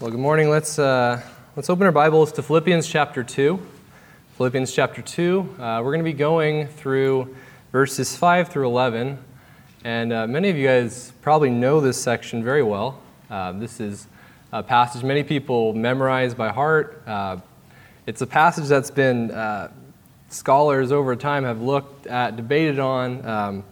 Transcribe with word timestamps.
Well, 0.00 0.10
good 0.10 0.18
morning. 0.18 0.48
Let's, 0.48 0.78
uh, 0.78 1.20
let's 1.56 1.68
open 1.68 1.84
our 1.84 1.92
Bibles 1.92 2.32
to 2.32 2.42
Philippians 2.42 2.88
chapter 2.88 3.22
2. 3.22 3.60
Philippians 4.38 4.72
chapter 4.72 5.02
2. 5.02 5.56
Uh, 5.58 5.82
we're 5.84 5.92
going 5.92 5.98
to 5.98 6.04
be 6.04 6.14
going 6.14 6.68
through 6.68 7.36
verses 7.70 8.16
5 8.16 8.48
through 8.48 8.66
11. 8.66 9.18
And 9.84 10.10
uh, 10.10 10.26
many 10.26 10.48
of 10.48 10.56
you 10.56 10.66
guys 10.66 11.12
probably 11.20 11.50
know 11.50 11.82
this 11.82 12.00
section 12.00 12.42
very 12.42 12.62
well. 12.62 12.98
Uh, 13.28 13.52
this 13.52 13.78
is 13.78 14.06
a 14.52 14.62
passage 14.62 15.04
many 15.04 15.22
people 15.22 15.74
memorize 15.74 16.32
by 16.32 16.48
heart. 16.48 17.02
Uh, 17.06 17.36
it's 18.06 18.22
a 18.22 18.26
passage 18.26 18.68
that's 18.68 18.90
been, 18.90 19.30
uh, 19.30 19.70
scholars 20.30 20.92
over 20.92 21.14
time 21.14 21.44
have 21.44 21.60
looked 21.60 22.06
at, 22.06 22.36
debated 22.36 22.78
on. 22.78 23.26
Um, 23.26 23.64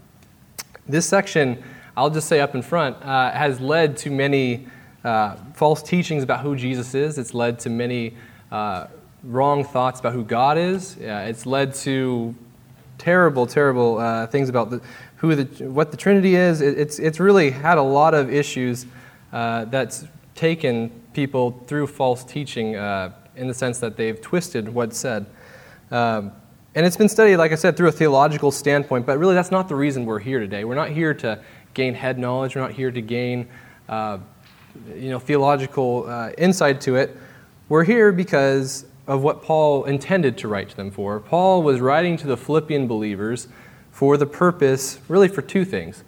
this 0.87 1.07
section, 1.07 1.65
I'll 1.97 2.11
just 2.11 2.29
say 2.29 2.41
up 2.41 2.55
in 2.55 2.61
front, 2.61 3.03
has 3.03 3.63
led 3.63 3.97
to 3.99 4.11
many 4.11 4.67
uh, 5.05 5.37
false 5.55 5.83
teachings 5.83 6.23
about 6.23 6.41
who 6.41 6.57
Jesus 6.57 6.95
is. 6.95 7.19
It's 7.19 7.35
led 7.35 7.59
to 7.61 7.71
many 7.71 8.15
uh, 8.51 8.87
wrong 9.23 9.65
thoughts 9.65 10.01
about 10.01 10.13
who 10.13 10.25
God 10.25 10.59
is. 10.59 10.97
Uh, 10.97 11.27
it's 11.29 11.47
led 11.47 11.75
to 11.75 12.35
terrible, 12.99 13.47
terrible 13.47 13.99
uh, 13.99 14.27
things 14.27 14.49
about 14.49 14.71
the, 14.71 14.81
who 15.17 15.35
the, 15.35 15.69
what 15.69 15.91
the 15.91 15.97
Trinity 15.97 16.35
is. 16.35 16.61
It, 16.61 16.79
it's, 16.79 16.99
it's 16.99 17.21
really 17.21 17.51
had 17.51 17.79
a 17.79 17.83
lot 17.83 18.15
of 18.15 18.33
issues 18.33 18.87
uh, 19.33 19.65
that's 19.67 20.05
taken 20.35 20.91
people 21.13 21.63
through 21.67 21.87
false 21.87 22.25
teaching 22.25 22.77
uh, 22.77 23.13
in 23.37 23.49
the 23.49 23.55
sense 23.55 23.79
that 23.79 23.97
they've 23.97 24.21
twisted 24.21 24.69
what's 24.69 24.97
said. 24.97 25.27
Um, 25.91 26.33
and 26.75 26.87
it's 26.87 26.97
been 26.97 27.09
studied, 27.09 27.37
like 27.37 27.53
I 27.53 27.57
said, 27.57 27.77
through 27.77 27.89
a 27.89 27.93
theological 27.93 28.51
standpoint, 28.51 29.07
but 29.07 29.19
really 29.19 29.35
that's 29.35 29.51
not 29.51 29.69
the 29.69 29.75
reason 29.75 30.05
we're 30.05 30.19
here 30.19 30.39
today. 30.39 30.65
We're 30.65 30.75
not 30.75 30.91
here 30.91 31.15
to 31.15 31.43
gain 31.75 31.95
head 31.95 32.19
knowledge, 32.19 32.55
we're 32.55 32.63
not 32.63 32.73
here 32.73 32.91
to 32.91 33.01
gain 33.01 33.49
uh, 33.89 34.19
you 34.95 35.11
know, 35.11 35.19
theological 35.19 36.07
uh, 36.09 36.31
insight 36.39 36.81
to 36.83 36.97
it. 36.97 37.17
We're 37.69 37.85
here 37.85 38.13
because 38.13 38.87
of 39.07 39.23
what 39.23 39.43
Paul 39.43 39.85
intended 39.85 40.37
to 40.39 40.49
write 40.49 40.69
to 40.71 40.77
them 40.77 40.91
for. 40.91 41.19
Paul 41.19 41.63
was 41.63 41.81
writing 41.81 42.17
to 42.19 42.27
the 42.27 42.37
Philippian 42.37 42.87
believers 42.87 43.49
for 43.91 44.17
the 44.17 44.27
purpose, 44.27 45.01
really 45.09 45.29
for 45.29 45.43
two 45.43 45.65
things. 45.65 46.05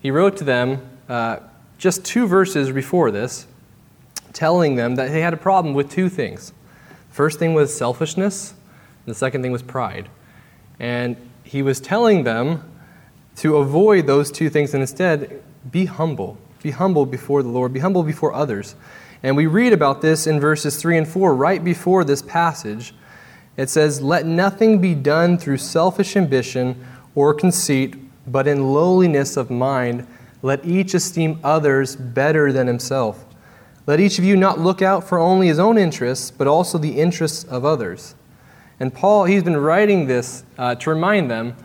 He 0.00 0.10
wrote 0.10 0.36
to 0.38 0.44
them 0.44 0.88
uh, 1.08 1.38
just 1.76 2.04
two 2.04 2.26
verses 2.26 2.72
before 2.72 3.10
this, 3.10 3.46
telling 4.32 4.76
them 4.76 4.96
that 4.96 5.10
he 5.10 5.20
had 5.20 5.34
a 5.34 5.36
problem 5.36 5.74
with 5.74 5.90
two 5.90 6.08
things. 6.08 6.52
First 7.10 7.38
thing 7.38 7.54
was 7.54 7.76
selfishness, 7.76 8.52
and 8.52 9.14
the 9.14 9.18
second 9.18 9.42
thing 9.42 9.52
was 9.52 9.62
pride. 9.62 10.08
And 10.78 11.16
he 11.44 11.62
was 11.62 11.80
telling 11.80 12.24
them 12.24 12.70
to 13.36 13.56
avoid 13.56 14.06
those 14.06 14.30
two 14.30 14.50
things 14.50 14.74
and 14.74 14.80
instead 14.80 15.42
be 15.70 15.84
humble. 15.84 16.38
Be 16.68 16.72
humble 16.72 17.06
before 17.06 17.42
the 17.42 17.48
Lord, 17.48 17.72
be 17.72 17.80
humble 17.80 18.02
before 18.02 18.34
others. 18.34 18.74
And 19.22 19.34
we 19.38 19.46
read 19.46 19.72
about 19.72 20.02
this 20.02 20.26
in 20.26 20.38
verses 20.38 20.76
3 20.76 20.98
and 20.98 21.08
4, 21.08 21.34
right 21.34 21.64
before 21.64 22.04
this 22.04 22.20
passage. 22.20 22.92
It 23.56 23.70
says, 23.70 24.02
Let 24.02 24.26
nothing 24.26 24.82
be 24.82 24.94
done 24.94 25.38
through 25.38 25.56
selfish 25.56 26.14
ambition 26.14 26.84
or 27.14 27.32
conceit, 27.32 27.96
but 28.30 28.46
in 28.46 28.74
lowliness 28.74 29.38
of 29.38 29.48
mind, 29.48 30.06
let 30.42 30.62
each 30.62 30.92
esteem 30.92 31.40
others 31.42 31.96
better 31.96 32.52
than 32.52 32.66
himself. 32.66 33.24
Let 33.86 33.98
each 33.98 34.18
of 34.18 34.26
you 34.26 34.36
not 34.36 34.60
look 34.60 34.82
out 34.82 35.08
for 35.08 35.18
only 35.18 35.46
his 35.46 35.58
own 35.58 35.78
interests, 35.78 36.30
but 36.30 36.46
also 36.46 36.76
the 36.76 37.00
interests 37.00 37.44
of 37.44 37.64
others. 37.64 38.14
And 38.78 38.92
Paul, 38.92 39.24
he's 39.24 39.42
been 39.42 39.56
writing 39.56 40.06
this 40.06 40.44
uh, 40.58 40.74
to 40.74 40.90
remind 40.90 41.30
them 41.30 41.56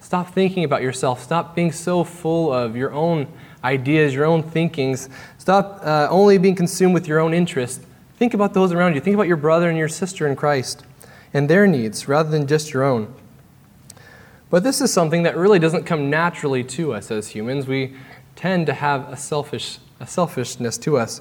stop 0.00 0.32
thinking 0.32 0.64
about 0.64 0.80
yourself, 0.80 1.22
stop 1.22 1.54
being 1.54 1.72
so 1.72 2.04
full 2.04 2.50
of 2.50 2.74
your 2.74 2.94
own 2.94 3.26
ideas, 3.66 4.14
your 4.14 4.24
own 4.24 4.42
thinkings. 4.42 5.08
Stop 5.38 5.80
uh, 5.82 6.06
only 6.10 6.38
being 6.38 6.54
consumed 6.54 6.94
with 6.94 7.08
your 7.08 7.18
own 7.18 7.34
interests. 7.34 7.84
Think 8.16 8.32
about 8.32 8.54
those 8.54 8.72
around 8.72 8.94
you. 8.94 9.00
Think 9.00 9.14
about 9.14 9.26
your 9.26 9.36
brother 9.36 9.68
and 9.68 9.76
your 9.76 9.88
sister 9.88 10.26
in 10.26 10.36
Christ 10.36 10.84
and 11.34 11.50
their 11.50 11.66
needs 11.66 12.08
rather 12.08 12.30
than 12.30 12.46
just 12.46 12.72
your 12.72 12.84
own. 12.84 13.12
But 14.48 14.62
this 14.62 14.80
is 14.80 14.92
something 14.92 15.24
that 15.24 15.36
really 15.36 15.58
doesn't 15.58 15.84
come 15.84 16.08
naturally 16.08 16.62
to 16.64 16.94
us 16.94 17.10
as 17.10 17.28
humans. 17.28 17.66
We 17.66 17.94
tend 18.36 18.66
to 18.66 18.74
have 18.74 19.08
a, 19.12 19.16
selfish, 19.16 19.78
a 19.98 20.06
selfishness 20.06 20.78
to 20.78 20.96
us. 20.98 21.20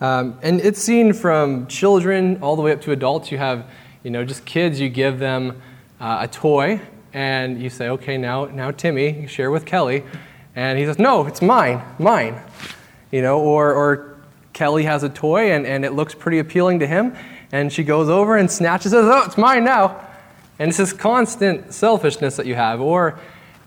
Um, 0.00 0.38
and 0.42 0.60
it's 0.60 0.80
seen 0.80 1.12
from 1.12 1.66
children 1.66 2.38
all 2.40 2.56
the 2.56 2.62
way 2.62 2.72
up 2.72 2.80
to 2.82 2.92
adults. 2.92 3.32
You 3.32 3.38
have, 3.38 3.66
you 4.02 4.10
know, 4.10 4.24
just 4.24 4.46
kids, 4.46 4.80
you 4.80 4.88
give 4.88 5.18
them 5.18 5.60
uh, 6.00 6.18
a 6.22 6.28
toy, 6.28 6.80
and 7.12 7.60
you 7.60 7.68
say, 7.68 7.88
okay, 7.88 8.16
now, 8.16 8.46
now 8.46 8.70
Timmy, 8.70 9.26
share 9.26 9.50
with 9.50 9.66
Kelly. 9.66 10.04
And 10.54 10.78
he 10.78 10.84
says, 10.84 10.98
No, 10.98 11.26
it's 11.26 11.42
mine, 11.42 11.82
mine. 11.98 12.40
You 13.10 13.22
know, 13.22 13.40
or, 13.40 13.72
or 13.72 14.16
Kelly 14.52 14.84
has 14.84 15.02
a 15.02 15.08
toy 15.08 15.52
and, 15.52 15.66
and 15.66 15.84
it 15.84 15.92
looks 15.92 16.14
pretty 16.14 16.38
appealing 16.38 16.80
to 16.80 16.86
him, 16.86 17.16
and 17.52 17.72
she 17.72 17.82
goes 17.82 18.08
over 18.08 18.36
and 18.36 18.50
snatches 18.50 18.92
it, 18.92 18.98
Oh, 18.98 19.22
it's 19.24 19.38
mine 19.38 19.64
now. 19.64 20.06
And 20.58 20.68
it's 20.68 20.78
this 20.78 20.92
constant 20.92 21.72
selfishness 21.72 22.36
that 22.36 22.44
you 22.44 22.54
have. 22.54 22.80
Or, 22.82 23.18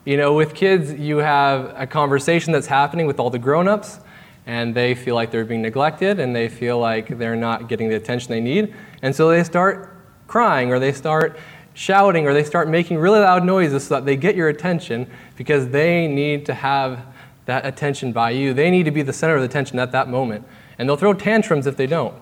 you 0.06 0.16
know, 0.16 0.34
with 0.34 0.54
kids, 0.54 0.94
you 0.94 1.18
have 1.18 1.74
a 1.76 1.88
conversation 1.88 2.54
that's 2.54 2.68
happening 2.68 3.08
with 3.08 3.20
all 3.20 3.32
the 3.32 3.40
grown 3.40 3.68
ups, 3.68 4.00
and 4.46 4.76
they 4.76 4.94
feel 4.94 5.16
like 5.16 5.32
they're 5.32 5.46
being 5.46 5.62
neglected 5.62 6.20
and 6.20 6.36
they 6.36 6.50
feel 6.50 6.78
like 6.78 7.18
they're 7.18 7.36
not 7.36 7.70
getting 7.70 7.90
the 7.90 7.96
attention 7.96 8.30
they 8.30 8.42
need. 8.42 8.74
And 9.02 9.16
so 9.16 9.30
they 9.30 9.44
start 9.44 9.96
crying 10.28 10.72
or 10.72 10.80
they 10.80 10.92
start 10.92 11.38
shouting 11.74 12.28
or 12.28 12.34
they 12.34 12.44
start 12.44 12.70
making 12.70 12.98
really 12.98 13.20
loud 13.20 13.44
noises 13.44 13.88
so 13.88 13.96
that 13.96 14.06
they 14.06 14.16
get 14.16 14.36
your 14.36 14.50
attention 14.50 15.10
because 15.36 15.70
they 15.70 16.08
need 16.08 16.46
to 16.46 16.54
have 16.54 17.06
that 17.46 17.66
attention 17.66 18.12
by 18.12 18.30
you. 18.30 18.54
They 18.54 18.70
need 18.70 18.84
to 18.84 18.92
be 18.92 19.02
the 19.02 19.14
center 19.14 19.36
of 19.36 19.42
the 19.42 19.48
attention 19.48 19.80
at 19.80 19.92
that 19.92 20.08
moment. 20.08 20.46
And 20.78 20.88
they'll 20.88 20.98
throw 20.98 21.14
tantrums 21.14 21.68
if 21.68 21.76
they 21.76 21.88
don't. 21.88 22.16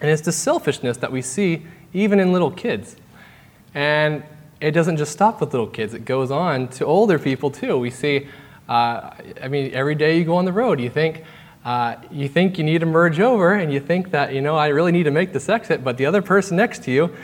And 0.00 0.10
it's 0.10 0.22
the 0.22 0.32
selfishness 0.32 0.96
that 0.98 1.12
we 1.12 1.22
see 1.22 1.62
even 1.92 2.18
in 2.18 2.32
little 2.32 2.50
kids. 2.50 2.96
And 3.74 4.24
it 4.60 4.72
doesn't 4.72 4.96
just 4.96 5.12
stop 5.12 5.40
with 5.40 5.52
little 5.52 5.66
kids, 5.66 5.94
it 5.94 6.04
goes 6.04 6.30
on 6.30 6.68
to 6.68 6.84
older 6.84 7.18
people 7.18 7.50
too. 7.50 7.78
We 7.78 7.90
see, 7.90 8.28
uh, 8.68 9.10
I 9.42 9.48
mean, 9.48 9.72
every 9.74 9.94
day 9.94 10.18
you 10.18 10.24
go 10.24 10.36
on 10.36 10.44
the 10.44 10.52
road, 10.52 10.80
you 10.80 10.88
think, 10.90 11.24
uh, 11.64 11.96
you 12.10 12.28
think 12.28 12.58
you 12.58 12.64
need 12.64 12.78
to 12.80 12.86
merge 12.86 13.20
over, 13.20 13.54
and 13.54 13.72
you 13.72 13.80
think 13.80 14.10
that, 14.10 14.32
you 14.32 14.40
know, 14.40 14.56
I 14.56 14.68
really 14.68 14.92
need 14.92 15.04
to 15.04 15.10
make 15.10 15.32
this 15.32 15.48
exit, 15.48 15.82
but 15.82 15.96
the 15.96 16.06
other 16.06 16.22
person 16.22 16.56
next 16.56 16.82
to 16.84 16.90
you 16.90 17.14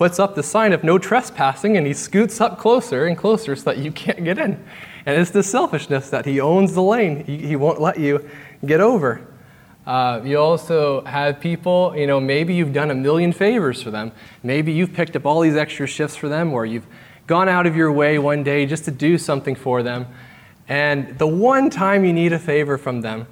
puts 0.00 0.18
up 0.18 0.34
the 0.34 0.42
sign 0.42 0.72
of 0.72 0.82
no 0.82 0.98
trespassing 0.98 1.76
and 1.76 1.86
he 1.86 1.92
scoots 1.92 2.40
up 2.40 2.58
closer 2.58 3.04
and 3.04 3.18
closer 3.18 3.54
so 3.54 3.64
that 3.64 3.76
you 3.76 3.92
can't 3.92 4.24
get 4.24 4.38
in. 4.38 4.52
And 5.04 5.20
it's 5.20 5.30
the 5.30 5.42
selfishness 5.42 6.08
that 6.08 6.24
he 6.24 6.40
owns 6.40 6.72
the 6.72 6.82
lane, 6.82 7.22
he, 7.26 7.36
he 7.36 7.54
won't 7.54 7.82
let 7.82 8.00
you 8.00 8.26
get 8.64 8.80
over. 8.80 9.20
Uh, 9.86 10.22
you 10.24 10.38
also 10.38 11.04
have 11.04 11.38
people, 11.38 11.94
you 11.94 12.06
know, 12.06 12.18
maybe 12.18 12.54
you've 12.54 12.72
done 12.72 12.90
a 12.90 12.94
million 12.94 13.30
favors 13.30 13.82
for 13.82 13.90
them. 13.90 14.10
Maybe 14.42 14.72
you've 14.72 14.94
picked 14.94 15.16
up 15.16 15.26
all 15.26 15.42
these 15.42 15.54
extra 15.54 15.86
shifts 15.86 16.16
for 16.16 16.30
them, 16.30 16.54
or 16.54 16.64
you've 16.64 16.86
gone 17.26 17.50
out 17.50 17.66
of 17.66 17.76
your 17.76 17.92
way 17.92 18.18
one 18.18 18.42
day 18.42 18.64
just 18.64 18.86
to 18.86 18.90
do 18.90 19.18
something 19.18 19.54
for 19.54 19.82
them. 19.82 20.06
And 20.66 21.18
the 21.18 21.26
one 21.26 21.68
time 21.68 22.06
you 22.06 22.14
need 22.14 22.32
a 22.32 22.38
favor 22.38 22.78
from 22.78 23.02
them, 23.02 23.26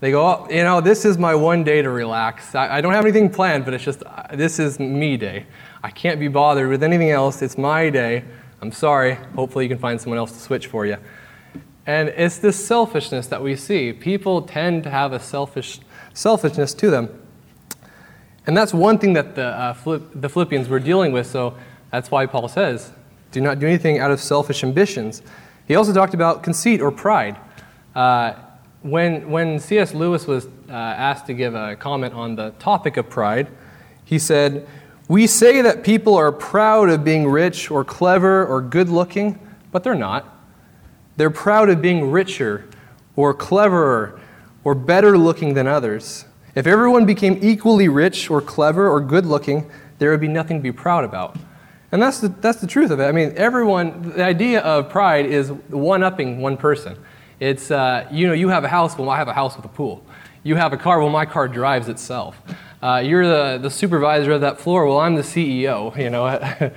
they 0.00 0.10
go, 0.10 0.26
oh, 0.26 0.46
you 0.50 0.62
know, 0.62 0.82
this 0.82 1.06
is 1.06 1.16
my 1.16 1.34
one 1.34 1.64
day 1.64 1.80
to 1.80 1.88
relax. 1.88 2.54
I, 2.54 2.76
I 2.76 2.80
don't 2.82 2.92
have 2.92 3.06
anything 3.06 3.30
planned, 3.30 3.64
but 3.64 3.72
it's 3.72 3.84
just, 3.84 4.02
uh, 4.04 4.26
this 4.34 4.58
is 4.58 4.78
me 4.78 5.16
day. 5.16 5.46
I 5.82 5.90
can't 5.90 6.20
be 6.20 6.28
bothered 6.28 6.68
with 6.68 6.82
anything 6.82 7.10
else. 7.10 7.42
It's 7.42 7.58
my 7.58 7.90
day. 7.90 8.24
I'm 8.60 8.70
sorry. 8.70 9.14
Hopefully, 9.34 9.64
you 9.64 9.68
can 9.68 9.78
find 9.78 10.00
someone 10.00 10.18
else 10.18 10.32
to 10.32 10.38
switch 10.38 10.68
for 10.68 10.86
you. 10.86 10.96
And 11.86 12.10
it's 12.10 12.38
this 12.38 12.64
selfishness 12.64 13.26
that 13.26 13.42
we 13.42 13.56
see. 13.56 13.92
People 13.92 14.42
tend 14.42 14.84
to 14.84 14.90
have 14.90 15.12
a 15.12 15.18
selfish, 15.18 15.80
selfishness 16.14 16.72
to 16.74 16.90
them. 16.90 17.22
And 18.46 18.56
that's 18.56 18.72
one 18.72 18.98
thing 18.98 19.14
that 19.14 19.34
the, 19.34 19.46
uh, 19.46 19.98
the 20.14 20.28
Philippians 20.28 20.68
were 20.68 20.78
dealing 20.78 21.12
with. 21.12 21.26
So 21.26 21.56
that's 21.90 22.10
why 22.10 22.26
Paul 22.26 22.48
says, 22.48 22.92
do 23.32 23.40
not 23.40 23.58
do 23.58 23.66
anything 23.66 23.98
out 23.98 24.10
of 24.10 24.20
selfish 24.20 24.62
ambitions. 24.62 25.22
He 25.66 25.74
also 25.74 25.92
talked 25.92 26.14
about 26.14 26.42
conceit 26.44 26.80
or 26.80 26.92
pride. 26.92 27.36
Uh, 27.94 28.34
when, 28.82 29.30
when 29.30 29.58
C.S. 29.58 29.94
Lewis 29.94 30.26
was 30.26 30.46
uh, 30.68 30.72
asked 30.72 31.26
to 31.26 31.34
give 31.34 31.54
a 31.54 31.76
comment 31.76 32.14
on 32.14 32.36
the 32.36 32.50
topic 32.58 32.96
of 32.96 33.08
pride, 33.08 33.48
he 34.04 34.18
said, 34.18 34.66
we 35.08 35.26
say 35.26 35.62
that 35.62 35.84
people 35.84 36.14
are 36.14 36.32
proud 36.32 36.88
of 36.88 37.04
being 37.04 37.26
rich 37.28 37.70
or 37.70 37.84
clever 37.84 38.46
or 38.46 38.60
good 38.60 38.88
looking, 38.88 39.38
but 39.70 39.84
they're 39.84 39.94
not. 39.94 40.28
They're 41.16 41.30
proud 41.30 41.68
of 41.68 41.82
being 41.82 42.10
richer 42.10 42.68
or 43.16 43.34
cleverer 43.34 44.20
or 44.64 44.74
better 44.74 45.18
looking 45.18 45.54
than 45.54 45.66
others. 45.66 46.24
If 46.54 46.66
everyone 46.66 47.06
became 47.06 47.38
equally 47.42 47.88
rich 47.88 48.30
or 48.30 48.40
clever 48.40 48.88
or 48.88 49.00
good 49.00 49.26
looking, 49.26 49.70
there 49.98 50.10
would 50.10 50.20
be 50.20 50.28
nothing 50.28 50.58
to 50.58 50.62
be 50.62 50.72
proud 50.72 51.04
about. 51.04 51.36
And 51.90 52.00
that's 52.00 52.20
the, 52.20 52.28
that's 52.28 52.60
the 52.60 52.66
truth 52.66 52.90
of 52.90 53.00
it. 53.00 53.04
I 53.04 53.12
mean, 53.12 53.34
everyone, 53.36 54.12
the 54.16 54.24
idea 54.24 54.60
of 54.60 54.88
pride 54.88 55.26
is 55.26 55.50
one 55.50 56.02
upping 56.02 56.40
one 56.40 56.56
person. 56.56 56.96
It's, 57.38 57.70
uh, 57.70 58.06
you 58.10 58.26
know, 58.26 58.32
you 58.32 58.48
have 58.48 58.64
a 58.64 58.68
house, 58.68 58.96
well, 58.96 59.10
I 59.10 59.18
have 59.18 59.28
a 59.28 59.34
house 59.34 59.56
with 59.56 59.64
a 59.64 59.68
pool. 59.68 60.04
You 60.42 60.56
have 60.56 60.72
a 60.72 60.76
car, 60.76 61.00
well, 61.00 61.10
my 61.10 61.26
car 61.26 61.48
drives 61.48 61.88
itself. 61.88 62.40
Uh, 62.82 62.98
you're 62.98 63.24
the, 63.24 63.58
the 63.58 63.70
supervisor 63.70 64.32
of 64.32 64.40
that 64.40 64.60
floor, 64.60 64.86
well, 64.86 64.98
I'm 64.98 65.14
the 65.14 65.22
CEO, 65.22 65.96
you 65.96 66.10
know. 66.10 66.26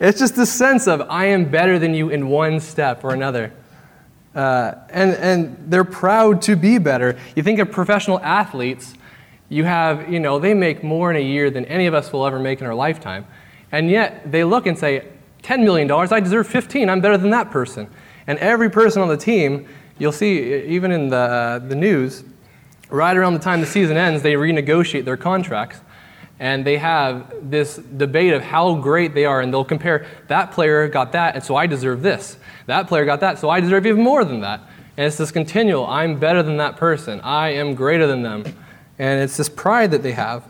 it's 0.00 0.18
just 0.18 0.34
the 0.34 0.46
sense 0.46 0.88
of 0.88 1.02
I 1.02 1.26
am 1.26 1.50
better 1.50 1.78
than 1.78 1.92
you 1.92 2.08
in 2.08 2.28
one 2.28 2.58
step 2.58 3.04
or 3.04 3.12
another. 3.12 3.52
Uh, 4.34 4.72
and, 4.88 5.12
and 5.16 5.70
they're 5.70 5.84
proud 5.84 6.40
to 6.42 6.56
be 6.56 6.78
better. 6.78 7.18
You 7.36 7.42
think 7.42 7.58
of 7.58 7.70
professional 7.70 8.18
athletes, 8.20 8.94
you 9.50 9.64
have, 9.64 10.10
you 10.10 10.18
know, 10.18 10.38
they 10.38 10.54
make 10.54 10.82
more 10.82 11.10
in 11.10 11.18
a 11.18 11.22
year 11.22 11.50
than 11.50 11.66
any 11.66 11.86
of 11.86 11.92
us 11.92 12.10
will 12.14 12.26
ever 12.26 12.38
make 12.38 12.62
in 12.62 12.66
our 12.66 12.74
lifetime. 12.74 13.26
And 13.72 13.90
yet 13.90 14.32
they 14.32 14.42
look 14.42 14.64
and 14.64 14.78
say, 14.78 15.06
$10 15.42 15.64
million, 15.64 15.90
I 15.90 16.20
deserve 16.20 16.46
15, 16.46 16.88
I'm 16.88 17.02
better 17.02 17.18
than 17.18 17.30
that 17.30 17.50
person. 17.50 17.90
And 18.26 18.38
every 18.38 18.70
person 18.70 19.02
on 19.02 19.08
the 19.08 19.18
team, 19.18 19.68
you'll 19.98 20.12
see, 20.12 20.64
even 20.64 20.92
in 20.92 21.08
the, 21.08 21.16
uh, 21.16 21.58
the 21.58 21.74
news, 21.74 22.24
right 22.90 23.16
around 23.16 23.34
the 23.34 23.40
time 23.40 23.60
the 23.60 23.66
season 23.66 23.96
ends, 23.96 24.22
they 24.22 24.34
renegotiate 24.34 25.04
their 25.04 25.16
contracts. 25.16 25.80
And 26.38 26.64
they 26.64 26.78
have 26.78 27.50
this 27.50 27.76
debate 27.76 28.32
of 28.32 28.42
how 28.42 28.74
great 28.76 29.14
they 29.14 29.26
are, 29.26 29.42
and 29.42 29.52
they'll 29.52 29.64
compare 29.64 30.06
that 30.28 30.52
player 30.52 30.88
got 30.88 31.12
that, 31.12 31.34
and 31.34 31.44
so 31.44 31.54
I 31.54 31.66
deserve 31.66 32.00
this. 32.00 32.38
That 32.64 32.88
player 32.88 33.04
got 33.04 33.20
that, 33.20 33.38
so 33.38 33.50
I 33.50 33.60
deserve 33.60 33.86
even 33.86 34.02
more 34.02 34.24
than 34.24 34.40
that. 34.40 34.60
And 34.96 35.06
it's 35.06 35.18
this 35.18 35.30
continual 35.30 35.86
I'm 35.86 36.18
better 36.18 36.42
than 36.42 36.56
that 36.56 36.76
person, 36.76 37.20
I 37.20 37.50
am 37.50 37.74
greater 37.74 38.06
than 38.06 38.22
them. 38.22 38.44
And 38.98 39.22
it's 39.22 39.36
this 39.36 39.50
pride 39.50 39.90
that 39.90 40.02
they 40.02 40.12
have. 40.12 40.44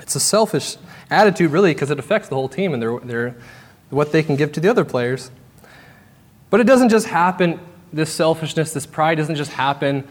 It's 0.00 0.14
a 0.14 0.20
selfish 0.20 0.76
attitude, 1.10 1.50
really, 1.50 1.74
because 1.74 1.90
it 1.90 1.98
affects 1.98 2.28
the 2.28 2.36
whole 2.36 2.48
team 2.48 2.72
and 2.72 2.80
their, 2.80 2.98
their, 3.00 3.36
what 3.90 4.12
they 4.12 4.22
can 4.22 4.36
give 4.36 4.52
to 4.52 4.60
the 4.60 4.68
other 4.68 4.84
players. 4.84 5.30
But 6.50 6.60
it 6.60 6.64
doesn't 6.64 6.88
just 6.88 7.06
happen, 7.06 7.58
this 7.92 8.12
selfishness, 8.12 8.72
this 8.72 8.86
pride 8.86 9.16
doesn't 9.16 9.36
just 9.36 9.52
happen 9.52 10.06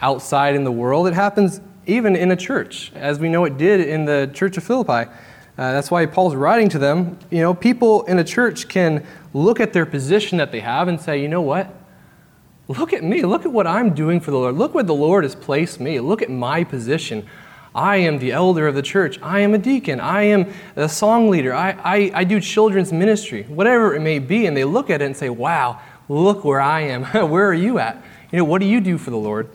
outside 0.00 0.54
in 0.54 0.64
the 0.64 0.72
world, 0.72 1.06
it 1.06 1.14
happens 1.14 1.60
even 1.86 2.14
in 2.14 2.30
a 2.30 2.36
church, 2.36 2.92
as 2.94 3.18
we 3.18 3.28
know 3.28 3.44
it 3.44 3.56
did 3.56 3.80
in 3.80 4.04
the 4.04 4.30
church 4.34 4.56
of 4.56 4.64
Philippi. 4.64 5.10
Uh, 5.58 5.72
that's 5.72 5.90
why 5.90 6.06
Paul's 6.06 6.36
writing 6.36 6.68
to 6.68 6.78
them. 6.78 7.18
You 7.30 7.40
know, 7.40 7.52
people 7.52 8.04
in 8.04 8.18
a 8.18 8.24
church 8.24 8.68
can 8.68 9.04
look 9.32 9.58
at 9.58 9.72
their 9.72 9.86
position 9.86 10.38
that 10.38 10.52
they 10.52 10.60
have 10.60 10.86
and 10.86 11.00
say, 11.00 11.20
you 11.20 11.28
know 11.28 11.42
what? 11.42 11.74
Look 12.68 12.92
at 12.92 13.02
me. 13.02 13.22
Look 13.22 13.44
at 13.44 13.52
what 13.52 13.66
I'm 13.66 13.94
doing 13.94 14.20
for 14.20 14.30
the 14.30 14.36
Lord. 14.36 14.54
Look 14.54 14.74
where 14.74 14.84
the 14.84 14.94
Lord 14.94 15.24
has 15.24 15.34
placed 15.34 15.80
me. 15.80 15.98
Look 15.98 16.22
at 16.22 16.30
my 16.30 16.62
position. 16.62 17.26
I 17.74 17.96
am 17.96 18.18
the 18.18 18.32
elder 18.32 18.68
of 18.68 18.74
the 18.74 18.82
church. 18.82 19.18
I 19.22 19.40
am 19.40 19.54
a 19.54 19.58
deacon. 19.58 20.00
I 20.00 20.22
am 20.22 20.52
a 20.76 20.88
song 20.88 21.30
leader. 21.30 21.54
I, 21.54 21.70
I, 21.82 22.10
I 22.14 22.24
do 22.24 22.40
children's 22.40 22.92
ministry, 22.92 23.44
whatever 23.44 23.94
it 23.94 24.00
may 24.00 24.18
be. 24.18 24.46
And 24.46 24.56
they 24.56 24.64
look 24.64 24.90
at 24.90 25.00
it 25.00 25.06
and 25.06 25.16
say, 25.16 25.30
wow, 25.30 25.80
look 26.08 26.44
where 26.44 26.60
I 26.60 26.82
am. 26.82 27.04
where 27.30 27.46
are 27.46 27.54
you 27.54 27.78
at? 27.78 28.02
You 28.30 28.38
know, 28.38 28.44
what 28.44 28.60
do 28.60 28.66
you 28.66 28.80
do 28.80 28.98
for 28.98 29.10
the 29.10 29.16
Lord? 29.16 29.48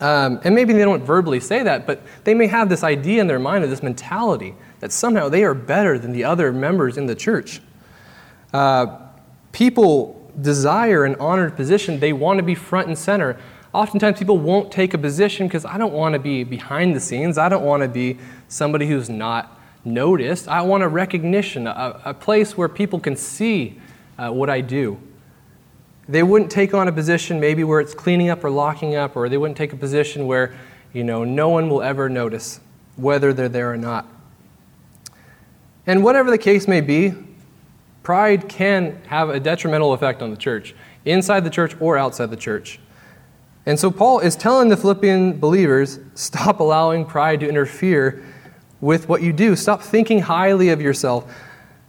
Um, 0.00 0.40
and 0.44 0.54
maybe 0.54 0.72
they 0.72 0.80
don't 0.80 1.04
verbally 1.04 1.40
say 1.40 1.62
that, 1.62 1.86
but 1.86 2.02
they 2.24 2.32
may 2.32 2.46
have 2.46 2.68
this 2.70 2.82
idea 2.82 3.20
in 3.20 3.26
their 3.26 3.38
mind 3.38 3.64
of 3.64 3.70
this 3.70 3.82
mentality 3.82 4.54
that 4.80 4.92
somehow 4.92 5.28
they 5.28 5.44
are 5.44 5.52
better 5.54 5.98
than 5.98 6.12
the 6.12 6.24
other 6.24 6.52
members 6.52 6.96
in 6.96 7.06
the 7.06 7.14
church. 7.14 7.60
Uh, 8.52 8.98
people 9.52 10.32
desire 10.40 11.04
an 11.04 11.16
honored 11.16 11.54
position, 11.54 12.00
they 12.00 12.14
want 12.14 12.38
to 12.38 12.42
be 12.42 12.54
front 12.54 12.88
and 12.88 12.96
center. 12.96 13.38
Oftentimes, 13.72 14.18
people 14.18 14.38
won't 14.38 14.72
take 14.72 14.94
a 14.94 14.98
position 14.98 15.46
because 15.46 15.64
I 15.64 15.78
don't 15.78 15.92
want 15.92 16.14
to 16.14 16.18
be 16.18 16.42
behind 16.42 16.96
the 16.96 16.98
scenes. 16.98 17.38
I 17.38 17.48
don't 17.48 17.64
want 17.64 17.82
to 17.84 17.88
be 17.88 18.18
somebody 18.48 18.88
who's 18.88 19.08
not 19.08 19.60
noticed. 19.84 20.48
I 20.48 20.62
want 20.62 20.82
a 20.82 20.88
recognition, 20.88 21.68
a, 21.68 22.00
a 22.04 22.14
place 22.14 22.56
where 22.56 22.68
people 22.68 22.98
can 22.98 23.14
see 23.14 23.78
uh, 24.18 24.30
what 24.30 24.50
I 24.50 24.60
do. 24.60 24.98
They 26.10 26.24
wouldn't 26.24 26.50
take 26.50 26.74
on 26.74 26.88
a 26.88 26.92
position 26.92 27.38
maybe 27.38 27.62
where 27.62 27.78
it's 27.78 27.94
cleaning 27.94 28.30
up 28.30 28.42
or 28.42 28.50
locking 28.50 28.96
up, 28.96 29.14
or 29.14 29.28
they 29.28 29.36
wouldn't 29.36 29.56
take 29.56 29.72
a 29.72 29.76
position 29.76 30.26
where 30.26 30.52
you 30.92 31.04
know 31.04 31.22
no 31.22 31.48
one 31.48 31.68
will 31.70 31.82
ever 31.82 32.08
notice 32.08 32.58
whether 32.96 33.32
they're 33.32 33.48
there 33.48 33.72
or 33.72 33.76
not. 33.76 34.06
And 35.86 36.02
whatever 36.02 36.30
the 36.30 36.38
case 36.38 36.66
may 36.66 36.80
be, 36.80 37.14
pride 38.02 38.48
can 38.48 39.00
have 39.06 39.28
a 39.28 39.38
detrimental 39.38 39.92
effect 39.92 40.20
on 40.20 40.30
the 40.30 40.36
church, 40.36 40.74
inside 41.04 41.44
the 41.44 41.50
church 41.50 41.76
or 41.80 41.96
outside 41.96 42.30
the 42.30 42.36
church. 42.36 42.80
And 43.64 43.78
so 43.78 43.90
Paul 43.90 44.18
is 44.18 44.34
telling 44.34 44.68
the 44.68 44.76
Philippian 44.76 45.38
believers 45.38 46.00
stop 46.14 46.58
allowing 46.58 47.04
pride 47.04 47.38
to 47.40 47.48
interfere 47.48 48.24
with 48.80 49.08
what 49.08 49.22
you 49.22 49.32
do. 49.32 49.54
Stop 49.54 49.80
thinking 49.80 50.22
highly 50.22 50.70
of 50.70 50.80
yourself. 50.80 51.32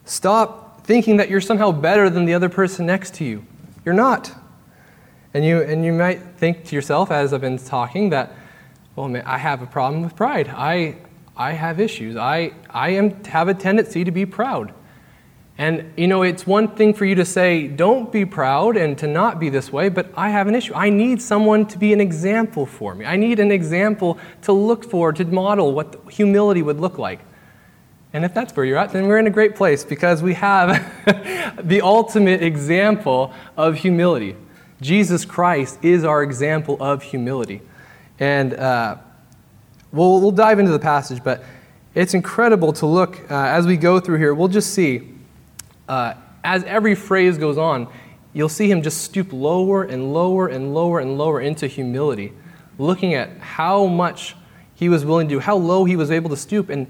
Stop 0.05 0.85
thinking 0.85 1.17
that 1.17 1.29
you're 1.29 1.41
somehow 1.41 1.71
better 1.71 2.07
than 2.07 2.25
the 2.25 2.35
other 2.35 2.49
person 2.49 2.85
next 2.85 3.15
to 3.15 3.25
you. 3.25 3.45
You're 3.85 3.95
not. 3.95 4.31
And 5.33 5.45
you, 5.45 5.61
and 5.61 5.85
you 5.85 5.93
might 5.93 6.21
think 6.37 6.65
to 6.65 6.75
yourself, 6.75 7.09
as 7.11 7.33
I've 7.33 7.41
been 7.41 7.57
talking, 7.57 8.09
that, 8.09 8.35
well, 8.95 9.07
man, 9.07 9.23
I 9.25 9.37
have 9.37 9.61
a 9.61 9.65
problem 9.65 10.03
with 10.03 10.15
pride. 10.15 10.49
I, 10.49 10.97
I 11.37 11.53
have 11.53 11.79
issues. 11.79 12.15
I, 12.15 12.53
I 12.69 12.89
am, 12.89 13.23
have 13.25 13.47
a 13.47 13.53
tendency 13.53 14.03
to 14.03 14.11
be 14.11 14.25
proud. 14.25 14.73
And, 15.57 15.93
you 15.95 16.07
know, 16.07 16.23
it's 16.23 16.47
one 16.47 16.69
thing 16.75 16.93
for 16.93 17.05
you 17.05 17.15
to 17.15 17.25
say, 17.25 17.67
don't 17.67 18.11
be 18.11 18.25
proud 18.25 18.77
and 18.77 18.97
to 18.97 19.07
not 19.07 19.39
be 19.39 19.49
this 19.49 19.71
way, 19.71 19.89
but 19.89 20.11
I 20.15 20.29
have 20.29 20.47
an 20.47 20.55
issue. 20.55 20.73
I 20.73 20.89
need 20.89 21.21
someone 21.21 21.65
to 21.67 21.77
be 21.77 21.93
an 21.93 22.01
example 22.01 22.65
for 22.65 22.95
me. 22.95 23.05
I 23.05 23.15
need 23.15 23.39
an 23.39 23.51
example 23.51 24.17
to 24.43 24.53
look 24.53 24.83
for, 24.83 25.13
to 25.13 25.25
model 25.25 25.73
what 25.73 26.01
humility 26.09 26.61
would 26.61 26.79
look 26.79 26.97
like. 26.97 27.19
And 28.13 28.25
if 28.25 28.33
that's 28.33 28.55
where 28.55 28.65
you're 28.65 28.77
at, 28.77 28.91
then 28.91 29.07
we're 29.07 29.19
in 29.19 29.27
a 29.27 29.31
great 29.31 29.55
place 29.55 29.85
because 29.85 30.21
we 30.21 30.33
have 30.33 30.69
the 31.63 31.81
ultimate 31.81 32.43
example 32.43 33.33
of 33.55 33.75
humility. 33.75 34.35
Jesus 34.81 35.23
Christ 35.23 35.79
is 35.81 36.03
our 36.03 36.21
example 36.21 36.75
of 36.81 37.03
humility. 37.03 37.61
And 38.19 38.53
uh, 38.53 38.97
we'll, 39.91 40.19
we'll 40.19 40.31
dive 40.31 40.59
into 40.59 40.71
the 40.71 40.79
passage, 40.79 41.23
but 41.23 41.43
it's 41.95 42.13
incredible 42.13 42.73
to 42.73 42.85
look 42.85 43.19
uh, 43.31 43.35
as 43.35 43.65
we 43.65 43.77
go 43.77 43.99
through 43.99 44.17
here. 44.17 44.33
We'll 44.33 44.47
just 44.47 44.73
see, 44.73 45.09
uh, 45.87 46.15
as 46.43 46.63
every 46.65 46.95
phrase 46.95 47.37
goes 47.37 47.57
on, 47.57 47.87
you'll 48.33 48.49
see 48.49 48.69
him 48.69 48.81
just 48.81 49.03
stoop 49.03 49.31
lower 49.31 49.83
and 49.83 50.13
lower 50.13 50.47
and 50.47 50.73
lower 50.73 50.99
and 50.99 51.17
lower 51.17 51.39
into 51.39 51.67
humility, 51.67 52.33
looking 52.77 53.13
at 53.13 53.37
how 53.39 53.85
much 53.85 54.35
he 54.75 54.89
was 54.89 55.05
willing 55.05 55.29
to 55.29 55.35
do, 55.35 55.39
how 55.39 55.55
low 55.55 55.85
he 55.85 55.95
was 55.95 56.11
able 56.11 56.29
to 56.29 56.37
stoop. 56.37 56.69
And 56.69 56.87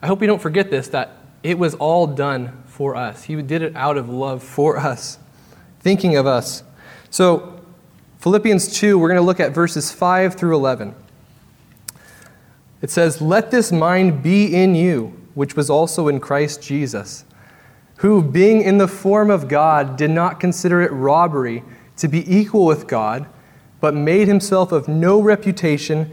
I 0.00 0.06
hope 0.06 0.20
we 0.20 0.26
don't 0.26 0.40
forget 0.40 0.70
this 0.70 0.88
that 0.88 1.16
it 1.42 1.58
was 1.58 1.74
all 1.74 2.06
done 2.06 2.62
for 2.66 2.94
us. 2.96 3.24
He 3.24 3.40
did 3.42 3.62
it 3.62 3.74
out 3.74 3.96
of 3.96 4.08
love 4.08 4.42
for 4.42 4.76
us, 4.78 5.18
thinking 5.80 6.16
of 6.16 6.26
us. 6.26 6.62
So, 7.10 7.60
Philippians 8.18 8.72
2, 8.78 8.98
we're 8.98 9.08
going 9.08 9.20
to 9.20 9.26
look 9.26 9.40
at 9.40 9.52
verses 9.52 9.92
5 9.92 10.34
through 10.34 10.54
11. 10.56 10.94
It 12.82 12.90
says, 12.90 13.20
Let 13.20 13.50
this 13.50 13.72
mind 13.72 14.22
be 14.22 14.54
in 14.54 14.74
you, 14.74 15.14
which 15.34 15.56
was 15.56 15.70
also 15.70 16.08
in 16.08 16.20
Christ 16.20 16.62
Jesus, 16.62 17.24
who, 17.98 18.22
being 18.22 18.62
in 18.62 18.78
the 18.78 18.88
form 18.88 19.30
of 19.30 19.48
God, 19.48 19.96
did 19.96 20.10
not 20.10 20.40
consider 20.40 20.82
it 20.82 20.92
robbery 20.92 21.62
to 21.96 22.08
be 22.08 22.24
equal 22.32 22.64
with 22.64 22.86
God, 22.86 23.26
but 23.80 23.94
made 23.94 24.28
himself 24.28 24.72
of 24.72 24.88
no 24.88 25.20
reputation, 25.20 26.12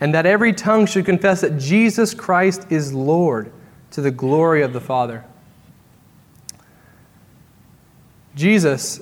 and 0.00 0.14
that 0.14 0.26
every 0.26 0.52
tongue 0.52 0.86
should 0.86 1.04
confess 1.04 1.42
that 1.42 1.58
Jesus 1.58 2.14
Christ 2.14 2.66
is 2.70 2.92
Lord 2.92 3.52
to 3.90 4.00
the 4.00 4.10
glory 4.10 4.62
of 4.62 4.72
the 4.72 4.80
Father. 4.80 5.24
Jesus 8.34 9.00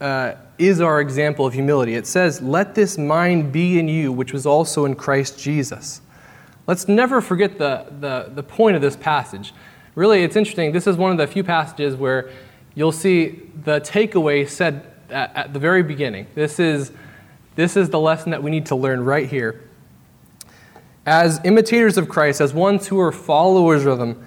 uh, 0.00 0.34
is 0.58 0.80
our 0.80 1.00
example 1.00 1.46
of 1.46 1.54
humility. 1.54 1.94
It 1.94 2.06
says, 2.06 2.40
Let 2.40 2.74
this 2.74 2.98
mind 2.98 3.52
be 3.52 3.78
in 3.78 3.88
you, 3.88 4.12
which 4.12 4.32
was 4.32 4.46
also 4.46 4.84
in 4.84 4.94
Christ 4.94 5.38
Jesus. 5.38 6.00
Let's 6.66 6.86
never 6.86 7.20
forget 7.20 7.58
the, 7.58 7.86
the, 7.98 8.30
the 8.32 8.42
point 8.42 8.76
of 8.76 8.82
this 8.82 8.94
passage. 8.94 9.52
Really, 9.94 10.22
it's 10.22 10.36
interesting. 10.36 10.70
This 10.70 10.86
is 10.86 10.96
one 10.96 11.10
of 11.10 11.18
the 11.18 11.26
few 11.26 11.42
passages 11.42 11.96
where 11.96 12.30
you'll 12.74 12.92
see 12.92 13.42
the 13.64 13.80
takeaway 13.80 14.48
said 14.48 14.86
at, 15.08 15.34
at 15.34 15.52
the 15.52 15.58
very 15.58 15.82
beginning. 15.82 16.26
This 16.34 16.60
is, 16.60 16.92
this 17.56 17.76
is 17.76 17.90
the 17.90 17.98
lesson 17.98 18.30
that 18.30 18.42
we 18.42 18.50
need 18.50 18.66
to 18.66 18.76
learn 18.76 19.04
right 19.04 19.28
here. 19.28 19.60
As 21.10 21.40
imitators 21.42 21.98
of 21.98 22.08
Christ, 22.08 22.40
as 22.40 22.54
ones 22.54 22.86
who 22.86 23.00
are 23.00 23.10
followers 23.10 23.84
of 23.84 23.98
Him, 23.98 24.24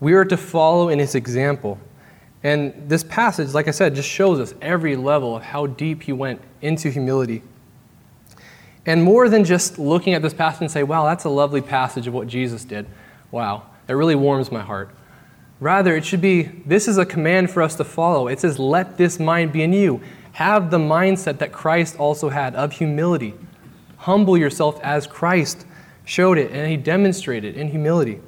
we 0.00 0.14
are 0.14 0.24
to 0.24 0.38
follow 0.38 0.88
in 0.88 0.98
His 0.98 1.14
example. 1.14 1.78
And 2.42 2.88
this 2.88 3.04
passage, 3.04 3.52
like 3.52 3.68
I 3.68 3.72
said, 3.72 3.94
just 3.94 4.08
shows 4.08 4.40
us 4.40 4.54
every 4.62 4.96
level 4.96 5.36
of 5.36 5.42
how 5.42 5.66
deep 5.66 6.04
he 6.04 6.14
went 6.14 6.40
into 6.62 6.88
humility. 6.88 7.42
And 8.86 9.02
more 9.02 9.28
than 9.28 9.44
just 9.44 9.78
looking 9.78 10.14
at 10.14 10.22
this 10.22 10.32
passage 10.32 10.62
and 10.62 10.70
say, 10.70 10.82
wow, 10.82 11.04
that's 11.04 11.24
a 11.24 11.28
lovely 11.28 11.60
passage 11.60 12.06
of 12.06 12.14
what 12.14 12.26
Jesus 12.26 12.64
did. 12.64 12.86
Wow, 13.30 13.64
that 13.86 13.94
really 13.94 14.14
warms 14.14 14.50
my 14.50 14.62
heart. 14.62 14.88
Rather, 15.60 15.94
it 15.94 16.06
should 16.06 16.22
be 16.22 16.44
this 16.64 16.88
is 16.88 16.96
a 16.96 17.04
command 17.04 17.50
for 17.50 17.60
us 17.60 17.74
to 17.74 17.84
follow. 17.84 18.28
It 18.28 18.40
says, 18.40 18.58
let 18.58 18.96
this 18.96 19.20
mind 19.20 19.52
be 19.52 19.62
in 19.62 19.74
you. 19.74 20.00
have 20.32 20.70
the 20.70 20.78
mindset 20.78 21.36
that 21.40 21.52
Christ 21.52 21.98
also 21.98 22.30
had 22.30 22.54
of 22.54 22.72
humility. 22.72 23.34
Humble 23.98 24.38
yourself 24.38 24.80
as 24.82 25.06
Christ 25.06 25.66
showed 26.04 26.38
it, 26.38 26.50
and 26.50 26.70
he 26.70 26.76
demonstrated 26.76 27.56
in 27.56 27.68
humility. 27.68 28.20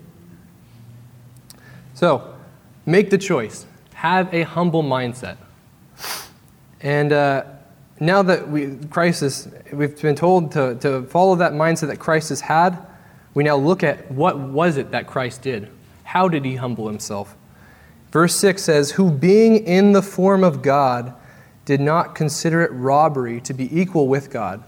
So, 1.95 2.35
make 2.85 3.11
the 3.11 3.19
choice. 3.19 3.67
Have 3.95 4.33
a 4.33 4.43
humble 4.43 4.83
mindset. 4.83 5.37
And 6.81 7.13
uh, 7.13 7.45
now 7.99 8.23
that 8.23 8.49
we, 8.49 8.77
Christ 8.91 9.23
is, 9.23 9.49
we've 9.73 10.01
been 10.01 10.15
told 10.15 10.53
to, 10.53 10.75
to 10.77 11.05
follow 11.07 11.35
that 11.37 11.53
mindset 11.53 11.89
that 11.89 11.99
Christ 11.99 12.29
has 12.29 12.43
had, 12.43 12.79
we 13.35 13.45
now 13.45 13.57
look 13.57 13.83
at 13.83 14.11
what 14.11 14.39
was 14.39 14.77
it 14.77 14.91
that 14.91 15.07
Christ 15.07 15.43
did? 15.43 15.71
How 16.05 16.29
did 16.29 16.45
he 16.45 16.57
humble 16.57 16.87
himself? 16.87 17.35
Verse 18.13 18.35
6 18.37 18.63
says, 18.63 18.91
Who 18.93 19.11
being 19.11 19.67
in 19.67 19.93
the 19.93 20.03
form 20.03 20.45
of 20.45 20.63
God 20.63 21.15
did 21.67 21.81
not 21.81 22.15
consider 22.15 22.63
it 22.63 22.71
robbery 22.73 23.41
to 23.43 23.53
be 23.53 23.79
equal 23.79 24.09
with 24.09 24.31
God. 24.31 24.65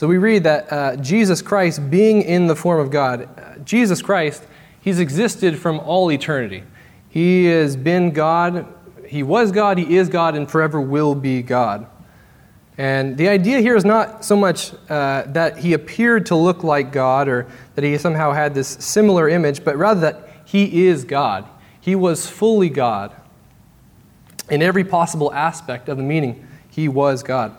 So 0.00 0.08
we 0.08 0.16
read 0.16 0.44
that 0.44 0.72
uh, 0.72 0.96
Jesus 0.96 1.42
Christ, 1.42 1.90
being 1.90 2.22
in 2.22 2.46
the 2.46 2.56
form 2.56 2.80
of 2.80 2.90
God, 2.90 3.28
uh, 3.38 3.58
Jesus 3.58 4.00
Christ, 4.00 4.42
he's 4.80 4.98
existed 4.98 5.58
from 5.58 5.78
all 5.78 6.10
eternity. 6.10 6.62
He 7.10 7.44
has 7.44 7.76
been 7.76 8.12
God, 8.12 8.66
he 9.06 9.22
was 9.22 9.52
God, 9.52 9.76
he 9.76 9.98
is 9.98 10.08
God, 10.08 10.34
and 10.36 10.50
forever 10.50 10.80
will 10.80 11.14
be 11.14 11.42
God. 11.42 11.86
And 12.78 13.18
the 13.18 13.28
idea 13.28 13.60
here 13.60 13.76
is 13.76 13.84
not 13.84 14.24
so 14.24 14.36
much 14.36 14.72
uh, 14.88 15.24
that 15.26 15.58
he 15.58 15.74
appeared 15.74 16.24
to 16.26 16.34
look 16.34 16.64
like 16.64 16.92
God 16.92 17.28
or 17.28 17.46
that 17.74 17.84
he 17.84 17.98
somehow 17.98 18.32
had 18.32 18.54
this 18.54 18.68
similar 18.68 19.28
image, 19.28 19.62
but 19.64 19.76
rather 19.76 20.00
that 20.00 20.30
he 20.46 20.86
is 20.86 21.04
God. 21.04 21.46
He 21.78 21.94
was 21.94 22.26
fully 22.26 22.70
God. 22.70 23.14
In 24.48 24.62
every 24.62 24.82
possible 24.82 25.30
aspect 25.34 25.90
of 25.90 25.98
the 25.98 26.02
meaning, 26.02 26.48
he 26.70 26.88
was 26.88 27.22
God. 27.22 27.54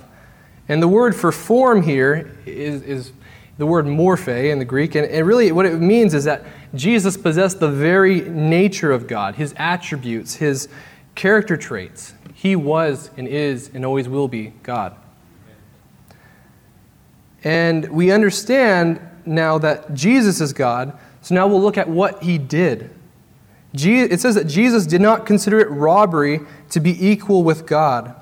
And 0.72 0.82
the 0.82 0.88
word 0.88 1.14
for 1.14 1.34
form 1.34 1.84
here 1.84 2.34
is, 2.46 2.82
is 2.84 3.12
the 3.58 3.66
word 3.66 3.86
morphe 3.86 4.50
in 4.50 4.58
the 4.58 4.64
Greek. 4.64 4.96
And, 4.96 5.06
and 5.06 5.28
really, 5.28 5.52
what 5.52 5.66
it 5.66 5.78
means 5.82 6.14
is 6.14 6.24
that 6.24 6.46
Jesus 6.74 7.18
possessed 7.18 7.60
the 7.60 7.68
very 7.68 8.22
nature 8.22 8.94
of 8.94 9.06
God, 9.06 9.36
his 9.36 9.54
attributes, 9.58 10.36
his 10.36 10.70
character 11.14 11.58
traits. 11.58 12.14
He 12.34 12.56
was 12.56 13.10
and 13.18 13.28
is 13.28 13.70
and 13.74 13.84
always 13.84 14.08
will 14.08 14.30
be 14.30 14.54
God. 14.64 14.96
And 17.44 17.90
we 17.90 18.10
understand 18.10 19.02
now 19.26 19.58
that 19.58 19.94
Jesus 19.94 20.40
is 20.40 20.54
God, 20.54 20.98
so 21.20 21.36
now 21.36 21.48
we'll 21.48 21.62
look 21.62 21.78
at 21.78 21.90
what 21.90 22.24
he 22.24 22.38
did. 22.38 22.92
It 23.74 24.22
says 24.22 24.36
that 24.36 24.48
Jesus 24.48 24.86
did 24.86 25.02
not 25.02 25.26
consider 25.26 25.60
it 25.60 25.70
robbery 25.70 26.40
to 26.70 26.80
be 26.80 27.10
equal 27.10 27.44
with 27.44 27.66
God. 27.66 28.16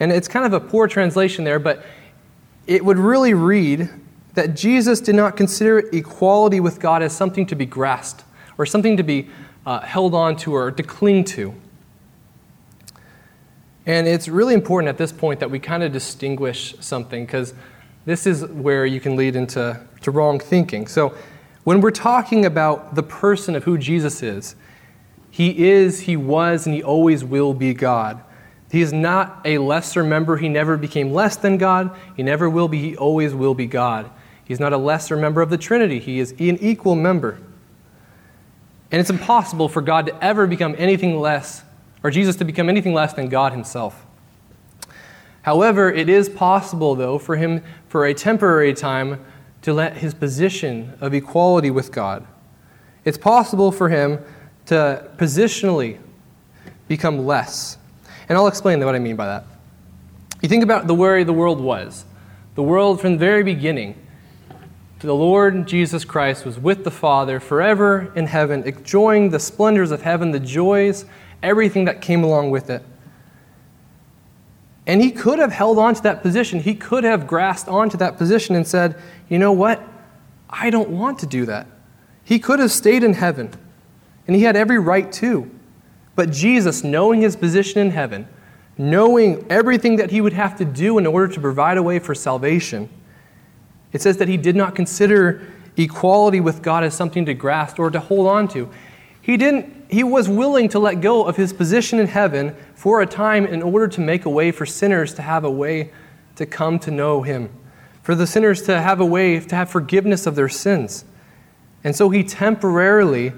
And 0.00 0.12
it's 0.12 0.28
kind 0.28 0.46
of 0.46 0.52
a 0.52 0.60
poor 0.60 0.86
translation 0.86 1.44
there, 1.44 1.58
but 1.58 1.84
it 2.66 2.84
would 2.84 2.98
really 2.98 3.34
read 3.34 3.88
that 4.34 4.54
Jesus 4.54 5.00
did 5.00 5.14
not 5.14 5.36
consider 5.36 5.78
equality 5.92 6.60
with 6.60 6.78
God 6.78 7.02
as 7.02 7.12
something 7.12 7.46
to 7.46 7.56
be 7.56 7.66
grasped 7.66 8.24
or 8.56 8.66
something 8.66 8.96
to 8.96 9.02
be 9.02 9.28
uh, 9.66 9.80
held 9.80 10.14
on 10.14 10.36
to 10.36 10.54
or 10.54 10.70
to 10.70 10.82
cling 10.82 11.24
to. 11.24 11.54
And 13.86 14.06
it's 14.06 14.28
really 14.28 14.54
important 14.54 14.88
at 14.88 14.98
this 14.98 15.12
point 15.12 15.40
that 15.40 15.50
we 15.50 15.58
kind 15.58 15.82
of 15.82 15.92
distinguish 15.92 16.74
something 16.78 17.24
because 17.24 17.54
this 18.04 18.26
is 18.26 18.44
where 18.44 18.84
you 18.84 19.00
can 19.00 19.16
lead 19.16 19.34
into 19.34 19.80
to 20.02 20.10
wrong 20.10 20.38
thinking. 20.38 20.86
So, 20.86 21.14
when 21.64 21.80
we're 21.82 21.90
talking 21.90 22.46
about 22.46 22.94
the 22.94 23.02
person 23.02 23.54
of 23.54 23.64
who 23.64 23.76
Jesus 23.76 24.22
is, 24.22 24.56
he 25.30 25.68
is, 25.68 26.00
he 26.00 26.16
was, 26.16 26.66
and 26.66 26.74
he 26.74 26.82
always 26.82 27.24
will 27.24 27.52
be 27.52 27.74
God. 27.74 28.22
He 28.70 28.82
is 28.82 28.92
not 28.92 29.40
a 29.44 29.58
lesser 29.58 30.04
member. 30.04 30.36
He 30.36 30.48
never 30.48 30.76
became 30.76 31.12
less 31.12 31.36
than 31.36 31.56
God. 31.56 31.96
He 32.16 32.22
never 32.22 32.50
will 32.50 32.68
be. 32.68 32.78
He 32.78 32.96
always 32.96 33.34
will 33.34 33.54
be 33.54 33.66
God. 33.66 34.10
He's 34.44 34.60
not 34.60 34.72
a 34.72 34.76
lesser 34.76 35.16
member 35.16 35.40
of 35.40 35.50
the 35.50 35.58
Trinity. 35.58 35.98
He 35.98 36.18
is 36.18 36.32
an 36.32 36.58
equal 36.58 36.94
member. 36.94 37.38
And 38.90 39.00
it's 39.00 39.10
impossible 39.10 39.68
for 39.68 39.82
God 39.82 40.06
to 40.06 40.24
ever 40.24 40.46
become 40.46 40.74
anything 40.78 41.18
less, 41.18 41.62
or 42.02 42.10
Jesus 42.10 42.36
to 42.36 42.44
become 42.44 42.68
anything 42.68 42.94
less 42.94 43.12
than 43.12 43.28
God 43.28 43.52
himself. 43.52 44.06
However, 45.42 45.90
it 45.90 46.08
is 46.08 46.28
possible, 46.28 46.94
though, 46.94 47.18
for 47.18 47.36
him 47.36 47.62
for 47.88 48.04
a 48.04 48.12
temporary 48.12 48.74
time 48.74 49.24
to 49.62 49.72
let 49.72 49.98
his 49.98 50.12
position 50.12 50.96
of 51.00 51.14
equality 51.14 51.70
with 51.70 51.90
God. 51.90 52.26
It's 53.04 53.18
possible 53.18 53.72
for 53.72 53.88
him 53.88 54.18
to 54.66 55.08
positionally 55.16 55.98
become 56.86 57.24
less. 57.24 57.77
And 58.28 58.36
I'll 58.36 58.46
explain 58.46 58.84
what 58.84 58.94
I 58.94 58.98
mean 58.98 59.16
by 59.16 59.26
that. 59.26 59.44
You 60.42 60.48
think 60.48 60.62
about 60.62 60.86
the 60.86 60.94
way 60.94 61.24
the 61.24 61.32
world 61.32 61.60
was. 61.60 62.04
The 62.54 62.62
world 62.62 63.00
from 63.00 63.12
the 63.12 63.18
very 63.18 63.42
beginning, 63.42 63.94
the 65.00 65.14
Lord 65.14 65.66
Jesus 65.66 66.04
Christ 66.04 66.44
was 66.44 66.58
with 66.58 66.84
the 66.84 66.90
Father 66.90 67.40
forever 67.40 68.12
in 68.16 68.26
heaven, 68.26 68.64
enjoying 68.64 69.30
the 69.30 69.38
splendors 69.38 69.90
of 69.90 70.02
heaven, 70.02 70.32
the 70.32 70.40
joys, 70.40 71.04
everything 71.42 71.84
that 71.84 72.00
came 72.00 72.24
along 72.24 72.50
with 72.50 72.68
it. 72.68 72.82
And 74.86 75.02
he 75.02 75.10
could 75.10 75.38
have 75.38 75.52
held 75.52 75.78
on 75.78 75.94
to 75.94 76.02
that 76.02 76.22
position. 76.22 76.60
He 76.60 76.74
could 76.74 77.04
have 77.04 77.26
grasped 77.26 77.68
onto 77.68 77.96
that 77.98 78.16
position 78.16 78.56
and 78.56 78.66
said, 78.66 79.00
You 79.28 79.38
know 79.38 79.52
what? 79.52 79.82
I 80.50 80.70
don't 80.70 80.88
want 80.88 81.18
to 81.20 81.26
do 81.26 81.44
that. 81.46 81.66
He 82.24 82.38
could 82.38 82.58
have 82.58 82.72
stayed 82.72 83.02
in 83.02 83.12
heaven 83.14 83.52
and 84.26 84.34
he 84.34 84.42
had 84.42 84.56
every 84.56 84.78
right 84.78 85.10
to. 85.12 85.50
But 86.18 86.32
Jesus, 86.32 86.82
knowing 86.82 87.20
his 87.20 87.36
position 87.36 87.80
in 87.80 87.92
heaven, 87.92 88.26
knowing 88.76 89.46
everything 89.48 89.94
that 89.98 90.10
he 90.10 90.20
would 90.20 90.32
have 90.32 90.58
to 90.58 90.64
do 90.64 90.98
in 90.98 91.06
order 91.06 91.32
to 91.32 91.40
provide 91.40 91.76
a 91.76 91.82
way 91.84 92.00
for 92.00 92.12
salvation, 92.12 92.88
it 93.92 94.02
says 94.02 94.16
that 94.16 94.26
he 94.26 94.36
did 94.36 94.56
not 94.56 94.74
consider 94.74 95.46
equality 95.76 96.40
with 96.40 96.60
God 96.60 96.82
as 96.82 96.92
something 96.92 97.24
to 97.26 97.34
grasp 97.34 97.78
or 97.78 97.88
to 97.92 98.00
hold 98.00 98.26
on 98.26 98.48
to. 98.48 98.68
He 99.22 99.36
didn't 99.36 99.92
he 99.92 100.02
was 100.02 100.28
willing 100.28 100.68
to 100.70 100.80
let 100.80 101.00
go 101.00 101.24
of 101.24 101.36
his 101.36 101.52
position 101.52 102.00
in 102.00 102.08
heaven 102.08 102.56
for 102.74 103.00
a 103.00 103.06
time 103.06 103.46
in 103.46 103.62
order 103.62 103.86
to 103.86 104.00
make 104.00 104.24
a 104.24 104.30
way 104.30 104.50
for 104.50 104.66
sinners 104.66 105.14
to 105.14 105.22
have 105.22 105.44
a 105.44 105.50
way 105.50 105.92
to 106.34 106.46
come 106.46 106.80
to 106.80 106.90
know 106.90 107.22
him, 107.22 107.48
for 108.02 108.16
the 108.16 108.26
sinners 108.26 108.62
to 108.62 108.80
have 108.80 108.98
a 108.98 109.06
way 109.06 109.38
to 109.38 109.54
have 109.54 109.70
forgiveness 109.70 110.26
of 110.26 110.34
their 110.34 110.48
sins. 110.48 111.04
And 111.84 111.94
so 111.94 112.10
he 112.10 112.24
temporarily 112.24 113.34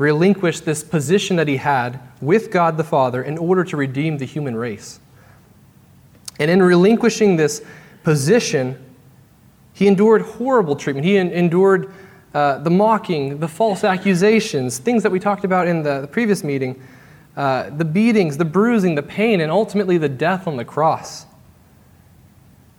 relinquished 0.00 0.64
this 0.64 0.82
position 0.82 1.36
that 1.36 1.46
he 1.46 1.58
had 1.58 2.00
with 2.22 2.50
God 2.50 2.78
the 2.78 2.84
Father 2.84 3.22
in 3.22 3.36
order 3.36 3.62
to 3.64 3.76
redeem 3.76 4.16
the 4.16 4.24
human 4.24 4.56
race. 4.56 4.98
And 6.38 6.50
in 6.50 6.62
relinquishing 6.62 7.36
this 7.36 7.62
position, 8.02 8.82
he 9.74 9.86
endured 9.86 10.22
horrible 10.22 10.74
treatment. 10.74 11.04
He 11.04 11.18
endured 11.18 11.92
uh, 12.32 12.58
the 12.60 12.70
mocking, 12.70 13.40
the 13.40 13.48
false 13.48 13.84
accusations, 13.84 14.78
things 14.78 15.02
that 15.02 15.12
we 15.12 15.20
talked 15.20 15.44
about 15.44 15.68
in 15.68 15.82
the, 15.82 16.00
the 16.00 16.06
previous 16.06 16.42
meeting, 16.42 16.82
uh, 17.36 17.68
the 17.68 17.84
beatings, 17.84 18.38
the 18.38 18.44
bruising, 18.46 18.94
the 18.94 19.02
pain, 19.02 19.42
and 19.42 19.52
ultimately 19.52 19.98
the 19.98 20.08
death 20.08 20.46
on 20.46 20.56
the 20.56 20.64
cross. 20.64 21.26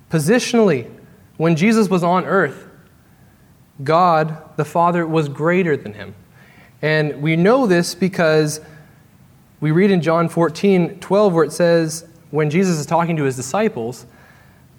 Positionally, 0.09 0.91
when 1.37 1.55
Jesus 1.55 1.87
was 1.87 2.03
on 2.03 2.25
earth, 2.25 2.67
God, 3.83 4.57
the 4.57 4.65
Father, 4.65 5.05
was 5.05 5.29
greater 5.29 5.77
than 5.77 5.93
him. 5.93 6.15
And 6.81 7.21
we 7.21 7.35
know 7.35 7.67
this 7.67 7.93
because 7.93 8.61
we 9.59 9.71
read 9.71 9.91
in 9.91 10.01
John 10.01 10.27
14 10.27 10.99
12, 10.99 11.33
where 11.33 11.43
it 11.43 11.51
says, 11.51 12.07
when 12.31 12.49
Jesus 12.49 12.79
is 12.79 12.85
talking 12.85 13.15
to 13.17 13.23
his 13.23 13.35
disciples, 13.35 14.05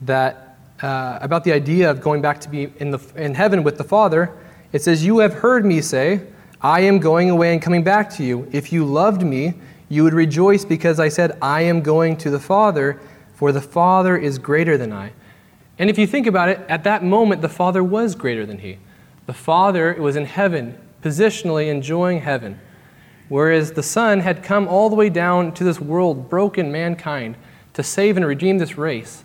that 0.01 0.59
uh, 0.83 1.19
about 1.21 1.45
the 1.45 1.53
idea 1.53 1.91
of 1.91 2.01
going 2.01 2.21
back 2.21 2.41
to 2.41 2.49
be 2.49 2.73
in, 2.79 2.91
the, 2.91 2.99
in 3.15 3.35
heaven 3.35 3.63
with 3.63 3.79
the 3.79 3.85
Father, 3.85 4.33
it 4.73 4.83
says, 4.83 5.05
You 5.05 5.19
have 5.21 5.35
heard 5.35 5.65
me 5.65 5.81
say, 5.81 6.27
I 6.61 6.81
am 6.81 6.99
going 6.99 7.31
away 7.31 7.53
and 7.53 7.63
coming 7.63 7.85
back 7.85 8.11
to 8.15 8.25
you. 8.25 8.49
If 8.53 8.73
you 8.73 8.85
loved 8.85 9.23
me, 9.23 9.55
you 9.89 10.05
would 10.05 10.15
rejoice 10.15 10.65
because 10.65 10.99
I 10.99 11.09
said, 11.09 11.37
I 11.43 11.63
am 11.63 11.83
going 11.83 12.17
to 12.19 12.31
the 12.31 12.41
Father, 12.41 12.99
for 13.35 13.53
the 13.53 13.61
Father 13.61 14.17
is 14.17 14.39
greater 14.39 14.79
than 14.79 14.93
I. 14.93 15.13
And 15.79 15.91
if 15.91 15.99
you 15.99 16.07
think 16.07 16.27
about 16.27 16.49
it, 16.49 16.61
at 16.69 16.85
that 16.85 17.05
moment, 17.05 17.43
the 17.43 17.49
Father 17.49 17.83
was 17.83 18.15
greater 18.15 18.47
than 18.47 18.59
he. 18.59 18.79
The 19.27 19.33
Father 19.33 19.95
was 19.95 20.17
in 20.17 20.25
heaven, 20.25 20.79
positionally 21.03 21.69
enjoying 21.69 22.21
heaven, 22.21 22.61
whereas 23.29 23.73
the 23.73 23.83
Son 23.83 24.21
had 24.21 24.43
come 24.43 24.69
all 24.69 24.89
the 24.89 24.97
way 24.97 25.09
down 25.09 25.53
to 25.55 25.65
this 25.65 25.81
world, 25.81 26.31
broken 26.31 26.71
mankind, 26.71 27.37
to 27.75 27.83
save 27.83 28.17
and 28.17 28.27
redeem 28.27 28.59
this 28.59 28.79
race. 28.79 29.25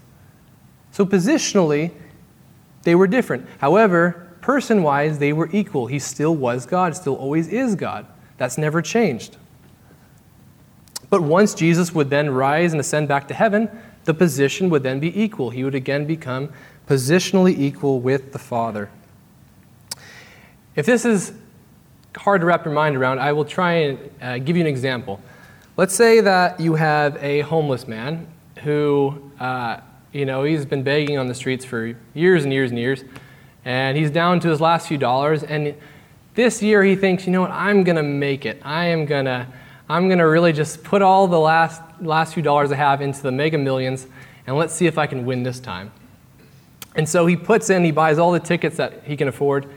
So 0.92 1.06
positionally, 1.06 1.92
they 2.84 2.96
were 2.96 3.08
different. 3.08 3.48
However, 3.60 4.28
person 4.42 4.82
wise, 4.82 5.20
they 5.20 5.34
were 5.34 5.50
equal. 5.52 5.88
He 5.88 6.00
still 6.00 6.36
was 6.36 6.66
God, 6.66 6.96
still 6.96 7.16
always 7.16 7.48
is 7.50 7.76
God. 7.76 8.06
That's 8.38 8.58
never 8.58 8.82
changed. 8.82 9.38
But 11.10 11.22
once 11.22 11.54
Jesus 11.54 11.94
would 11.94 12.10
then 12.10 12.30
rise 12.30 12.74
and 12.74 12.80
ascend 12.80 13.08
back 13.08 13.28
to 13.30 13.34
heaven, 13.34 13.70
the 14.06 14.14
position 14.14 14.70
would 14.70 14.84
then 14.84 15.00
be 15.00 15.22
equal. 15.22 15.50
He 15.50 15.64
would 15.64 15.76
again 15.76 16.06
become 16.06 16.50
positionally 16.88 17.58
equal 17.58 18.00
with 18.00 18.32
the 18.32 18.40
Father. 18.40 18.90
If 20.76 20.86
this 20.86 21.06
is 21.06 21.34
hard 22.18 22.42
to 22.42 22.48
wrap 22.48 22.66
your 22.66 22.74
mind 22.74 22.96
around, 22.98 23.20
I 23.20 23.34
will 23.34 23.46
try 23.46 23.74
and 23.74 24.10
uh, 24.22 24.38
give 24.40 24.58
you 24.58 24.62
an 24.62 24.68
example. 24.68 25.22
Let's 25.78 25.96
say 25.96 26.22
that 26.22 26.60
you 26.60 26.76
have 26.76 27.22
a 27.24 27.42
homeless 27.42 27.88
man 27.88 28.28
who, 28.64 29.32
uh, 29.40 29.80
you 30.12 30.26
know, 30.26 30.44
he's 30.44 30.66
been 30.66 30.84
begging 30.84 31.18
on 31.18 31.28
the 31.28 31.36
streets 31.36 31.64
for 31.64 31.96
years 32.14 32.44
and 32.44 32.52
years 32.52 32.72
and 32.72 32.80
years, 32.80 33.04
and 33.64 33.98
he's 33.98 34.12
down 34.12 34.40
to 34.42 34.50
his 34.50 34.60
last 34.60 34.88
few 34.88 34.98
dollars. 34.98 35.44
And 35.44 35.76
this 36.34 36.62
year 36.62 36.84
he 36.84 36.96
thinks, 36.96 37.26
you 37.26 37.32
know 37.32 37.42
what, 37.42 37.52
I'm 37.52 37.84
to 37.96 38.04
make 38.04 38.46
it. 38.46 38.62
I 38.64 38.86
am 38.86 39.06
to. 39.26 39.48
I'm 39.90 40.10
to 40.20 40.28
really 40.28 40.52
just 40.52 40.84
put 40.84 41.02
all 41.02 41.28
the 41.28 41.40
last, 41.40 41.82
last 42.02 42.34
few 42.34 42.44
dollars 42.44 42.74
I 42.74 42.76
have 42.76 43.02
into 43.02 43.22
the 43.22 43.32
mega 43.32 43.58
millions 43.58 44.06
and 44.46 44.56
let's 44.58 44.74
see 44.74 44.86
if 44.86 44.98
I 44.98 45.08
can 45.08 45.26
win 45.26 45.44
this 45.44 45.60
time. 45.60 45.92
And 46.96 47.08
so 47.08 47.26
he 47.26 47.36
puts 47.36 47.70
in, 47.70 47.84
he 47.84 47.92
buys 47.92 48.18
all 48.18 48.32
the 48.32 48.40
tickets 48.40 48.78
that 48.78 49.04
he 49.04 49.16
can 49.16 49.28
afford, 49.28 49.68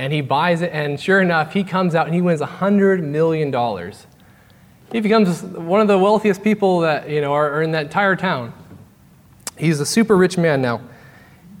and 0.00 0.14
he 0.14 0.22
buys 0.22 0.62
it, 0.62 0.70
and 0.72 0.98
sure 0.98 1.20
enough, 1.20 1.52
he 1.52 1.62
comes 1.62 1.94
out 1.94 2.06
and 2.06 2.14
he 2.14 2.22
wins 2.22 2.40
$100 2.40 3.02
million. 3.02 3.52
He 4.90 4.98
becomes 4.98 5.42
one 5.42 5.82
of 5.82 5.88
the 5.88 5.98
wealthiest 5.98 6.42
people 6.42 6.80
that, 6.80 7.10
you 7.10 7.20
know, 7.20 7.34
are, 7.34 7.60
in 7.60 7.72
that 7.72 7.84
entire 7.84 8.16
town. 8.16 8.54
He's 9.58 9.78
a 9.78 9.84
super 9.84 10.16
rich 10.16 10.38
man 10.38 10.62
now. 10.62 10.80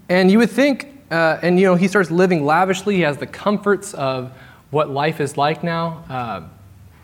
And 0.08 0.30
you 0.30 0.38
would 0.38 0.48
think, 0.48 1.02
uh, 1.10 1.38
and 1.42 1.60
you 1.60 1.66
know, 1.66 1.74
he 1.74 1.86
starts 1.86 2.10
living 2.10 2.46
lavishly. 2.46 2.94
He 2.94 3.02
has 3.02 3.18
the 3.18 3.26
comforts 3.26 3.92
of 3.92 4.32
what 4.70 4.88
life 4.88 5.20
is 5.20 5.36
like 5.36 5.62
now. 5.62 6.02
Uh, 6.08 6.48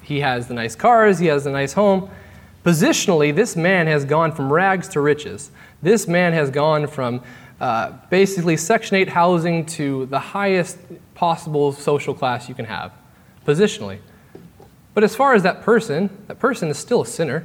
he 0.01 0.21
has 0.21 0.49
the 0.49 0.55
nice 0.55 0.75
cars, 0.75 1.19
he 1.19 1.27
has 1.27 1.45
the 1.45 1.51
nice 1.51 1.75
home. 1.75 2.09
Positionally, 2.65 3.37
this 3.37 3.57
man 3.57 3.87
has 3.89 4.07
gone 4.07 4.33
from 4.33 4.51
rags 4.51 4.89
to 4.89 5.03
riches. 5.03 5.51
This 5.83 6.09
man 6.09 6.33
has 6.33 6.49
gone 6.49 6.87
from 6.87 7.23
uh, 7.61 7.93
basically 8.11 8.57
Section 8.57 8.97
8 8.97 9.09
housing 9.09 9.65
to 9.67 10.07
the 10.07 10.19
highest 10.19 10.79
possible 11.15 11.73
social 11.73 12.15
class 12.15 12.49
you 12.49 12.55
can 12.55 12.67
have, 12.67 12.93
positionally. 13.47 13.99
But 14.95 15.05
as 15.05 15.17
far 15.17 15.35
as 15.35 15.43
that 15.43 15.63
person, 15.63 16.11
that 16.27 16.39
person 16.39 16.69
is 16.69 16.79
still 16.79 17.03
a 17.03 17.07
sinner. 17.07 17.45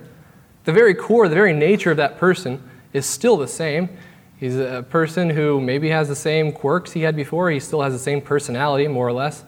The 0.65 0.73
very 0.73 0.93
core, 0.93 1.27
the 1.27 1.35
very 1.35 1.53
nature 1.53 1.91
of 1.91 1.97
that 1.97 2.17
person 2.17 2.61
is 2.93 3.05
still 3.05 3.37
the 3.37 3.47
same. 3.47 3.89
He's 4.37 4.57
a 4.57 4.85
person 4.89 5.29
who 5.29 5.61
maybe 5.61 5.89
has 5.89 6.07
the 6.07 6.15
same 6.15 6.51
quirks 6.51 6.91
he 6.91 7.01
had 7.01 7.15
before. 7.15 7.49
He 7.51 7.59
still 7.59 7.81
has 7.81 7.93
the 7.93 7.99
same 7.99 8.21
personality, 8.21 8.87
more 8.87 9.07
or 9.07 9.13
less. 9.13 9.43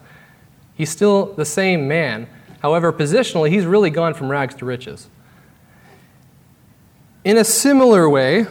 He's 0.76 0.90
still 0.90 1.34
the 1.34 1.46
same 1.46 1.88
man. 1.88 2.28
However, 2.62 2.94
positionally, 2.94 3.50
he's 3.50 3.66
really 3.66 3.90
gone 3.90 4.14
from 4.14 4.30
rags 4.30 4.56
to 4.56 4.66
riches. 4.66 5.10
In 7.24 7.38
a 7.38 7.44
similar 7.44 8.10
way, 8.10 8.46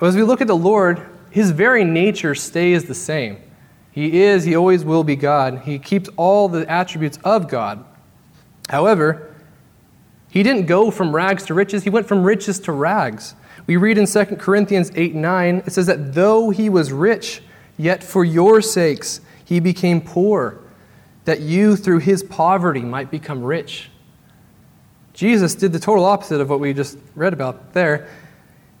as 0.00 0.16
we 0.16 0.22
look 0.22 0.40
at 0.40 0.46
the 0.46 0.56
Lord, 0.56 1.06
his 1.32 1.50
very 1.50 1.82
nature 1.82 2.34
stays 2.34 2.84
the 2.84 2.94
same. 2.94 3.38
He 3.90 4.22
is, 4.22 4.44
he 4.44 4.54
always 4.54 4.84
will 4.84 5.02
be 5.02 5.16
God. 5.16 5.62
He 5.64 5.78
keeps 5.78 6.10
all 6.16 6.48
the 6.48 6.70
attributes 6.70 7.18
of 7.24 7.48
God. 7.48 7.84
However, 8.68 9.34
he 10.28 10.42
didn't 10.42 10.66
go 10.66 10.90
from 10.90 11.14
rags 11.14 11.44
to 11.46 11.54
riches, 11.54 11.84
he 11.84 11.90
went 11.90 12.06
from 12.06 12.22
riches 12.22 12.60
to 12.60 12.72
rags. 12.72 13.34
We 13.66 13.76
read 13.76 13.96
in 13.96 14.06
2 14.06 14.24
Corinthians 14.36 14.90
8 14.94 15.14
9, 15.14 15.62
it 15.66 15.72
says 15.72 15.86
that 15.86 16.14
though 16.14 16.50
he 16.50 16.68
was 16.68 16.92
rich, 16.92 17.42
yet 17.78 18.02
for 18.02 18.24
your 18.24 18.60
sakes 18.60 19.22
he 19.44 19.58
became 19.58 20.02
poor, 20.02 20.58
that 21.24 21.40
you 21.40 21.76
through 21.76 22.00
his 22.00 22.22
poverty 22.22 22.80
might 22.80 23.10
become 23.10 23.42
rich. 23.42 23.90
Jesus 25.14 25.54
did 25.54 25.72
the 25.72 25.78
total 25.78 26.04
opposite 26.04 26.40
of 26.40 26.50
what 26.50 26.60
we 26.60 26.74
just 26.74 26.98
read 27.14 27.32
about 27.32 27.72
there. 27.72 28.08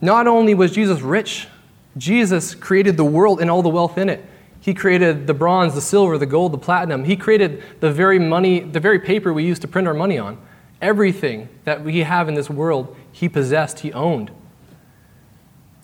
Not 0.02 0.26
only 0.26 0.52
was 0.54 0.72
Jesus 0.72 1.00
rich, 1.00 1.46
Jesus 1.96 2.54
created 2.54 2.96
the 2.96 3.04
world 3.04 3.40
and 3.40 3.50
all 3.50 3.62
the 3.62 3.68
wealth 3.68 3.98
in 3.98 4.08
it. 4.08 4.24
He 4.60 4.74
created 4.74 5.26
the 5.26 5.34
bronze, 5.34 5.74
the 5.74 5.80
silver, 5.80 6.16
the 6.16 6.26
gold, 6.26 6.52
the 6.52 6.58
platinum. 6.58 7.04
He 7.04 7.16
created 7.16 7.62
the 7.80 7.90
very 7.90 8.18
money, 8.18 8.60
the 8.60 8.80
very 8.80 9.00
paper 9.00 9.32
we 9.32 9.44
use 9.44 9.58
to 9.58 9.68
print 9.68 9.88
our 9.88 9.94
money 9.94 10.18
on. 10.18 10.38
Everything 10.80 11.48
that 11.64 11.82
we 11.82 11.98
have 12.00 12.28
in 12.28 12.34
this 12.34 12.48
world, 12.48 12.96
he 13.10 13.28
possessed, 13.28 13.80
he 13.80 13.92
owned. 13.92 14.30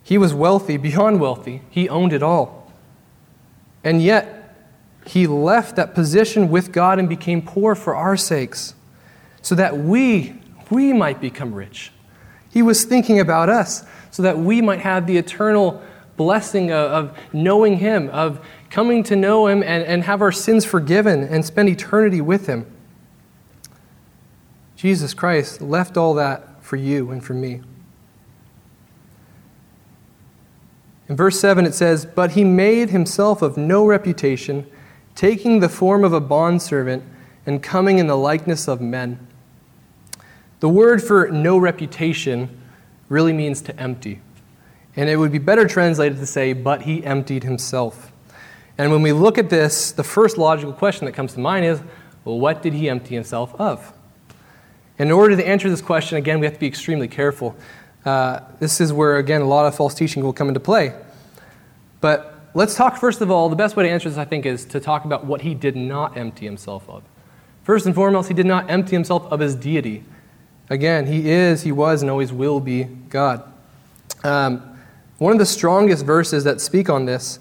He 0.03 0.17
was 0.17 0.33
wealthy, 0.33 0.77
beyond 0.77 1.21
wealthy. 1.21 1.63
He 1.69 1.89
owned 1.89 2.13
it 2.13 2.23
all. 2.23 2.73
And 3.85 4.03
yet, 4.03 4.57
he 5.07 5.27
left 5.27 5.77
that 5.77 5.95
position 5.95 6.49
with 6.49 6.73
God 6.73 6.99
and 6.99 7.09
became 7.09 7.43
poor 7.43 7.75
for 7.75 7.97
our 7.97 8.17
sakes, 8.17 8.75
so 9.43 9.55
that 9.55 9.77
we, 9.77 10.41
we 10.71 10.93
might 10.93 11.21
become 11.21 11.55
rich. 11.55 11.93
He 12.51 12.63
was 12.63 12.85
thinking 12.85 13.19
about 13.19 13.49
us, 13.49 13.85
so 14.11 14.23
that 14.23 14.39
we 14.39 14.61
might 14.63 14.81
have 14.81 15.07
the 15.07 15.17
eternal 15.17 15.83
blessing 16.19 16.71
of, 16.71 16.91
of 16.91 17.19
knowing 17.33 17.79
Him, 17.79 18.11
of 18.11 18.45
coming 18.69 19.03
to 19.05 19.17
know 19.17 19.47
Him 19.47 19.63
and, 19.63 19.83
and 19.85 20.03
have 20.05 20.21
our 20.21 20.33
sins 20.33 20.67
forgiven 20.67 21.23
and 21.23 21.43
spend 21.43 21.71
eternity 21.71 22.21
with 22.21 22.47
Him. 22.47 22.67
Jesus 24.77 25.15
Christ 25.15 25.63
left 25.63 25.97
all 25.97 26.13
that 26.15 26.63
for 26.63 26.77
you 26.77 27.11
and 27.11 27.25
for 27.25 27.33
me. 27.33 27.63
In 31.09 31.17
verse 31.17 31.41
7, 31.41 31.65
it 31.65 31.75
says, 31.75 32.05
But 32.05 32.33
he 32.33 32.45
made 32.45 32.91
himself 32.91 33.41
of 33.41 33.57
no 33.57 33.87
reputation, 33.87 34.67
taking 35.15 35.61
the 35.61 35.69
form 35.69 36.05
of 36.05 36.13
a 36.13 36.21
bondservant 36.21 37.03
and 37.47 37.63
coming 37.63 37.99
in 37.99 38.07
the 38.07 38.17
likeness 38.17 38.69
of 38.69 38.81
men. 38.81 39.27
The 40.61 40.69
word 40.69 41.03
for 41.03 41.29
no 41.29 41.57
reputation 41.57 42.61
really 43.09 43.33
means 43.33 43.63
to 43.63 43.81
empty. 43.81 44.21
And 44.99 45.09
it 45.09 45.15
would 45.15 45.31
be 45.31 45.39
better 45.39 45.65
translated 45.65 46.19
to 46.19 46.27
say, 46.27 46.53
but 46.55 46.83
he 46.83 47.05
emptied 47.05 47.45
himself. 47.45 48.11
And 48.77 48.91
when 48.91 49.01
we 49.01 49.13
look 49.13 49.39
at 49.39 49.49
this, 49.49 49.93
the 49.93 50.03
first 50.03 50.37
logical 50.37 50.73
question 50.73 51.05
that 51.05 51.13
comes 51.13 51.35
to 51.35 51.39
mind 51.39 51.65
is, 51.65 51.81
well, 52.25 52.41
what 52.41 52.63
did 52.63 52.75
he 52.75 52.91
empty 52.91 53.15
himself 53.15 53.55
of? 53.61 53.93
And 54.99 55.09
in 55.09 55.13
order 55.13 55.37
to 55.37 55.47
answer 55.47 55.71
this 55.71 55.81
question, 55.81 56.19
again, 56.19 56.41
we 56.41 56.47
have 56.47 56.55
to 56.55 56.59
be 56.59 56.67
extremely 56.67 57.07
careful. 57.07 57.55
Uh, 58.05 58.41
this 58.59 58.81
is 58.81 58.93
where, 58.93 59.19
again, 59.19 59.41
a 59.41 59.47
lot 59.47 59.67
of 59.67 59.77
false 59.77 59.95
teaching 59.95 60.25
will 60.25 60.33
come 60.33 60.49
into 60.49 60.59
play. 60.59 60.93
But 62.01 62.51
let's 62.55 62.75
talk, 62.75 62.97
first 62.97 63.21
of 63.21 63.31
all, 63.31 63.49
the 63.49 63.55
best 63.55 63.77
way 63.77 63.85
to 63.85 63.89
answer 63.89 64.09
this, 64.09 64.19
I 64.19 64.25
think, 64.25 64.47
is 64.47 64.65
to 64.65 64.81
talk 64.81 65.05
about 65.05 65.25
what 65.25 65.43
he 65.43 65.55
did 65.55 65.77
not 65.77 66.17
empty 66.17 66.45
himself 66.45 66.89
of. 66.89 67.05
First 67.63 67.87
and 67.87 67.95
foremost, 67.95 68.27
he 68.27 68.35
did 68.35 68.47
not 68.47 68.69
empty 68.69 68.97
himself 68.97 69.31
of 69.31 69.39
his 69.39 69.55
deity. 69.55 70.03
Again, 70.69 71.07
he 71.07 71.31
is, 71.31 71.63
he 71.63 71.71
was, 71.71 72.03
and 72.03 72.11
always 72.11 72.33
will 72.33 72.59
be 72.59 72.83
God. 72.83 73.45
Um, 74.25 74.68
one 75.19 75.33
of 75.33 75.39
the 75.39 75.47
strongest 75.47 76.05
verses 76.05 76.45
that 76.45 76.61
speak 76.61 76.89
on 76.89 77.05
this 77.05 77.41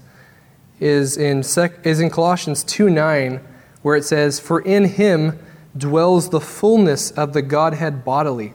is 0.80 1.16
in, 1.18 1.44
sec- 1.44 1.86
is 1.86 2.00
in 2.00 2.10
Colossians 2.10 2.63
2 2.63 2.90
9, 2.90 3.40
where 3.84 3.96
it 3.96 4.04
says, 4.04 4.40
For 4.40 4.62
in 4.62 4.86
him 4.86 5.40
dwells 5.78 6.30
the 6.30 6.42
fullness 6.42 7.12
of 7.12 7.34
the 7.34 7.42
Godhead 7.42 8.04
bodily. 8.04 8.54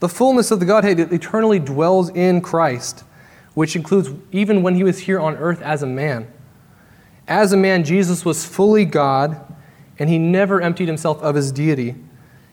The 0.00 0.08
fullness 0.08 0.50
of 0.50 0.60
the 0.60 0.66
Godhead 0.66 1.00
eternally 1.00 1.58
dwells 1.58 2.10
in 2.10 2.40
Christ, 2.40 3.04
which 3.54 3.76
includes 3.76 4.10
even 4.32 4.62
when 4.62 4.74
he 4.74 4.84
was 4.84 5.00
here 5.00 5.20
on 5.20 5.36
earth 5.36 5.60
as 5.62 5.82
a 5.82 5.86
man. 5.86 6.30
As 7.28 7.52
a 7.52 7.56
man, 7.56 7.84
Jesus 7.84 8.24
was 8.24 8.46
fully 8.46 8.84
God, 8.84 9.40
and 9.98 10.08
he 10.08 10.18
never 10.18 10.60
emptied 10.60 10.86
himself 10.86 11.20
of 11.22 11.34
his 11.34 11.52
deity. 11.52 11.96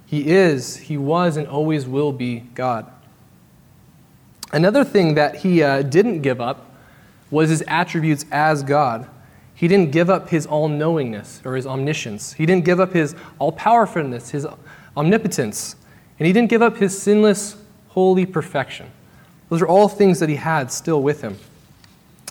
He 0.05 0.27
is, 0.27 0.77
he 0.77 0.97
was, 0.97 1.37
and 1.37 1.47
always 1.47 1.85
will 1.85 2.11
be 2.11 2.41
God. 2.55 2.92
Another 4.53 4.83
thing 4.83 5.15
that 5.15 5.37
he 5.37 5.63
uh, 5.63 5.81
didn't 5.81 6.21
give 6.21 6.39
up 6.39 6.71
was 7.31 7.49
his 7.49 7.63
attributes 7.67 8.23
as 8.31 8.61
God. 8.61 9.09
He 9.55 9.67
didn't 9.67 9.91
give 9.91 10.11
up 10.11 10.29
his 10.29 10.45
all 10.45 10.67
knowingness 10.69 11.41
or 11.43 11.55
his 11.55 11.65
omniscience. 11.65 12.33
He 12.33 12.45
didn't 12.45 12.63
give 12.63 12.79
up 12.79 12.93
his 12.93 13.15
all 13.39 13.51
powerfulness, 13.51 14.29
his 14.29 14.45
omnipotence. 14.95 15.75
And 16.19 16.27
he 16.27 16.33
didn't 16.33 16.49
give 16.49 16.61
up 16.61 16.77
his 16.77 16.99
sinless, 17.01 17.57
holy 17.89 18.27
perfection. 18.27 18.91
Those 19.49 19.61
are 19.61 19.67
all 19.67 19.87
things 19.87 20.19
that 20.19 20.29
he 20.29 20.35
had 20.35 20.71
still 20.71 21.01
with 21.01 21.21
him. 21.21 21.35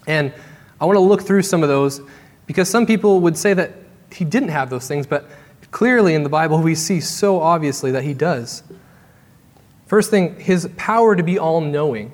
And 0.07 0.33
I 0.81 0.85
want 0.85 0.97
to 0.97 1.01
look 1.01 1.23
through 1.23 1.43
some 1.43 1.65
of 1.65 1.69
those 1.69 2.01
because 2.47 2.71
some 2.71 2.87
people 2.87 3.21
would 3.21 3.37
say 3.37 3.55
that 3.55 3.73
he 4.13 4.25
didn't 4.25 4.51
have 4.51 4.71
those 4.71 4.87
things, 4.87 5.07
but 5.07 5.29
clearly 5.73 6.15
in 6.15 6.23
the 6.23 6.29
Bible 6.29 6.61
we 6.61 6.77
see 6.77 7.01
so 7.01 7.41
obviously 7.41 7.91
that 7.91 8.05
he 8.05 8.15
does. 8.15 8.63
First 9.93 10.09
thing, 10.09 10.41
his 10.41 10.71
power 10.79 11.15
to 11.15 11.23
be 11.23 11.39
all 11.39 11.61
knowing. 11.61 12.13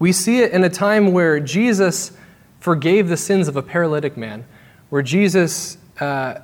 We 0.00 0.10
see 0.10 0.40
it 0.40 0.50
in 0.50 0.64
a 0.64 0.68
time 0.68 1.12
where 1.12 1.38
Jesus 1.38 2.10
forgave 2.58 3.08
the 3.08 3.16
sins 3.16 3.46
of 3.46 3.54
a 3.54 3.62
paralytic 3.62 4.16
man, 4.16 4.44
where 4.90 5.02
Jesus 5.02 5.78
uh, 6.00 6.40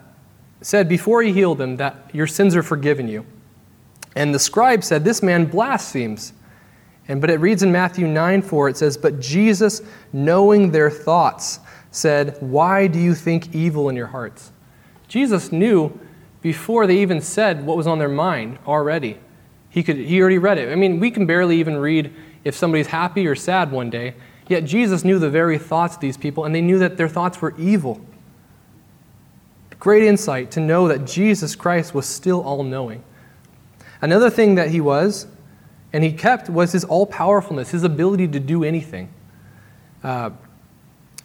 said 0.60 0.88
before 0.88 1.20
he 1.22 1.32
healed 1.32 1.60
him 1.60 1.78
that 1.78 2.08
your 2.12 2.28
sins 2.28 2.54
are 2.54 2.62
forgiven 2.62 3.08
you. 3.08 3.26
And 4.14 4.32
the 4.32 4.38
scribe 4.38 4.84
said, 4.84 5.04
This 5.04 5.20
man 5.20 5.46
blasphemes. 5.46 6.32
And 7.08 7.20
but 7.20 7.28
it 7.30 7.40
reads 7.40 7.64
in 7.64 7.72
Matthew 7.72 8.06
9 8.06 8.40
4, 8.40 8.68
it 8.68 8.76
says, 8.76 8.96
But 8.96 9.18
Jesus, 9.18 9.82
knowing 10.12 10.70
their 10.70 10.90
thoughts, 10.90 11.58
said, 11.90 12.36
Why 12.38 12.86
do 12.86 13.00
you 13.00 13.16
think 13.16 13.52
evil 13.52 13.88
in 13.88 13.96
your 13.96 14.06
hearts? 14.06 14.52
Jesus 15.08 15.50
knew 15.50 15.98
before 16.40 16.86
they 16.86 16.98
even 16.98 17.20
said 17.20 17.66
what 17.66 17.76
was 17.76 17.88
on 17.88 17.98
their 17.98 18.08
mind 18.08 18.60
already. 18.64 19.18
He, 19.70 19.82
could, 19.82 19.96
he 19.96 20.20
already 20.20 20.38
read 20.38 20.58
it. 20.58 20.70
I 20.70 20.74
mean, 20.74 20.98
we 21.00 21.10
can 21.10 21.26
barely 21.26 21.58
even 21.60 21.76
read 21.76 22.14
if 22.44 22.54
somebody's 22.54 22.86
happy 22.86 23.26
or 23.26 23.34
sad 23.34 23.70
one 23.70 23.90
day. 23.90 24.14
Yet 24.48 24.64
Jesus 24.64 25.04
knew 25.04 25.18
the 25.18 25.28
very 25.28 25.58
thoughts 25.58 25.96
of 25.96 26.00
these 26.00 26.16
people, 26.16 26.44
and 26.44 26.54
they 26.54 26.62
knew 26.62 26.78
that 26.78 26.96
their 26.96 27.08
thoughts 27.08 27.42
were 27.42 27.54
evil. 27.58 28.00
Great 29.78 30.02
insight 30.02 30.50
to 30.52 30.60
know 30.60 30.88
that 30.88 31.04
Jesus 31.04 31.54
Christ 31.54 31.94
was 31.94 32.06
still 32.06 32.40
all 32.42 32.64
knowing. 32.64 33.04
Another 34.00 34.30
thing 34.30 34.56
that 34.56 34.70
he 34.70 34.80
was, 34.80 35.26
and 35.92 36.02
he 36.02 36.12
kept 36.12 36.50
was 36.50 36.72
his 36.72 36.84
all 36.84 37.06
powerfulness, 37.06 37.70
his 37.70 37.84
ability 37.84 38.28
to 38.28 38.40
do 38.40 38.64
anything. 38.64 39.08
Uh, 40.02 40.30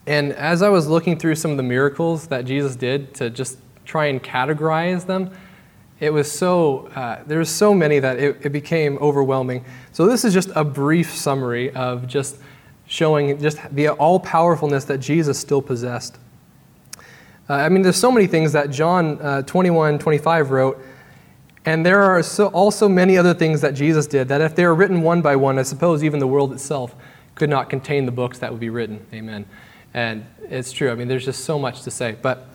and 0.06 0.34
as 0.34 0.62
I 0.62 0.70
was 0.70 0.88
looking 0.88 1.18
through 1.18 1.36
some 1.36 1.52
of 1.52 1.58
the 1.58 1.64
miracles 1.64 2.28
that 2.28 2.46
Jesus 2.46 2.76
did 2.76 3.14
to 3.16 3.30
just 3.30 3.58
try 3.86 4.06
and 4.08 4.22
categorize 4.22 5.06
them, 5.06 5.32
it 6.04 6.12
was 6.12 6.30
so, 6.30 6.88
uh, 6.96 7.24
there 7.26 7.38
were 7.38 7.46
so 7.46 7.74
many 7.74 8.00
that 8.00 8.20
it, 8.20 8.46
it 8.46 8.50
became 8.50 8.98
overwhelming. 8.98 9.64
So 9.94 10.06
this 10.06 10.26
is 10.26 10.34
just 10.34 10.50
a 10.54 10.64
brief 10.64 11.10
summary 11.16 11.72
of 11.72 12.08
just 12.08 12.38
showing 12.88 13.40
just 13.40 13.58
the 13.74 13.90
all 13.90 14.20
powerfulness 14.20 14.84
that 14.86 14.98
Jesus 14.98 15.40
still 15.40 15.62
possessed. 15.62 16.18
Uh, 17.50 17.54
I 17.54 17.70
mean, 17.70 17.84
there's 17.84 17.96
so 17.96 18.12
many 18.12 18.28
things 18.28 18.52
that 18.52 18.70
John 18.70 19.18
uh, 19.22 19.44
21, 19.44 19.98
25 19.98 20.52
wrote, 20.52 20.84
and 21.64 21.86
there 21.86 22.04
are 22.04 22.22
so, 22.22 22.48
also 22.48 22.90
many 22.90 23.18
other 23.18 23.34
things 23.34 23.62
that 23.62 23.74
Jesus 23.74 24.06
did 24.06 24.28
that 24.28 24.42
if 24.42 24.56
they 24.56 24.66
were 24.66 24.76
written 24.76 25.02
one 25.02 25.22
by 25.22 25.38
one, 25.38 25.58
I 25.58 25.64
suppose 25.64 26.04
even 26.04 26.20
the 26.20 26.28
world 26.28 26.52
itself 26.52 26.94
could 27.36 27.50
not 27.50 27.70
contain 27.70 28.06
the 28.06 28.12
books 28.12 28.40
that 28.40 28.52
would 28.52 28.60
be 28.60 28.70
written. 28.70 29.06
Amen. 29.14 29.46
And 29.94 30.26
it's 30.50 30.74
true. 30.74 30.92
I 30.92 30.96
mean, 30.96 31.08
there's 31.08 31.24
just 31.24 31.46
so 31.46 31.58
much 31.58 31.84
to 31.84 31.92
say. 31.92 32.18
But 32.22 32.53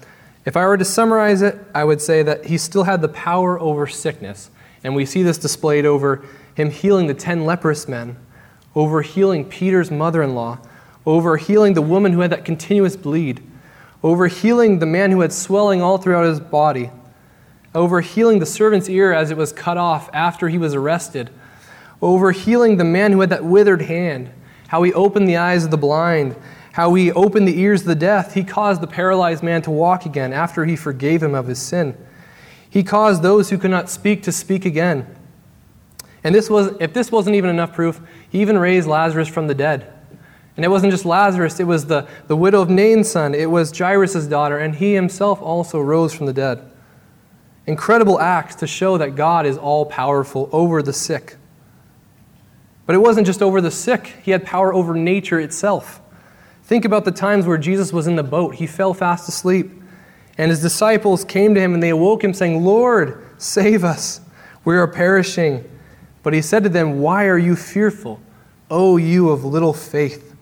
if 0.48 0.56
I 0.56 0.66
were 0.66 0.78
to 0.78 0.84
summarize 0.84 1.42
it, 1.42 1.58
I 1.74 1.84
would 1.84 2.00
say 2.00 2.22
that 2.22 2.46
he 2.46 2.56
still 2.56 2.84
had 2.84 3.02
the 3.02 3.08
power 3.10 3.60
over 3.60 3.86
sickness. 3.86 4.50
And 4.82 4.94
we 4.94 5.04
see 5.04 5.22
this 5.22 5.36
displayed 5.36 5.84
over 5.84 6.24
him 6.54 6.70
healing 6.70 7.06
the 7.06 7.12
10 7.12 7.44
leprous 7.44 7.86
men, 7.86 8.16
over 8.74 9.02
healing 9.02 9.44
Peter's 9.44 9.90
mother 9.90 10.22
in 10.22 10.34
law, 10.34 10.58
over 11.04 11.36
healing 11.36 11.74
the 11.74 11.82
woman 11.82 12.14
who 12.14 12.20
had 12.20 12.32
that 12.32 12.46
continuous 12.46 12.96
bleed, 12.96 13.42
over 14.02 14.26
healing 14.26 14.78
the 14.78 14.86
man 14.86 15.10
who 15.10 15.20
had 15.20 15.34
swelling 15.34 15.82
all 15.82 15.98
throughout 15.98 16.24
his 16.24 16.40
body, 16.40 16.90
over 17.74 18.00
healing 18.00 18.38
the 18.38 18.46
servant's 18.46 18.88
ear 18.88 19.12
as 19.12 19.30
it 19.30 19.36
was 19.36 19.52
cut 19.52 19.76
off 19.76 20.08
after 20.14 20.48
he 20.48 20.56
was 20.56 20.74
arrested, 20.74 21.28
over 22.00 22.32
healing 22.32 22.78
the 22.78 22.84
man 22.84 23.12
who 23.12 23.20
had 23.20 23.28
that 23.28 23.44
withered 23.44 23.82
hand, 23.82 24.30
how 24.68 24.82
he 24.82 24.94
opened 24.94 25.28
the 25.28 25.36
eyes 25.36 25.66
of 25.66 25.70
the 25.70 25.76
blind, 25.76 26.34
how 26.78 26.94
he 26.94 27.10
opened 27.10 27.48
the 27.48 27.58
ears 27.58 27.80
of 27.80 27.88
the 27.88 27.94
deaf. 27.96 28.34
He 28.34 28.44
caused 28.44 28.80
the 28.80 28.86
paralyzed 28.86 29.42
man 29.42 29.62
to 29.62 29.70
walk 29.72 30.06
again 30.06 30.32
after 30.32 30.64
he 30.64 30.76
forgave 30.76 31.20
him 31.24 31.34
of 31.34 31.48
his 31.48 31.60
sin. 31.60 31.96
He 32.70 32.84
caused 32.84 33.20
those 33.20 33.50
who 33.50 33.58
could 33.58 33.72
not 33.72 33.90
speak 33.90 34.22
to 34.22 34.30
speak 34.30 34.64
again. 34.64 35.12
And 36.22 36.32
this 36.32 36.48
was, 36.48 36.76
if 36.78 36.94
this 36.94 37.10
wasn't 37.10 37.34
even 37.34 37.50
enough 37.50 37.72
proof, 37.72 38.00
he 38.30 38.40
even 38.40 38.56
raised 38.56 38.86
Lazarus 38.86 39.26
from 39.26 39.48
the 39.48 39.56
dead. 39.56 39.92
And 40.54 40.64
it 40.64 40.68
wasn't 40.68 40.92
just 40.92 41.04
Lazarus, 41.04 41.58
it 41.58 41.64
was 41.64 41.86
the, 41.86 42.06
the 42.28 42.36
widow 42.36 42.60
of 42.60 42.70
Nain's 42.70 43.10
son, 43.10 43.34
it 43.34 43.50
was 43.50 43.76
Jairus' 43.76 44.26
daughter, 44.26 44.58
and 44.58 44.76
he 44.76 44.94
himself 44.94 45.42
also 45.42 45.80
rose 45.80 46.14
from 46.14 46.26
the 46.26 46.32
dead. 46.32 46.62
Incredible 47.66 48.20
acts 48.20 48.54
to 48.54 48.68
show 48.68 48.98
that 48.98 49.16
God 49.16 49.46
is 49.46 49.58
all 49.58 49.84
powerful 49.84 50.48
over 50.52 50.80
the 50.80 50.92
sick. 50.92 51.38
But 52.86 52.94
it 52.94 53.00
wasn't 53.00 53.26
just 53.26 53.42
over 53.42 53.60
the 53.60 53.72
sick, 53.72 54.14
he 54.22 54.30
had 54.30 54.46
power 54.46 54.72
over 54.72 54.94
nature 54.94 55.40
itself. 55.40 56.02
Think 56.68 56.84
about 56.84 57.06
the 57.06 57.12
times 57.12 57.46
where 57.46 57.56
Jesus 57.56 57.94
was 57.94 58.06
in 58.06 58.16
the 58.16 58.22
boat. 58.22 58.56
He 58.56 58.66
fell 58.66 58.92
fast 58.92 59.26
asleep. 59.26 59.70
And 60.36 60.50
his 60.50 60.60
disciples 60.60 61.24
came 61.24 61.54
to 61.54 61.60
him 61.62 61.72
and 61.72 61.82
they 61.82 61.88
awoke 61.88 62.22
him, 62.22 62.34
saying, 62.34 62.62
Lord, 62.62 63.24
save 63.38 63.84
us. 63.84 64.20
We 64.66 64.76
are 64.76 64.86
perishing. 64.86 65.66
But 66.22 66.34
he 66.34 66.42
said 66.42 66.62
to 66.64 66.68
them, 66.68 67.00
Why 67.00 67.24
are 67.24 67.38
you 67.38 67.56
fearful, 67.56 68.20
O 68.70 68.98
you 68.98 69.30
of 69.30 69.46
little 69.46 69.72
faith? 69.72 70.36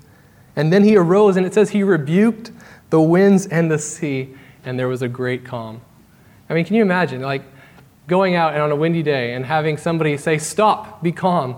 And 0.56 0.72
then 0.72 0.82
he 0.82 0.96
arose, 0.96 1.36
and 1.36 1.46
it 1.46 1.54
says 1.54 1.70
he 1.70 1.84
rebuked 1.84 2.50
the 2.90 3.00
winds 3.00 3.46
and 3.46 3.70
the 3.70 3.78
sea, 3.78 4.34
and 4.64 4.76
there 4.76 4.88
was 4.88 5.02
a 5.02 5.08
great 5.08 5.44
calm. 5.44 5.80
I 6.50 6.54
mean, 6.54 6.64
can 6.64 6.74
you 6.74 6.82
imagine, 6.82 7.22
like, 7.22 7.42
going 8.08 8.34
out 8.34 8.52
and 8.52 8.62
on 8.62 8.72
a 8.72 8.76
windy 8.76 9.04
day 9.04 9.34
and 9.34 9.46
having 9.46 9.76
somebody 9.76 10.16
say, 10.16 10.38
Stop, 10.38 11.04
be 11.04 11.12
calm? 11.12 11.54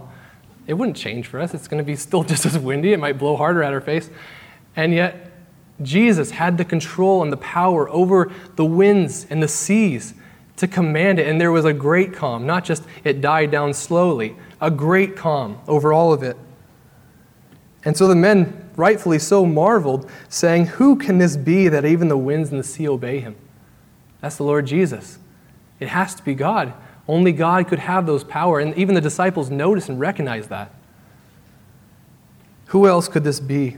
It 0.66 0.74
wouldn't 0.74 0.98
change 0.98 1.26
for 1.26 1.40
us. 1.40 1.54
It's 1.54 1.68
going 1.68 1.82
to 1.82 1.86
be 1.86 1.96
still 1.96 2.22
just 2.34 2.44
as 2.44 2.58
windy. 2.58 2.92
It 2.92 3.00
might 3.00 3.16
blow 3.16 3.34
harder 3.34 3.62
at 3.62 3.72
our 3.72 3.80
face. 3.80 4.10
And 4.78 4.94
yet, 4.94 5.32
Jesus 5.82 6.30
had 6.30 6.56
the 6.56 6.64
control 6.64 7.24
and 7.24 7.32
the 7.32 7.36
power 7.36 7.90
over 7.90 8.32
the 8.54 8.64
winds 8.64 9.26
and 9.28 9.42
the 9.42 9.48
seas 9.48 10.14
to 10.56 10.68
command 10.68 11.18
it. 11.18 11.26
And 11.26 11.40
there 11.40 11.50
was 11.50 11.64
a 11.64 11.72
great 11.72 12.12
calm, 12.12 12.46
not 12.46 12.64
just 12.64 12.84
it 13.02 13.20
died 13.20 13.50
down 13.50 13.74
slowly, 13.74 14.36
a 14.60 14.70
great 14.70 15.16
calm 15.16 15.58
over 15.66 15.92
all 15.92 16.12
of 16.12 16.22
it. 16.22 16.36
And 17.84 17.96
so 17.96 18.06
the 18.06 18.14
men, 18.14 18.70
rightfully 18.76 19.18
so, 19.18 19.44
marveled, 19.44 20.08
saying, 20.28 20.66
Who 20.66 20.94
can 20.94 21.18
this 21.18 21.36
be 21.36 21.66
that 21.66 21.84
even 21.84 22.06
the 22.06 22.16
winds 22.16 22.50
and 22.50 22.60
the 22.60 22.64
sea 22.64 22.88
obey 22.88 23.18
him? 23.18 23.34
That's 24.20 24.36
the 24.36 24.44
Lord 24.44 24.64
Jesus. 24.64 25.18
It 25.80 25.88
has 25.88 26.14
to 26.14 26.22
be 26.22 26.34
God. 26.34 26.72
Only 27.08 27.32
God 27.32 27.66
could 27.66 27.80
have 27.80 28.06
those 28.06 28.22
power. 28.22 28.60
And 28.60 28.76
even 28.78 28.94
the 28.94 29.00
disciples 29.00 29.50
notice 29.50 29.88
and 29.88 29.98
recognize 29.98 30.46
that. 30.48 30.72
Who 32.66 32.86
else 32.86 33.08
could 33.08 33.24
this 33.24 33.40
be? 33.40 33.76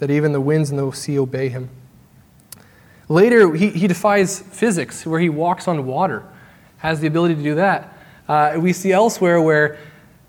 That 0.00 0.10
even 0.10 0.32
the 0.32 0.40
winds 0.40 0.70
and 0.70 0.78
the 0.78 0.90
sea 0.90 1.18
obey 1.18 1.48
him. 1.48 1.70
Later, 3.08 3.54
he, 3.54 3.70
he 3.70 3.86
defies 3.86 4.40
physics, 4.40 5.06
where 5.06 5.20
he 5.20 5.28
walks 5.28 5.68
on 5.68 5.86
water, 5.86 6.24
has 6.78 7.00
the 7.00 7.06
ability 7.06 7.34
to 7.36 7.42
do 7.42 7.54
that. 7.56 7.96
Uh, 8.28 8.56
we 8.58 8.72
see 8.72 8.92
elsewhere 8.92 9.40
where 9.40 9.78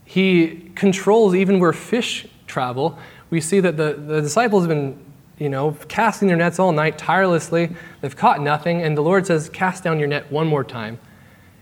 he 0.04 0.72
controls 0.76 1.36
even 1.36 1.60
where 1.60 1.74
fish 1.74 2.28
travel. 2.48 2.98
We 3.30 3.40
see 3.40 3.60
that 3.60 3.78
the, 3.78 3.94
the 3.94 4.22
disciples 4.22 4.64
have 4.64 4.70
been, 4.70 5.00
you 5.38 5.50
know, 5.50 5.78
casting 5.88 6.28
their 6.28 6.38
nets 6.38 6.60
all 6.60 6.72
night 6.72 6.98
tirelessly. 6.98 7.70
They've 8.02 8.16
caught 8.16 8.42
nothing, 8.42 8.82
and 8.82 8.98
the 8.98 9.02
Lord 9.02 9.26
says, 9.28 9.48
Cast 9.50 9.84
down 9.84 10.00
your 10.00 10.08
net 10.08 10.32
one 10.32 10.48
more 10.48 10.64
time. 10.64 11.00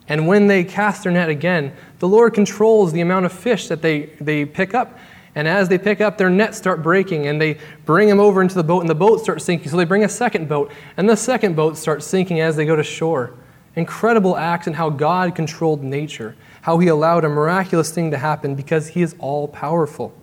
And 0.07 0.25
when 0.25 0.47
they 0.47 0.63
cast 0.63 1.03
their 1.03 1.11
net 1.11 1.29
again, 1.29 1.73
the 1.99 2.07
Lord 2.07 2.33
controls 2.33 2.91
the 2.91 3.01
amount 3.01 3.25
of 3.25 3.31
fish 3.31 3.67
that 3.67 3.83
they, 3.83 4.07
they 4.19 4.45
pick 4.45 4.73
up. 4.73 4.97
And 5.35 5.47
as 5.47 5.69
they 5.69 5.77
pick 5.77 6.01
up, 6.01 6.17
their 6.17 6.29
nets 6.29 6.57
start 6.57 6.81
breaking, 6.81 7.27
and 7.27 7.39
they 7.39 7.57
bring 7.85 8.09
them 8.09 8.19
over 8.19 8.41
into 8.41 8.55
the 8.55 8.63
boat, 8.63 8.81
and 8.81 8.89
the 8.89 8.95
boat 8.95 9.21
starts 9.21 9.45
sinking. 9.45 9.69
So 9.69 9.77
they 9.77 9.85
bring 9.85 10.03
a 10.03 10.09
second 10.09 10.49
boat, 10.49 10.71
and 10.97 11.07
the 11.07 11.15
second 11.15 11.55
boat 11.55 11.77
starts 11.77 12.05
sinking 12.05 12.39
as 12.39 12.55
they 12.55 12.65
go 12.65 12.75
to 12.75 12.83
shore. 12.83 13.33
Incredible 13.75 14.35
acts 14.35 14.67
in 14.67 14.73
how 14.73 14.89
God 14.89 15.35
controlled 15.35 15.83
nature, 15.83 16.35
how 16.61 16.79
He 16.79 16.87
allowed 16.87 17.25
a 17.25 17.29
miraculous 17.29 17.91
thing 17.91 18.11
to 18.11 18.17
happen 18.17 18.55
because 18.55 18.87
He 18.87 19.01
is 19.01 19.15
all 19.19 19.47
powerful. 19.47 20.13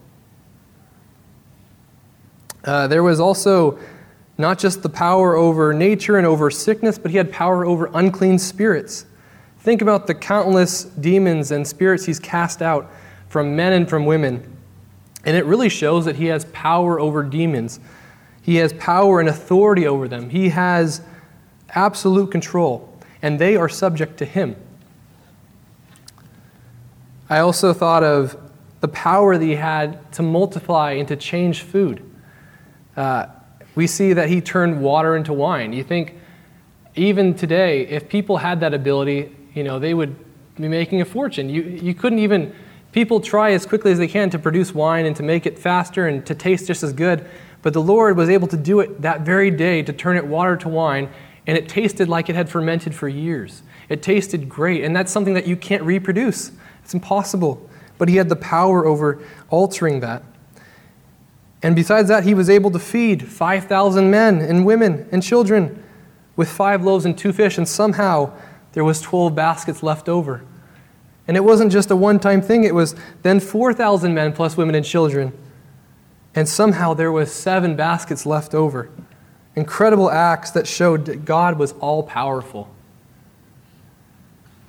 Uh, 2.65 2.89
there 2.89 3.05
was 3.05 3.21
also 3.21 3.79
not 4.39 4.59
just 4.59 4.83
the 4.83 4.89
power 4.89 5.37
over 5.37 5.73
nature 5.73 6.19
and 6.19 6.27
over 6.27 6.51
sickness, 6.51 6.99
but 6.99 7.13
He 7.13 7.17
had 7.17 7.31
power 7.31 7.65
over 7.65 7.89
unclean 7.95 8.41
spirits. 8.41 9.07
Think 9.61 9.83
about 9.83 10.09
the 10.09 10.15
countless 10.15 10.85
demons 10.85 11.53
and 11.53 11.67
spirits 11.67 12.05
He's 12.05 12.19
cast 12.19 12.61
out 12.61 12.91
from 13.29 13.55
men 13.55 13.73
and 13.73 13.89
from 13.89 14.05
women. 14.05 14.56
And 15.27 15.37
it 15.37 15.45
really 15.45 15.69
shows 15.69 16.05
that 16.05 16.17
he 16.17 16.27
has 16.27 16.45
power 16.47 16.99
over 17.01 17.25
demons. 17.25 17.81
He 18.41 18.57
has 18.57 18.73
power 18.75 19.19
and 19.19 19.29
authority 19.29 19.87
over 19.87 20.07
them. 20.07 20.31
He 20.31 20.51
has 20.51 21.03
absolute 21.71 22.31
control, 22.31 22.97
and 23.21 23.39
they 23.39 23.57
are 23.57 23.69
subject 23.69 24.19
to 24.19 24.25
him. 24.25 24.55
I 27.29 27.41
also 27.41 27.73
thought 27.73 28.05
of 28.05 28.39
the 28.81 28.89
power 28.89 29.37
that 29.37 29.45
he 29.45 29.57
had 29.57 30.13
to 30.13 30.23
multiply 30.23 30.93
and 30.93 31.09
to 31.09 31.17
change 31.17 31.63
food. 31.63 32.09
Uh, 32.97 33.27
we 33.75 33.89
see 33.89 34.13
that 34.13 34.29
he 34.29 34.41
turned 34.41 34.81
water 34.81 35.17
into 35.17 35.33
wine. 35.33 35.73
You 35.73 35.83
think, 35.83 36.15
even 36.95 37.35
today, 37.35 37.87
if 37.89 38.09
people 38.09 38.37
had 38.37 38.61
that 38.61 38.73
ability, 38.73 39.35
you 39.55 39.65
know, 39.65 39.81
they 39.81 39.93
would 39.93 40.15
be 40.55 40.69
making 40.69 41.01
a 41.01 41.05
fortune. 41.05 41.51
You, 41.51 41.63
you 41.63 41.95
couldn't 41.95 42.21
even 42.21 42.55
People 42.97 43.21
try 43.21 43.53
as 43.53 43.67
quickly 43.67 43.93
as 43.93 43.99
they 43.99 44.09
can 44.09 44.31
to 44.31 44.39
produce 44.39 44.75
wine 44.75 45.05
and 45.05 45.15
to 45.17 45.23
make 45.23 45.45
it 45.45 45.59
faster 45.59 46.07
and 46.07 46.25
to 46.25 46.35
taste 46.35 46.67
just 46.67 46.83
as 46.83 46.95
good, 46.95 47.29
but 47.61 47.75
the 47.75 47.83
Lord 47.83 48.17
was 48.17 48.31
able 48.31 48.49
to 48.49 48.57
do 48.57 48.81
it 48.81 49.03
that 49.03 49.21
very 49.21 49.51
day 49.51 49.83
to 49.83 49.93
turn 49.93 50.17
it 50.17 50.27
water 50.27 50.57
to 50.57 50.67
wine, 50.71 51.11
and 51.47 51.59
it 51.59 51.69
tasted 51.69 52.09
like 52.09 52.31
it 52.31 52.35
had 52.35 52.49
fermented 52.49 52.95
for 52.95 53.07
years. 53.07 53.61
It 53.91 54.03
tasted 54.03 54.49
great, 54.49 54.83
and 54.83 54.97
that's 54.97 55.13
something 55.13 55.35
that 55.35 55.47
you 55.47 55.57
can't 55.57 55.83
reproduce. 55.83 56.53
It's 56.83 56.95
impossible. 56.95 57.69
But 57.99 58.09
he 58.09 58.17
had 58.17 58.31
the 58.31 58.37
power 58.37 58.87
over 58.87 59.23
altering 59.51 60.01
that. 60.01 60.23
And 61.63 61.77
besides 61.77 62.09
that, 62.09 62.25
he 62.25 62.33
was 62.33 62.49
able 62.49 62.71
to 62.71 62.79
feed 62.79 63.29
5,000 63.29 64.11
men 64.11 64.41
and 64.41 64.65
women 64.65 65.07
and 65.13 65.23
children 65.23 65.85
with 66.35 66.49
five 66.49 66.83
loaves 66.83 67.05
and 67.05 67.19
two 67.19 67.35
fish, 67.35 67.59
and 67.59 67.69
somehow 67.69 68.33
there 68.73 68.85
was 68.85 69.03
12 69.03 69.35
baskets 69.35 69.83
left 69.83 70.09
over. 70.09 70.47
And 71.29 71.37
it 71.37 71.45
wasn't 71.45 71.73
just 71.73 71.91
a 71.91 71.97
one 71.97 72.21
time 72.21 72.41
thing, 72.41 72.65
it 72.65 72.75
was 72.75 72.95
then 73.23 73.41
4,000 73.41 74.15
men 74.15 74.33
plus 74.33 74.57
women 74.57 74.75
and 74.75 74.85
children. 74.85 75.33
And 76.35 76.49
somehow 76.49 76.95
there 76.95 77.11
was 77.11 77.33
seven 77.33 77.77
baskets 77.77 78.27
left 78.27 78.55
over. 78.55 78.91
Incredible 79.55 80.11
acts 80.11 80.51
that 80.53 80.67
showed 80.67 81.07
that 81.07 81.25
God 81.25 81.59
was 81.59 81.73
all 81.81 82.03
powerful. 82.03 82.69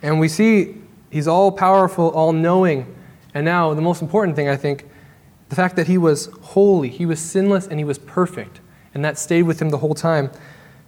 And 0.02 0.20
we 0.20 0.30
see 0.30 0.78
he's 1.12 1.28
all 1.28 1.52
powerful, 1.52 2.10
all 2.10 2.32
knowing. 2.32 2.96
And 3.34 3.44
now, 3.44 3.74
the 3.74 3.82
most 3.82 4.02
important 4.02 4.36
thing, 4.36 4.48
I 4.48 4.56
think, 4.56 4.86
the 5.50 5.56
fact 5.56 5.76
that 5.76 5.88
he 5.88 5.98
was 5.98 6.28
holy, 6.42 6.90
he 6.90 7.06
was 7.06 7.20
sinless, 7.20 7.68
and 7.68 7.80
he 7.80 7.84
was 7.84 7.98
perfect. 7.98 8.62
And 8.94 9.04
that 9.04 9.18
stayed 9.18 9.44
with 9.44 9.62
him 9.62 9.70
the 9.70 9.78
whole 9.78 9.94
time. 9.94 10.32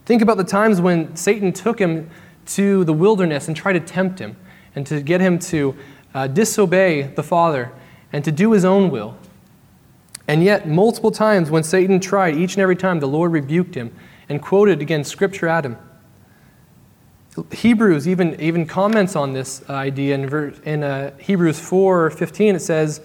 Think 0.06 0.22
about 0.22 0.38
the 0.38 0.44
times 0.44 0.82
when 0.82 1.16
Satan 1.16 1.52
took 1.52 1.80
him 1.80 2.10
to 2.48 2.84
the 2.86 2.94
wilderness 2.94 3.48
and 3.48 3.56
tried 3.56 3.74
to 3.74 3.80
tempt 3.80 4.20
him 4.20 4.38
and 4.76 4.86
to 4.88 5.02
get 5.02 5.22
him 5.22 5.40
to 5.40 5.76
uh, 6.14 6.28
disobey 6.28 7.04
the 7.04 7.24
Father. 7.24 7.72
and 8.12 8.24
to 8.26 8.32
do 8.32 8.54
his 8.54 8.66
own 8.66 8.90
will. 8.90 9.16
And 10.28 10.44
yet, 10.44 10.68
multiple 10.68 11.12
times 11.12 11.50
when 11.50 11.64
Satan 11.64 12.00
tried, 12.00 12.36
each 12.36 12.56
and 12.56 12.62
every 12.62 12.76
time 12.76 13.00
the 13.00 13.08
Lord 13.08 13.32
rebuked 13.32 13.76
him 13.76 13.92
and 14.28 14.42
quoted 14.42 14.82
again 14.82 15.04
scripture 15.04 15.48
at 15.48 15.66
him. 15.66 15.78
Hebrews 17.52 18.08
even, 18.08 18.40
even 18.40 18.66
comments 18.66 19.16
on 19.16 19.34
this 19.34 19.68
idea 19.70 20.16
in, 20.16 20.28
verse, 20.28 20.60
in 20.66 20.84
uh, 20.84 21.16
Hebrews 21.18 21.60
4 21.60 22.12
15. 22.12 22.56
It 22.56 22.60
says 22.60 23.02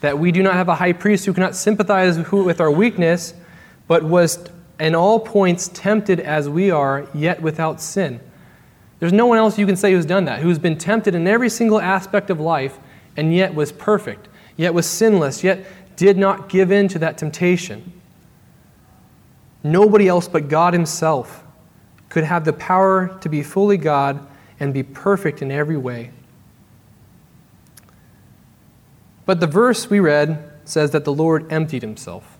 that 0.00 0.18
we 0.18 0.32
do 0.32 0.42
not 0.42 0.54
have 0.54 0.68
a 0.68 0.74
high 0.74 0.92
priest 0.92 1.26
who 1.26 1.34
cannot 1.34 1.56
sympathize 1.56 2.18
with 2.30 2.60
our 2.60 2.70
weakness, 2.70 3.34
but 3.88 4.02
was 4.02 4.48
in 4.78 4.94
all 4.94 5.20
points 5.20 5.68
tempted 5.72 6.20
as 6.20 6.48
we 6.48 6.70
are, 6.70 7.06
yet 7.14 7.40
without 7.42 7.80
sin. 7.80 8.20
There's 9.00 9.12
no 9.12 9.26
one 9.26 9.38
else 9.38 9.58
you 9.58 9.66
can 9.66 9.76
say 9.76 9.92
who's 9.92 10.06
done 10.06 10.24
that, 10.26 10.40
who's 10.40 10.58
been 10.58 10.78
tempted 10.78 11.14
in 11.14 11.26
every 11.26 11.50
single 11.50 11.80
aspect 11.80 12.30
of 12.30 12.40
life 12.40 12.78
and 13.16 13.34
yet 13.34 13.54
was 13.54 13.72
perfect, 13.72 14.28
yet 14.56 14.74
was 14.74 14.86
sinless, 14.86 15.44
yet 15.44 15.66
did 15.96 16.16
not 16.16 16.48
give 16.48 16.70
in 16.70 16.88
to 16.88 16.98
that 17.00 17.18
temptation. 17.18 17.92
Nobody 19.62 20.08
else 20.08 20.28
but 20.28 20.48
God 20.48 20.74
Himself 20.74 21.42
could 22.08 22.24
have 22.24 22.44
the 22.44 22.52
power 22.52 23.18
to 23.20 23.28
be 23.28 23.42
fully 23.42 23.76
God 23.76 24.26
and 24.60 24.72
be 24.72 24.82
perfect 24.82 25.42
in 25.42 25.50
every 25.50 25.76
way. 25.76 26.10
But 29.26 29.40
the 29.40 29.46
verse 29.46 29.88
we 29.88 30.00
read 30.00 30.50
says 30.64 30.90
that 30.90 31.04
the 31.04 31.12
Lord 31.12 31.50
emptied 31.50 31.82
Himself. 31.82 32.38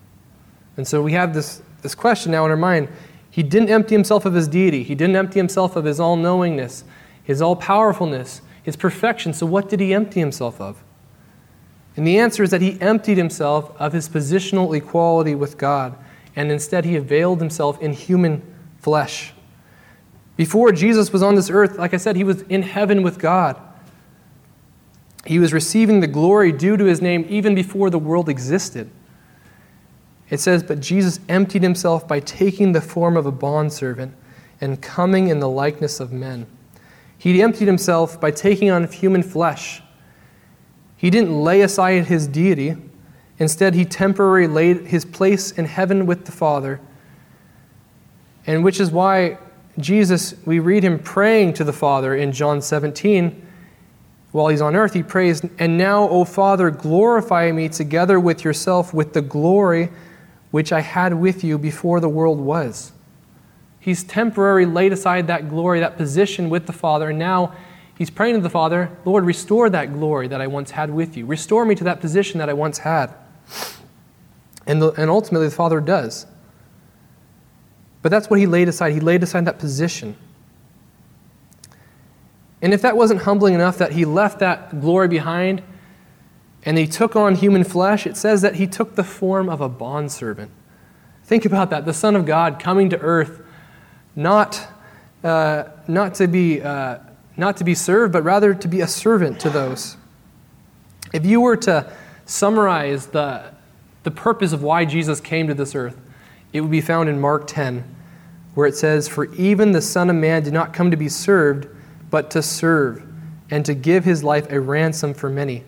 And 0.76 0.86
so 0.86 1.02
we 1.02 1.12
have 1.12 1.34
this, 1.34 1.62
this 1.82 1.94
question 1.94 2.32
now 2.32 2.44
in 2.44 2.50
our 2.50 2.56
mind. 2.56 2.88
He 3.34 3.42
didn't 3.42 3.70
empty 3.70 3.94
Himself 3.94 4.24
of 4.24 4.34
His 4.34 4.48
deity, 4.48 4.82
He 4.82 4.94
didn't 4.94 5.16
empty 5.16 5.40
Himself 5.40 5.76
of 5.76 5.84
His 5.84 5.98
all 5.98 6.16
knowingness, 6.16 6.84
His 7.24 7.42
all 7.42 7.56
powerfulness, 7.56 8.42
his 8.64 8.76
perfection. 8.76 9.32
So, 9.32 9.46
what 9.46 9.68
did 9.68 9.78
he 9.78 9.94
empty 9.94 10.18
himself 10.18 10.60
of? 10.60 10.82
And 11.96 12.04
the 12.04 12.18
answer 12.18 12.42
is 12.42 12.50
that 12.50 12.62
he 12.62 12.80
emptied 12.80 13.18
himself 13.18 13.70
of 13.78 13.92
his 13.92 14.08
positional 14.08 14.74
equality 14.76 15.36
with 15.36 15.58
God, 15.58 15.94
and 16.34 16.50
instead 16.50 16.84
he 16.84 16.96
availed 16.96 17.40
himself 17.40 17.80
in 17.80 17.92
human 17.92 18.42
flesh. 18.80 19.32
Before 20.36 20.72
Jesus 20.72 21.12
was 21.12 21.22
on 21.22 21.36
this 21.36 21.50
earth, 21.50 21.78
like 21.78 21.94
I 21.94 21.98
said, 21.98 22.16
he 22.16 22.24
was 22.24 22.42
in 22.42 22.62
heaven 22.62 23.04
with 23.04 23.20
God. 23.20 23.56
He 25.26 25.38
was 25.38 25.52
receiving 25.52 26.00
the 26.00 26.08
glory 26.08 26.50
due 26.50 26.76
to 26.76 26.84
his 26.84 27.00
name 27.00 27.24
even 27.28 27.54
before 27.54 27.90
the 27.90 27.98
world 27.98 28.28
existed. 28.28 28.90
It 30.30 30.40
says, 30.40 30.62
But 30.62 30.80
Jesus 30.80 31.20
emptied 31.28 31.62
himself 31.62 32.08
by 32.08 32.20
taking 32.20 32.72
the 32.72 32.80
form 32.80 33.16
of 33.16 33.26
a 33.26 33.32
bondservant 33.32 34.14
and 34.60 34.80
coming 34.80 35.28
in 35.28 35.40
the 35.40 35.48
likeness 35.48 36.00
of 36.00 36.12
men. 36.12 36.46
He 37.18 37.40
emptied 37.42 37.66
himself 37.66 38.20
by 38.20 38.30
taking 38.30 38.70
on 38.70 38.87
human 38.90 39.22
flesh. 39.22 39.82
He 40.96 41.10
didn't 41.10 41.42
lay 41.42 41.60
aside 41.60 42.06
his 42.06 42.26
deity. 42.26 42.76
Instead, 43.38 43.74
he 43.74 43.84
temporarily 43.84 44.46
laid 44.46 44.87
his 44.87 45.04
place 45.04 45.50
in 45.52 45.64
heaven 45.64 46.06
with 46.06 46.24
the 46.24 46.32
Father. 46.32 46.80
And 48.46 48.62
which 48.62 48.80
is 48.80 48.90
why 48.90 49.38
Jesus, 49.78 50.34
we 50.44 50.60
read 50.60 50.84
him 50.84 50.98
praying 50.98 51.54
to 51.54 51.64
the 51.64 51.72
Father 51.72 52.14
in 52.14 52.32
John 52.32 52.62
17. 52.62 53.40
While 54.32 54.48
he's 54.48 54.60
on 54.60 54.76
earth, 54.76 54.94
he 54.94 55.02
prays, 55.02 55.42
And 55.58 55.76
now, 55.76 56.08
O 56.08 56.24
Father, 56.24 56.70
glorify 56.70 57.50
me 57.52 57.68
together 57.68 58.20
with 58.20 58.44
yourself 58.44 58.94
with 58.94 59.12
the 59.12 59.22
glory 59.22 59.90
which 60.54 60.72
I 60.72 60.82
had 60.82 61.14
with 61.14 61.42
you 61.42 61.58
before 61.58 61.98
the 61.98 62.08
world 62.08 62.38
was. 62.38 62.92
He's 63.80 64.04
temporarily 64.04 64.66
laid 64.66 64.92
aside 64.92 65.26
that 65.26 65.48
glory, 65.48 65.80
that 65.80 65.96
position 65.96 66.48
with 66.48 66.66
the 66.66 66.72
Father, 66.72 67.10
and 67.10 67.18
now 67.18 67.56
he's 67.98 68.08
praying 68.08 68.36
to 68.36 68.40
the 68.40 68.48
Father, 68.48 68.96
Lord, 69.04 69.24
restore 69.24 69.68
that 69.70 69.92
glory 69.92 70.28
that 70.28 70.40
I 70.40 70.46
once 70.46 70.70
had 70.70 70.90
with 70.90 71.16
you. 71.16 71.26
Restore 71.26 71.64
me 71.64 71.74
to 71.74 71.82
that 71.82 72.00
position 72.00 72.38
that 72.38 72.48
I 72.48 72.52
once 72.52 72.78
had. 72.78 73.12
And, 74.64 74.80
the, 74.80 74.92
and 74.92 75.10
ultimately, 75.10 75.48
the 75.48 75.54
Father 75.56 75.80
does. 75.80 76.24
But 78.00 78.10
that's 78.10 78.30
what 78.30 78.38
he 78.38 78.46
laid 78.46 78.68
aside. 78.68 78.92
He 78.92 79.00
laid 79.00 79.24
aside 79.24 79.46
that 79.46 79.58
position. 79.58 80.14
And 82.62 82.72
if 82.72 82.80
that 82.82 82.96
wasn't 82.96 83.22
humbling 83.22 83.54
enough 83.54 83.78
that 83.78 83.90
he 83.90 84.04
left 84.04 84.38
that 84.38 84.80
glory 84.80 85.08
behind 85.08 85.64
and 86.64 86.79
he 86.79 86.87
took 86.87 87.14
on 87.14 87.35
human 87.35 87.64
flesh, 87.64 88.07
it 88.07 88.16
says 88.16 88.42
that 88.42 88.57
he 88.57 88.66
took 88.66 88.94
the 88.94 89.05
form 89.05 89.48
of 89.48 89.61
a 89.61 89.68
bondservant. 89.68 90.50
Think 91.24 91.44
about 91.44 91.70
that. 91.70 91.85
The 91.85 91.94
Son 91.94 92.16
of 92.16 92.24
God 92.27 92.59
coming 92.59 92.90
to 92.90 92.98
earth 93.00 93.42
not, 94.16 94.66
uh, 95.22 95.64
not, 95.88 96.14
to 96.14 96.27
be, 96.27 96.62
uh, 96.62 96.98
not 97.37 97.57
to 97.59 97.64
be 97.64 97.74
served, 97.74 98.12
but 98.12 98.22
rather 98.22 98.55
to 98.55 98.68
be 98.68 98.81
a 98.81 98.87
servant 98.87 99.40
to 99.40 99.50
those. 99.50 99.96
If 101.12 101.27
you 101.27 101.40
were 101.40 101.57
to 101.59 101.92
summarize 102.24 103.09
the, 103.09 103.53
the 104.03 104.11
purpose 104.11 104.53
of 104.53 104.62
why 104.62 104.85
Jesus 104.85 105.20
came 105.20 105.48
to 105.48 105.55
this 105.55 105.74
earth, 105.74 105.96
it 106.53 106.61
would 106.61 106.70
be 106.70 106.81
found 106.81 107.09
in 107.09 107.20
Mark 107.20 107.46
10, 107.46 107.85
where 108.55 108.66
it 108.66 108.77
says, 108.77 109.09
For 109.09 109.33
even 109.35 109.72
the 109.72 109.83
Son 109.83 110.09
of 110.09 110.16
Man 110.16 110.42
did 110.42 110.53
not 110.53 110.72
come 110.72 110.90
to 110.90 110.96
be 110.96 111.09
served, 111.09 111.68
but 112.11 112.31
to 112.31 112.42
serve, 112.42 113.03
and 113.50 113.66
to 113.66 113.74
give 113.74 114.05
his 114.05 114.22
life 114.22 114.50
a 114.50 114.61
ransom 114.61 115.14
for 115.14 115.29
many. 115.29 115.64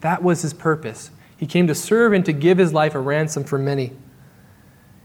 That 0.00 0.22
was 0.22 0.42
his 0.42 0.54
purpose. 0.54 1.10
He 1.36 1.46
came 1.46 1.66
to 1.66 1.74
serve 1.74 2.12
and 2.12 2.24
to 2.24 2.32
give 2.32 2.58
his 2.58 2.72
life 2.72 2.94
a 2.94 3.00
ransom 3.00 3.44
for 3.44 3.58
many. 3.58 3.92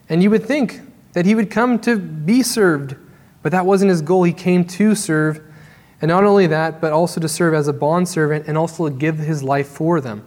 And 0.09 0.21
you 0.21 0.29
would 0.29 0.45
think 0.45 0.81
that 1.13 1.25
he 1.25 1.35
would 1.35 1.49
come 1.51 1.79
to 1.79 1.97
be 1.97 2.43
served. 2.43 2.95
But 3.41 3.51
that 3.51 3.65
wasn't 3.65 3.89
his 3.89 4.01
goal. 4.01 4.23
He 4.23 4.33
came 4.33 4.65
to 4.65 4.95
serve. 4.95 5.41
And 6.01 6.09
not 6.09 6.23
only 6.23 6.47
that, 6.47 6.81
but 6.81 6.91
also 6.91 7.21
to 7.21 7.29
serve 7.29 7.53
as 7.53 7.67
a 7.67 7.73
bondservant 7.73 8.47
and 8.47 8.57
also 8.57 8.89
to 8.89 8.95
give 8.95 9.17
his 9.17 9.43
life 9.43 9.67
for 9.67 10.01
them. 10.01 10.25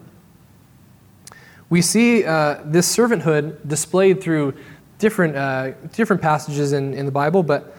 We 1.68 1.82
see 1.82 2.24
uh, 2.24 2.60
this 2.64 2.94
servanthood 2.94 3.66
displayed 3.66 4.22
through 4.22 4.54
different, 4.98 5.36
uh, 5.36 5.72
different 5.92 6.22
passages 6.22 6.72
in, 6.72 6.94
in 6.94 7.04
the 7.04 7.12
Bible, 7.12 7.42
but 7.42 7.76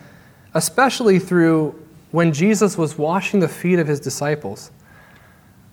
especially 0.53 1.19
through 1.19 1.81
when 2.11 2.33
Jesus 2.33 2.77
was 2.77 2.97
washing 2.97 3.39
the 3.39 3.47
feet 3.47 3.79
of 3.79 3.87
his 3.87 3.99
disciples. 3.99 4.71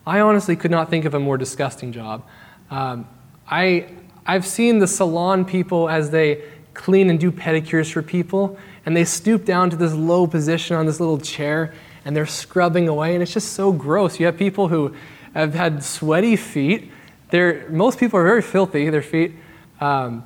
I 0.07 0.21
honestly 0.21 0.57
could 0.57 0.71
not 0.71 0.91
think 0.91 1.05
of 1.05 1.15
a 1.15 1.21
more 1.21 1.39
disgusting 1.39 1.93
job. 1.93 2.25
Um, 2.71 3.09
I, 3.49 3.87
I've 4.27 4.47
seen 4.47 4.79
the 4.79 4.87
salon 4.87 5.45
people 5.45 5.89
as 5.89 6.11
they 6.11 6.43
clean 6.75 7.09
and 7.09 7.19
do 7.19 7.31
pedicures 7.31 7.91
for 7.91 8.03
people, 8.03 8.59
and 8.85 8.97
they 8.97 9.05
stoop 9.05 9.45
down 9.45 9.71
to 9.71 9.77
this 9.77 9.95
low 9.95 10.27
position 10.27 10.77
on 10.77 10.87
this 10.87 11.01
little 11.01 11.19
chair 11.19 11.73
and 12.05 12.15
they're 12.15 12.27
scrubbing 12.27 12.89
away, 12.89 13.15
and 13.15 13.23
it's 13.23 13.33
just 13.33 13.53
so 13.53 13.73
gross. 13.73 14.21
You 14.21 14.27
have 14.27 14.37
people 14.37 14.69
who 14.69 14.95
have 15.33 15.55
had 15.55 15.83
sweaty 15.83 16.37
feet. 16.37 16.91
They're, 17.31 17.69
most 17.71 17.99
people 17.99 18.19
are 18.19 18.25
very 18.25 18.43
filthy, 18.43 18.91
their 18.91 19.03
feet, 19.03 19.33
um, 19.81 20.23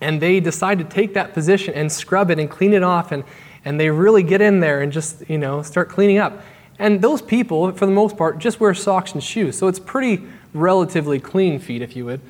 and 0.00 0.22
they 0.22 0.38
decide 0.38 0.78
to 0.78 0.84
take 0.84 1.14
that 1.14 1.34
position 1.34 1.74
and 1.74 1.90
scrub 1.90 2.30
it 2.30 2.38
and 2.38 2.48
clean 2.48 2.72
it 2.72 2.84
off, 2.84 3.10
and, 3.10 3.24
and 3.64 3.80
they 3.80 3.90
really 3.90 4.22
get 4.22 4.40
in 4.40 4.60
there 4.60 4.80
and 4.80 4.92
just, 4.92 5.28
you 5.28 5.38
know, 5.38 5.62
start 5.62 5.88
cleaning 5.88 6.18
up. 6.18 6.40
And 6.78 7.02
those 7.02 7.20
people, 7.20 7.72
for 7.72 7.86
the 7.86 7.92
most 7.92 8.16
part, 8.16 8.38
just 8.38 8.60
wear 8.60 8.72
socks 8.74 9.12
and 9.12 9.22
shoes, 9.22 9.58
so 9.58 9.66
it's 9.66 9.80
pretty 9.80 10.24
relatively 10.54 11.18
clean 11.18 11.58
feet, 11.58 11.82
if 11.82 11.96
you 11.96 12.04
would. 12.04 12.20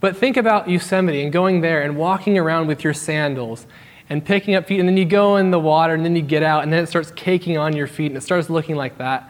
But 0.00 0.16
think 0.16 0.36
about 0.36 0.68
Yosemite 0.68 1.22
and 1.22 1.32
going 1.32 1.60
there 1.60 1.82
and 1.82 1.96
walking 1.96 2.38
around 2.38 2.66
with 2.66 2.84
your 2.84 2.94
sandals 2.94 3.66
and 4.08 4.24
picking 4.24 4.54
up 4.54 4.66
feet, 4.66 4.78
and 4.80 4.88
then 4.88 4.96
you 4.96 5.04
go 5.04 5.36
in 5.36 5.50
the 5.50 5.58
water 5.58 5.94
and 5.94 6.04
then 6.04 6.14
you 6.14 6.22
get 6.22 6.42
out, 6.42 6.62
and 6.62 6.72
then 6.72 6.82
it 6.82 6.86
starts 6.86 7.10
caking 7.10 7.58
on 7.58 7.74
your 7.74 7.86
feet 7.86 8.06
and 8.06 8.16
it 8.16 8.22
starts 8.22 8.48
looking 8.48 8.76
like 8.76 8.98
that. 8.98 9.28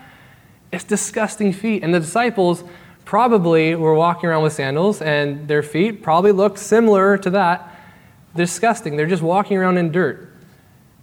It's 0.72 0.85
disgusting 0.85 1.52
feet. 1.52 1.82
And 1.82 1.94
the 1.94 2.00
disciples 2.00 2.62
probably 3.04 3.74
were 3.74 3.94
walking 3.94 4.28
around 4.28 4.42
with 4.42 4.52
sandals, 4.52 5.00
and 5.00 5.48
their 5.48 5.62
feet 5.62 6.02
probably 6.02 6.32
looked 6.32 6.59
similar 6.59 7.16
to 7.18 7.30
that. 7.30 7.72
Disgusting. 8.35 8.96
They're 8.96 9.06
just 9.06 9.22
walking 9.22 9.56
around 9.56 9.78
in 9.78 9.92
dirt. 9.92 10.25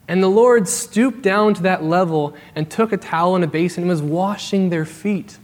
And 0.07 0.21
the 0.21 0.29
Lord 0.29 0.67
stooped 0.67 1.21
down 1.21 1.53
to 1.55 1.63
that 1.63 1.83
level 1.83 2.35
and 2.55 2.69
took 2.69 2.91
a 2.91 2.97
towel 2.97 3.35
and 3.35 3.43
a 3.43 3.47
basin 3.47 3.83
and 3.83 3.89
was 3.89 4.01
washing 4.01 4.69
their 4.69 4.85
feet. 4.85 5.37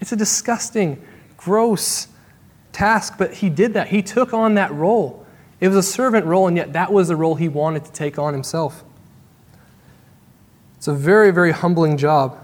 It's 0.00 0.12
a 0.12 0.16
disgusting, 0.16 1.02
gross, 1.36 2.08
task, 2.72 3.14
but 3.16 3.34
he 3.34 3.48
did 3.48 3.72
that. 3.74 3.88
He 3.88 4.02
took 4.02 4.34
on 4.34 4.54
that 4.54 4.72
role. 4.72 5.26
It 5.60 5.68
was 5.68 5.76
a 5.76 5.82
servant 5.82 6.26
role, 6.26 6.46
and 6.46 6.56
yet 6.56 6.74
that 6.74 6.92
was 6.92 7.08
the 7.08 7.16
role 7.16 7.36
he 7.36 7.48
wanted 7.48 7.86
to 7.86 7.92
take 7.92 8.18
on 8.18 8.34
himself. 8.34 8.84
It's 10.76 10.86
a 10.86 10.94
very, 10.94 11.30
very 11.30 11.52
humbling 11.52 11.96
job. 11.96 12.38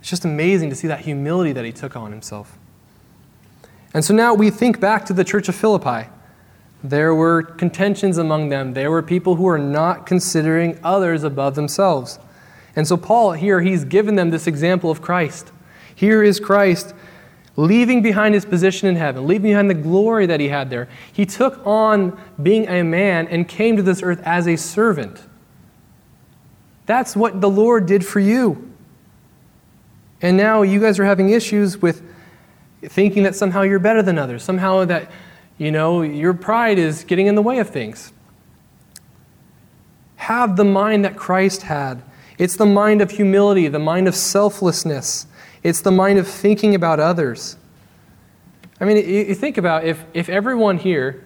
It's 0.00 0.08
just 0.08 0.24
amazing 0.24 0.70
to 0.70 0.76
see 0.76 0.86
that 0.86 1.00
humility 1.00 1.52
that 1.52 1.64
he 1.64 1.72
took 1.72 1.96
on 1.96 2.12
himself. 2.12 2.56
And 3.92 4.04
so 4.04 4.14
now 4.14 4.34
we 4.34 4.50
think 4.50 4.78
back 4.78 5.04
to 5.06 5.12
the 5.12 5.24
church 5.24 5.48
of 5.48 5.56
Philippi. 5.56 6.08
There 6.88 7.14
were 7.14 7.42
contentions 7.42 8.18
among 8.18 8.48
them. 8.48 8.74
There 8.74 8.90
were 8.90 9.02
people 9.02 9.36
who 9.36 9.44
were 9.44 9.58
not 9.58 10.06
considering 10.06 10.78
others 10.84 11.24
above 11.24 11.54
themselves. 11.54 12.18
And 12.76 12.86
so, 12.86 12.96
Paul, 12.96 13.32
here, 13.32 13.60
he's 13.60 13.84
given 13.84 14.14
them 14.14 14.30
this 14.30 14.46
example 14.46 14.90
of 14.90 15.02
Christ. 15.02 15.50
Here 15.94 16.22
is 16.22 16.38
Christ 16.38 16.94
leaving 17.56 18.02
behind 18.02 18.34
his 18.34 18.44
position 18.44 18.86
in 18.88 18.96
heaven, 18.96 19.26
leaving 19.26 19.50
behind 19.50 19.70
the 19.70 19.74
glory 19.74 20.26
that 20.26 20.40
he 20.40 20.48
had 20.48 20.70
there, 20.70 20.88
he 21.12 21.24
took 21.24 21.66
on 21.66 22.18
being 22.42 22.68
a 22.68 22.82
man 22.82 23.26
and 23.28 23.48
came 23.48 23.76
to 23.76 23.82
this 23.82 24.02
earth 24.02 24.20
as 24.24 24.46
a 24.46 24.56
servant. 24.56 25.22
That's 26.84 27.16
what 27.16 27.40
the 27.40 27.48
Lord 27.48 27.86
did 27.86 28.06
for 28.06 28.20
you. 28.20 28.70
And 30.22 30.36
now 30.36 30.62
you 30.62 30.80
guys 30.80 30.98
are 30.98 31.04
having 31.04 31.30
issues 31.30 31.80
with 31.80 32.02
thinking 32.82 33.22
that 33.24 33.34
somehow 33.34 33.62
you're 33.62 33.78
better 33.78 34.02
than 34.02 34.18
others, 34.18 34.42
somehow 34.42 34.84
that, 34.84 35.10
you 35.58 35.70
know, 35.70 36.02
your 36.02 36.34
pride 36.34 36.78
is 36.78 37.04
getting 37.04 37.26
in 37.26 37.34
the 37.34 37.42
way 37.42 37.58
of 37.58 37.70
things. 37.70 38.12
Have 40.16 40.56
the 40.56 40.64
mind 40.64 41.04
that 41.04 41.16
Christ 41.16 41.62
had. 41.62 42.02
It's 42.38 42.56
the 42.56 42.66
mind 42.66 43.00
of 43.00 43.12
humility, 43.12 43.68
the 43.68 43.78
mind 43.78 44.08
of 44.08 44.14
selflessness. 44.14 45.26
It's 45.62 45.80
the 45.80 45.90
mind 45.90 46.18
of 46.18 46.28
thinking 46.28 46.74
about 46.74 47.00
others. 47.00 47.56
I 48.80 48.84
mean, 48.84 48.96
you 49.08 49.34
think 49.34 49.56
about 49.56 49.84
if, 49.84 50.04
if 50.12 50.28
everyone 50.28 50.76
here, 50.76 51.24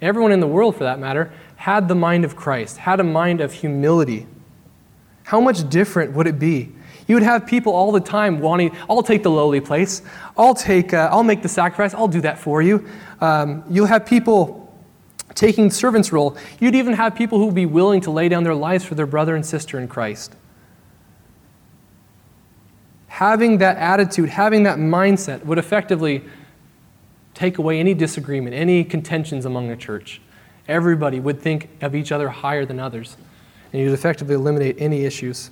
everyone 0.00 0.30
in 0.30 0.40
the 0.40 0.46
world 0.46 0.76
for 0.76 0.84
that 0.84 1.00
matter, 1.00 1.32
had 1.56 1.88
the 1.88 1.94
mind 1.94 2.24
of 2.24 2.36
Christ, 2.36 2.76
had 2.76 3.00
a 3.00 3.04
mind 3.04 3.40
of 3.40 3.52
humility, 3.52 4.26
how 5.24 5.40
much 5.40 5.68
different 5.68 6.12
would 6.12 6.26
it 6.26 6.38
be? 6.38 6.73
You 7.06 7.16
would 7.16 7.22
have 7.22 7.46
people 7.46 7.72
all 7.72 7.92
the 7.92 8.00
time 8.00 8.40
wanting, 8.40 8.76
I'll 8.88 9.02
take 9.02 9.22
the 9.22 9.30
lowly 9.30 9.60
place. 9.60 10.02
I'll 10.36 10.54
take, 10.54 10.94
uh, 10.94 11.08
I'll 11.12 11.22
make 11.22 11.42
the 11.42 11.48
sacrifice. 11.48 11.94
I'll 11.94 12.08
do 12.08 12.22
that 12.22 12.38
for 12.38 12.62
you. 12.62 12.88
Um, 13.20 13.64
you'll 13.68 13.86
have 13.86 14.06
people 14.06 14.60
taking 15.34 15.70
servant's 15.70 16.12
role. 16.12 16.36
You'd 16.60 16.74
even 16.74 16.94
have 16.94 17.14
people 17.14 17.38
who 17.38 17.46
would 17.46 17.54
be 17.54 17.66
willing 17.66 18.00
to 18.02 18.10
lay 18.10 18.28
down 18.28 18.44
their 18.44 18.54
lives 18.54 18.84
for 18.84 18.94
their 18.94 19.06
brother 19.06 19.34
and 19.34 19.44
sister 19.44 19.78
in 19.78 19.88
Christ. 19.88 20.34
Having 23.08 23.58
that 23.58 23.76
attitude, 23.76 24.28
having 24.28 24.64
that 24.64 24.78
mindset 24.78 25.44
would 25.44 25.58
effectively 25.58 26.24
take 27.34 27.58
away 27.58 27.80
any 27.80 27.94
disagreement, 27.94 28.54
any 28.54 28.84
contentions 28.84 29.44
among 29.44 29.68
the 29.68 29.76
church. 29.76 30.20
Everybody 30.66 31.20
would 31.20 31.40
think 31.40 31.68
of 31.80 31.94
each 31.94 32.10
other 32.10 32.28
higher 32.28 32.64
than 32.64 32.80
others, 32.80 33.16
and 33.72 33.82
you'd 33.82 33.92
effectively 33.92 34.34
eliminate 34.34 34.76
any 34.78 35.04
issues 35.04 35.50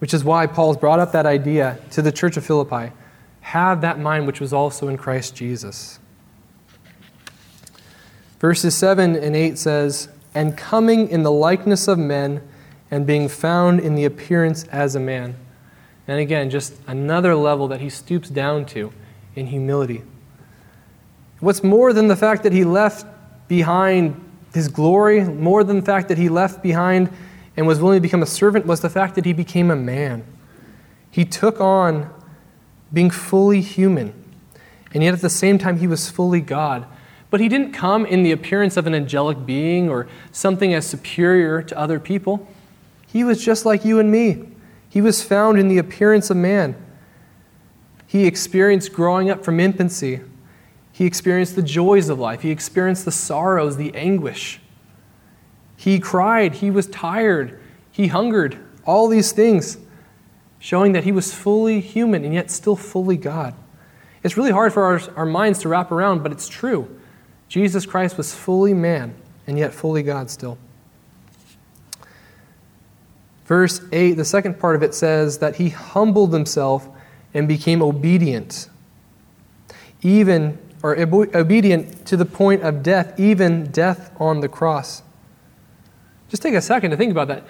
which 0.00 0.12
is 0.12 0.24
why 0.24 0.46
Paul's 0.46 0.76
brought 0.76 0.98
up 0.98 1.12
that 1.12 1.24
idea 1.24 1.78
to 1.92 2.02
the 2.02 2.12
church 2.12 2.36
of 2.36 2.44
Philippi. 2.44 2.92
Have 3.42 3.80
that 3.80 3.98
mind 3.98 4.26
which 4.26 4.40
was 4.40 4.52
also 4.52 4.88
in 4.88 4.96
Christ 4.96 5.34
Jesus. 5.34 5.98
Verses 8.38 8.74
7 8.74 9.16
and 9.16 9.36
8 9.36 9.56
says, 9.56 10.08
And 10.34 10.56
coming 10.56 11.08
in 11.08 11.22
the 11.22 11.32
likeness 11.32 11.88
of 11.88 11.98
men, 11.98 12.42
and 12.90 13.06
being 13.06 13.28
found 13.28 13.80
in 13.80 13.94
the 13.94 14.04
appearance 14.04 14.64
as 14.64 14.94
a 14.94 15.00
man. 15.00 15.36
And 16.08 16.18
again, 16.18 16.50
just 16.50 16.74
another 16.86 17.36
level 17.36 17.68
that 17.68 17.80
he 17.80 17.88
stoops 17.88 18.28
down 18.28 18.66
to 18.66 18.92
in 19.36 19.46
humility. 19.46 20.02
What's 21.38 21.62
more 21.62 21.92
than 21.92 22.08
the 22.08 22.16
fact 22.16 22.42
that 22.42 22.52
he 22.52 22.64
left 22.64 23.06
behind 23.48 24.20
his 24.52 24.68
glory, 24.68 25.22
more 25.22 25.62
than 25.62 25.76
the 25.76 25.86
fact 25.86 26.08
that 26.08 26.18
he 26.18 26.28
left 26.28 26.62
behind 26.62 27.10
and 27.60 27.66
was 27.66 27.78
willing 27.78 27.98
to 27.98 28.00
become 28.00 28.22
a 28.22 28.26
servant 28.26 28.64
was 28.64 28.80
the 28.80 28.88
fact 28.88 29.14
that 29.16 29.26
he 29.26 29.34
became 29.34 29.70
a 29.70 29.76
man. 29.76 30.24
He 31.10 31.26
took 31.26 31.60
on 31.60 32.08
being 32.90 33.10
fully 33.10 33.60
human, 33.60 34.14
and 34.94 35.02
yet 35.02 35.12
at 35.12 35.20
the 35.20 35.28
same 35.28 35.58
time, 35.58 35.78
he 35.78 35.86
was 35.86 36.08
fully 36.08 36.40
God. 36.40 36.86
But 37.28 37.38
he 37.38 37.50
didn't 37.50 37.72
come 37.72 38.06
in 38.06 38.22
the 38.22 38.32
appearance 38.32 38.78
of 38.78 38.86
an 38.86 38.94
angelic 38.94 39.44
being 39.44 39.90
or 39.90 40.08
something 40.32 40.72
as 40.72 40.86
superior 40.86 41.60
to 41.60 41.78
other 41.78 42.00
people. 42.00 42.48
He 43.06 43.24
was 43.24 43.44
just 43.44 43.66
like 43.66 43.84
you 43.84 43.98
and 43.98 44.10
me. 44.10 44.48
He 44.88 45.02
was 45.02 45.22
found 45.22 45.58
in 45.58 45.68
the 45.68 45.76
appearance 45.76 46.30
of 46.30 46.38
man. 46.38 46.74
He 48.06 48.24
experienced 48.26 48.94
growing 48.94 49.28
up 49.28 49.44
from 49.44 49.60
infancy. 49.60 50.20
He 50.92 51.04
experienced 51.04 51.56
the 51.56 51.62
joys 51.62 52.08
of 52.08 52.18
life. 52.18 52.40
He 52.40 52.50
experienced 52.50 53.04
the 53.04 53.12
sorrows, 53.12 53.76
the 53.76 53.94
anguish. 53.94 54.60
He 55.80 55.98
cried, 55.98 56.56
he 56.56 56.70
was 56.70 56.86
tired, 56.88 57.58
he 57.90 58.08
hungered, 58.08 58.58
all 58.84 59.08
these 59.08 59.32
things, 59.32 59.78
showing 60.58 60.92
that 60.92 61.04
he 61.04 61.10
was 61.10 61.32
fully 61.32 61.80
human 61.80 62.22
and 62.22 62.34
yet 62.34 62.50
still 62.50 62.76
fully 62.76 63.16
God. 63.16 63.54
It's 64.22 64.36
really 64.36 64.50
hard 64.50 64.74
for 64.74 64.84
our, 64.84 65.00
our 65.16 65.24
minds 65.24 65.60
to 65.60 65.70
wrap 65.70 65.90
around, 65.90 66.22
but 66.22 66.32
it's 66.32 66.48
true. 66.48 67.00
Jesus 67.48 67.86
Christ 67.86 68.18
was 68.18 68.34
fully 68.34 68.74
man 68.74 69.14
and 69.46 69.58
yet 69.58 69.72
fully 69.72 70.02
God 70.02 70.28
still. 70.28 70.58
Verse 73.46 73.80
8, 73.90 74.12
the 74.18 74.24
second 74.26 74.60
part 74.60 74.76
of 74.76 74.82
it 74.82 74.94
says 74.94 75.38
that 75.38 75.56
he 75.56 75.70
humbled 75.70 76.34
himself 76.34 76.90
and 77.32 77.48
became 77.48 77.80
obedient, 77.80 78.68
even, 80.02 80.58
or 80.82 80.94
obedient 80.98 82.04
to 82.04 82.18
the 82.18 82.26
point 82.26 82.64
of 82.64 82.82
death, 82.82 83.18
even 83.18 83.64
death 83.70 84.14
on 84.20 84.40
the 84.40 84.48
cross. 84.48 85.04
Just 86.30 86.42
take 86.42 86.54
a 86.54 86.62
second 86.62 86.92
to 86.92 86.96
think 86.96 87.10
about 87.10 87.28
that. 87.28 87.44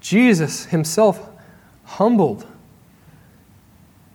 Jesus 0.00 0.66
himself 0.66 1.28
humbled. 1.84 2.46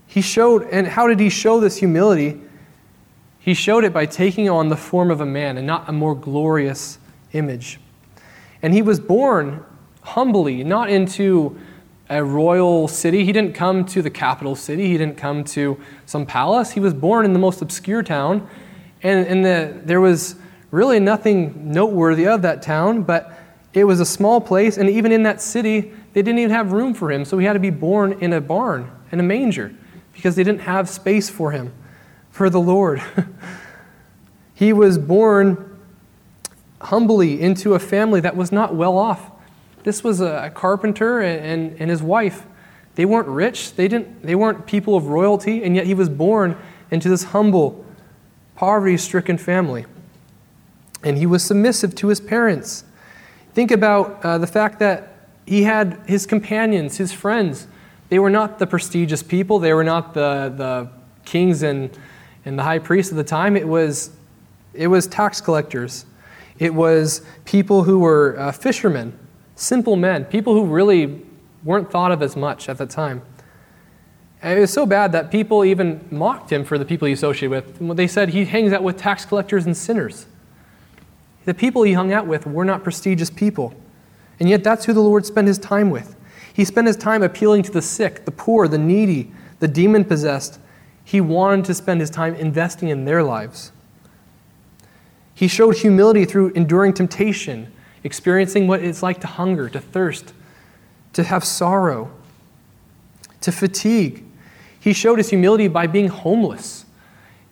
He 0.06 0.22
showed, 0.22 0.64
and 0.72 0.88
how 0.88 1.08
did 1.08 1.20
he 1.20 1.30
show 1.30 1.60
this 1.60 1.78
humility? 1.78 2.40
He 3.40 3.54
showed 3.56 3.84
it 3.84 3.92
by 3.92 4.06
taking 4.06 4.50
on 4.50 4.70
the 4.70 4.78
form 4.78 5.10
of 5.10 5.22
a 5.22 5.26
man 5.26 5.58
and 5.58 5.66
not 5.66 5.90
a 5.90 5.92
more 5.92 6.14
glorious 6.14 7.00
image. 7.34 7.80
And 8.62 8.74
he 8.74 8.84
was 8.84 9.00
born 9.00 9.66
humbly, 10.04 10.64
not 10.64 10.90
into 10.90 11.60
a 12.10 12.24
royal 12.24 12.88
city. 12.88 13.26
He 13.26 13.32
didn't 13.32 13.56
come 13.56 13.86
to 13.86 14.02
the 14.02 14.10
capital 14.10 14.56
city. 14.56 14.88
He 14.88 14.98
didn't 14.98 15.18
come 15.18 15.44
to 15.46 15.80
some 16.06 16.26
palace. 16.26 16.72
He 16.72 16.80
was 16.80 16.94
born 16.94 17.26
in 17.26 17.34
the 17.34 17.40
most 17.40 17.62
obscure 17.62 18.04
town. 18.04 18.48
And, 19.02 19.26
and 19.26 19.46
the, 19.46 19.82
there 19.86 20.02
was 20.02 20.36
really 20.70 21.00
nothing 21.00 21.72
noteworthy 21.72 22.28
of 22.28 22.44
that 22.44 22.62
town, 22.62 23.04
but 23.04 23.41
it 23.74 23.86
was 23.86 24.00
a 24.00 24.06
small 24.06 24.42
place, 24.42 24.78
and 24.78 24.90
even 24.90 25.12
in 25.12 25.24
that 25.24 25.42
city, 25.42 25.92
they 26.14 26.22
didn't 26.22 26.40
even 26.40 26.52
have 26.52 26.72
room 26.72 26.94
for 26.94 27.12
him, 27.12 27.24
so 27.24 27.38
he 27.38 27.46
had 27.46 27.54
to 27.54 27.60
be 27.60 27.70
born 27.70 28.14
in 28.14 28.34
a 28.34 28.42
barn, 28.42 28.92
in 29.12 29.20
a 29.20 29.24
manger, 29.24 29.74
because 30.14 30.36
they 30.36 30.44
didn't 30.44 30.62
have 30.62 30.90
space 30.90 31.30
for 31.30 31.52
him, 31.52 31.72
for 32.32 32.50
the 32.50 32.60
Lord. 32.60 33.02
he 34.54 34.74
was 34.74 34.98
born 34.98 35.80
humbly 36.82 37.40
into 37.40 37.74
a 37.74 37.80
family 37.80 38.20
that 38.20 38.36
was 38.36 38.52
not 38.52 38.76
well 38.76 38.98
off. 38.98 39.32
This 39.84 40.04
was 40.04 40.20
a 40.20 40.52
carpenter 40.54 41.22
and, 41.22 41.80
and 41.80 41.90
his 41.90 42.04
wife. 42.04 42.46
They 42.96 43.06
weren't 43.06 43.28
rich, 43.28 43.76
they, 43.76 43.88
didn't, 43.88 44.24
they 44.24 44.36
weren't 44.36 44.66
people 44.66 44.96
of 44.96 45.08
royalty, 45.08 45.64
and 45.64 45.76
yet 45.76 45.86
he 45.86 45.94
was 45.94 46.10
born 46.10 46.58
into 46.90 47.08
this 47.08 47.26
humble, 47.26 47.86
poverty 48.56 48.98
stricken 48.98 49.38
family. 49.38 49.86
And 51.04 51.18
he 51.18 51.26
was 51.26 51.44
submissive 51.44 51.96
to 51.96 52.10
his 52.10 52.20
parents. 52.20 52.84
Think 53.54 53.72
about 53.72 54.24
uh, 54.24 54.38
the 54.38 54.48
fact 54.48 54.80
that 54.80 55.12
he 55.46 55.64
had 55.64 56.00
his 56.08 56.26
companions, 56.26 56.98
his 56.98 57.12
friends. 57.12 57.68
They 58.10 58.20
were 58.20 58.30
not 58.30 58.60
the 58.60 58.68
prestigious 58.68 59.24
people, 59.24 59.60
they 59.60 59.74
were 59.74 59.84
not 59.84 60.14
the, 60.14 60.54
the 60.56 60.90
kings 61.26 61.64
and, 61.64 61.90
and 62.46 62.58
the 62.58 62.64
high 62.64 62.80
priests 62.80 63.12
of 63.12 63.18
the 63.18 63.24
time. 63.24 63.56
It 63.56 63.68
was, 63.68 64.12
it 64.74 64.88
was 64.88 65.08
tax 65.08 65.42
collectors, 65.42 66.06
it 66.60 66.74
was 66.74 67.22
people 67.46 67.84
who 67.84 68.00
were 68.00 68.38
uh, 68.40 68.52
fishermen, 68.52 69.18
simple 69.56 69.96
men, 69.96 70.26
people 70.26 70.54
who 70.54 70.66
really 70.66 71.22
weren't 71.64 71.92
thought 71.92 72.12
of 72.12 72.22
as 72.22 72.36
much 72.36 72.70
at 72.70 72.78
the 72.78 72.86
time. 72.86 73.22
And 74.42 74.58
it 74.58 74.62
was 74.62 74.74
so 74.74 74.86
bad 74.86 75.12
that 75.12 75.30
people 75.30 75.64
even 75.64 76.08
mocked 76.10 76.52
him 76.52 76.64
for 76.64 76.78
the 76.78 76.86
people 76.86 77.06
he 77.06 77.14
associated 77.14 77.52
with. 77.80 77.96
They 77.96 78.08
said 78.08 78.30
he 78.30 78.46
hangs 78.46 78.74
out 78.74 78.84
with 78.84 78.98
tax 78.98 79.24
collectors 79.24 79.66
and 79.66 79.78
sinners. 79.78 80.26
The 81.46 81.54
people 81.54 81.84
he 81.84 81.94
hung 81.94 82.14
out 82.14 82.28
with 82.28 82.46
were 82.46 82.66
not 82.66 82.84
prestigious 82.84 83.30
people. 83.30 83.74
And 84.40 84.50
yet, 84.50 84.64
that's 84.64 84.86
who 84.86 84.94
the 84.94 85.02
Lord 85.02 85.26
spent 85.26 85.48
his 85.48 85.58
time 85.58 85.90
with. 85.90 86.16
He 86.54 86.66
spent 86.66 86.88
his 86.88 86.98
time 86.98 87.24
appealing 87.24 87.64
to 87.64 87.72
the 87.72 87.82
sick, 87.82 88.26
the 88.26 88.32
poor, 88.32 88.68
the 88.68 88.78
needy, 88.78 89.32
the 89.60 89.68
demon 89.68 90.04
possessed. 90.04 90.60
He 91.04 91.22
wanted 91.22 91.66
to 91.66 91.74
spend 91.74 92.02
his 92.02 92.10
time 92.10 92.36
investing 92.36 92.90
in 92.90 93.06
their 93.06 93.24
lives. 93.24 93.72
He 95.34 95.48
showed 95.48 95.78
humility 95.78 96.26
through 96.26 96.50
enduring 96.50 96.94
temptation, 96.94 97.72
experiencing 98.04 98.68
what 98.68 98.84
it's 98.84 99.02
like 99.02 99.20
to 99.22 99.28
hunger, 99.28 99.70
to 99.70 99.80
thirst, 99.80 100.34
to 101.14 101.24
have 101.24 101.44
sorrow, 101.44 102.12
to 103.42 103.52
fatigue. 103.52 104.24
He 104.80 104.94
showed 104.94 105.18
his 105.18 105.30
humility 105.30 105.68
by 105.68 105.88
being 105.88 106.08
homeless. 106.08 106.86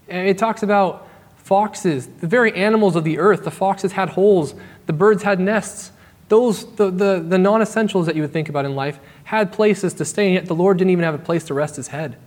And 0.08 0.28
it 0.28 0.38
talks 0.38 0.64
about 0.64 1.09
foxes, 1.50 2.06
the 2.20 2.28
very 2.28 2.54
animals 2.54 2.96
of 2.96 3.04
the 3.04 3.18
earth. 3.18 3.44
The 3.44 3.50
foxes 3.50 3.94
had 3.94 4.10
holes, 4.10 4.54
the 4.86 4.94
birds 4.94 5.24
had 5.24 5.40
nests. 5.40 5.92
Those, 6.28 6.72
the, 6.76 6.92
the, 6.92 7.26
the 7.28 7.40
non 7.40 7.64
essentials 7.64 8.06
that 8.06 8.16
you 8.16 8.22
would 8.22 8.32
think 8.32 8.50
about 8.50 8.66
in 8.66 8.76
life, 8.76 9.00
had 9.24 9.52
places 9.52 9.96
to 9.96 10.06
stay, 10.06 10.28
and 10.28 10.36
yet 10.36 10.46
the 10.46 10.54
Lord 10.54 10.78
didn't 10.78 10.92
even 10.92 11.04
have 11.04 11.16
a 11.16 11.26
place 11.30 11.44
to 11.46 11.56
rest 11.56 11.76
his 11.76 11.88
head. 11.88 12.18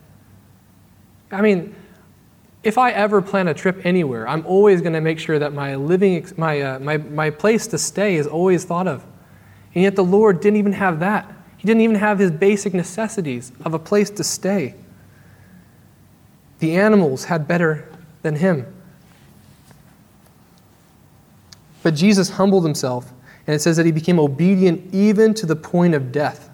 I 1.30 1.40
mean, 1.40 1.72
if 2.64 2.78
I 2.78 2.90
ever 2.90 3.22
plan 3.22 3.46
a 3.46 3.54
trip 3.54 3.86
anywhere, 3.86 4.26
I'm 4.26 4.44
always 4.44 4.80
going 4.80 4.94
to 4.94 5.00
make 5.00 5.20
sure 5.20 5.38
that 5.38 5.52
my 5.52 5.76
living, 5.76 6.26
my, 6.36 6.60
uh, 6.60 6.78
my, 6.80 6.96
my 6.96 7.30
place 7.30 7.68
to 7.68 7.78
stay 7.78 8.16
is 8.16 8.26
always 8.26 8.64
thought 8.64 8.88
of. 8.88 9.06
And 9.72 9.84
yet 9.84 9.94
the 9.94 10.04
Lord 10.04 10.40
didn't 10.40 10.56
even 10.56 10.72
have 10.72 10.98
that. 10.98 11.32
He 11.58 11.68
didn't 11.68 11.82
even 11.82 11.94
have 11.94 12.18
his 12.18 12.32
basic 12.32 12.74
necessities 12.74 13.52
of 13.64 13.72
a 13.72 13.78
place 13.78 14.10
to 14.10 14.24
stay. 14.24 14.74
The 16.58 16.74
animals 16.74 17.26
had 17.26 17.46
better 17.46 17.88
than 18.22 18.34
him. 18.34 18.66
But 21.82 21.94
Jesus 21.94 22.30
humbled 22.30 22.64
himself, 22.64 23.12
and 23.46 23.54
it 23.54 23.60
says 23.60 23.76
that 23.76 23.86
he 23.86 23.92
became 23.92 24.18
obedient 24.18 24.94
even 24.94 25.34
to 25.34 25.46
the 25.46 25.56
point 25.56 25.94
of 25.94 26.12
death. 26.12 26.48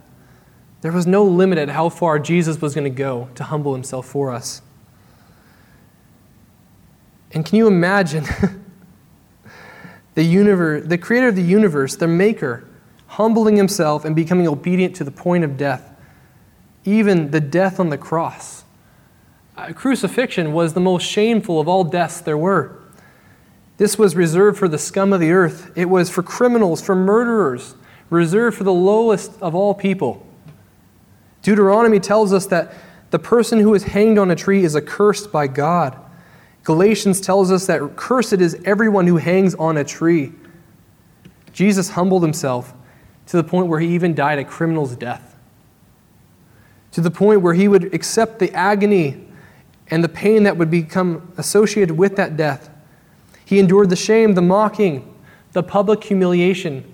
There 0.80 0.92
was 0.92 1.06
no 1.06 1.24
limit 1.24 1.58
at 1.58 1.68
how 1.68 1.88
far 1.88 2.18
Jesus 2.18 2.60
was 2.60 2.74
going 2.74 2.84
to 2.84 2.90
go 2.90 3.28
to 3.34 3.44
humble 3.44 3.74
himself 3.74 4.06
for 4.06 4.32
us. 4.32 4.62
And 7.32 7.44
can 7.44 7.56
you 7.56 7.66
imagine 7.66 8.24
the 10.14 10.22
universe, 10.22 10.86
the 10.86 10.96
creator 10.96 11.28
of 11.28 11.36
the 11.36 11.42
universe, 11.42 11.96
the 11.96 12.06
maker, 12.06 12.64
humbling 13.08 13.56
himself 13.56 14.04
and 14.04 14.16
becoming 14.16 14.46
obedient 14.46 14.96
to 14.96 15.04
the 15.04 15.10
point 15.10 15.44
of 15.44 15.56
death, 15.56 15.94
even 16.84 17.32
the 17.32 17.40
death 17.40 17.80
on 17.80 17.90
the 17.90 17.98
cross? 17.98 18.64
Uh, 19.56 19.72
crucifixion 19.72 20.52
was 20.52 20.72
the 20.72 20.80
most 20.80 21.02
shameful 21.02 21.60
of 21.60 21.66
all 21.66 21.82
deaths 21.82 22.20
there 22.20 22.38
were. 22.38 22.77
This 23.78 23.96
was 23.96 24.14
reserved 24.16 24.58
for 24.58 24.68
the 24.68 24.78
scum 24.78 25.12
of 25.12 25.20
the 25.20 25.30
earth. 25.30 25.70
It 25.76 25.86
was 25.86 26.10
for 26.10 26.22
criminals, 26.22 26.82
for 26.82 26.94
murderers, 26.94 27.74
reserved 28.10 28.56
for 28.56 28.64
the 28.64 28.72
lowest 28.72 29.32
of 29.40 29.54
all 29.54 29.72
people. 29.72 30.26
Deuteronomy 31.42 32.00
tells 32.00 32.32
us 32.32 32.46
that 32.46 32.74
the 33.10 33.18
person 33.18 33.60
who 33.60 33.74
is 33.74 33.84
hanged 33.84 34.18
on 34.18 34.30
a 34.30 34.36
tree 34.36 34.64
is 34.64 34.76
accursed 34.76 35.32
by 35.32 35.46
God. 35.46 35.96
Galatians 36.64 37.20
tells 37.20 37.50
us 37.50 37.66
that 37.66 37.96
cursed 37.96 38.34
is 38.34 38.60
everyone 38.64 39.06
who 39.06 39.16
hangs 39.16 39.54
on 39.54 39.76
a 39.76 39.84
tree. 39.84 40.32
Jesus 41.52 41.90
humbled 41.90 42.22
himself 42.22 42.74
to 43.26 43.36
the 43.36 43.44
point 43.44 43.68
where 43.68 43.80
he 43.80 43.94
even 43.94 44.14
died 44.14 44.38
a 44.38 44.44
criminal's 44.44 44.96
death, 44.96 45.36
to 46.92 47.00
the 47.00 47.10
point 47.10 47.42
where 47.42 47.54
he 47.54 47.68
would 47.68 47.94
accept 47.94 48.40
the 48.40 48.52
agony 48.52 49.24
and 49.86 50.02
the 50.02 50.08
pain 50.08 50.42
that 50.42 50.56
would 50.56 50.70
become 50.70 51.32
associated 51.38 51.96
with 51.96 52.16
that 52.16 52.36
death. 52.36 52.70
He 53.48 53.58
endured 53.58 53.88
the 53.88 53.96
shame, 53.96 54.34
the 54.34 54.42
mocking, 54.42 55.10
the 55.52 55.62
public 55.62 56.04
humiliation. 56.04 56.84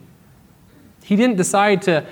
He 1.02 1.16
didn't 1.16 1.36
decide 1.36 1.82
to 1.82 2.07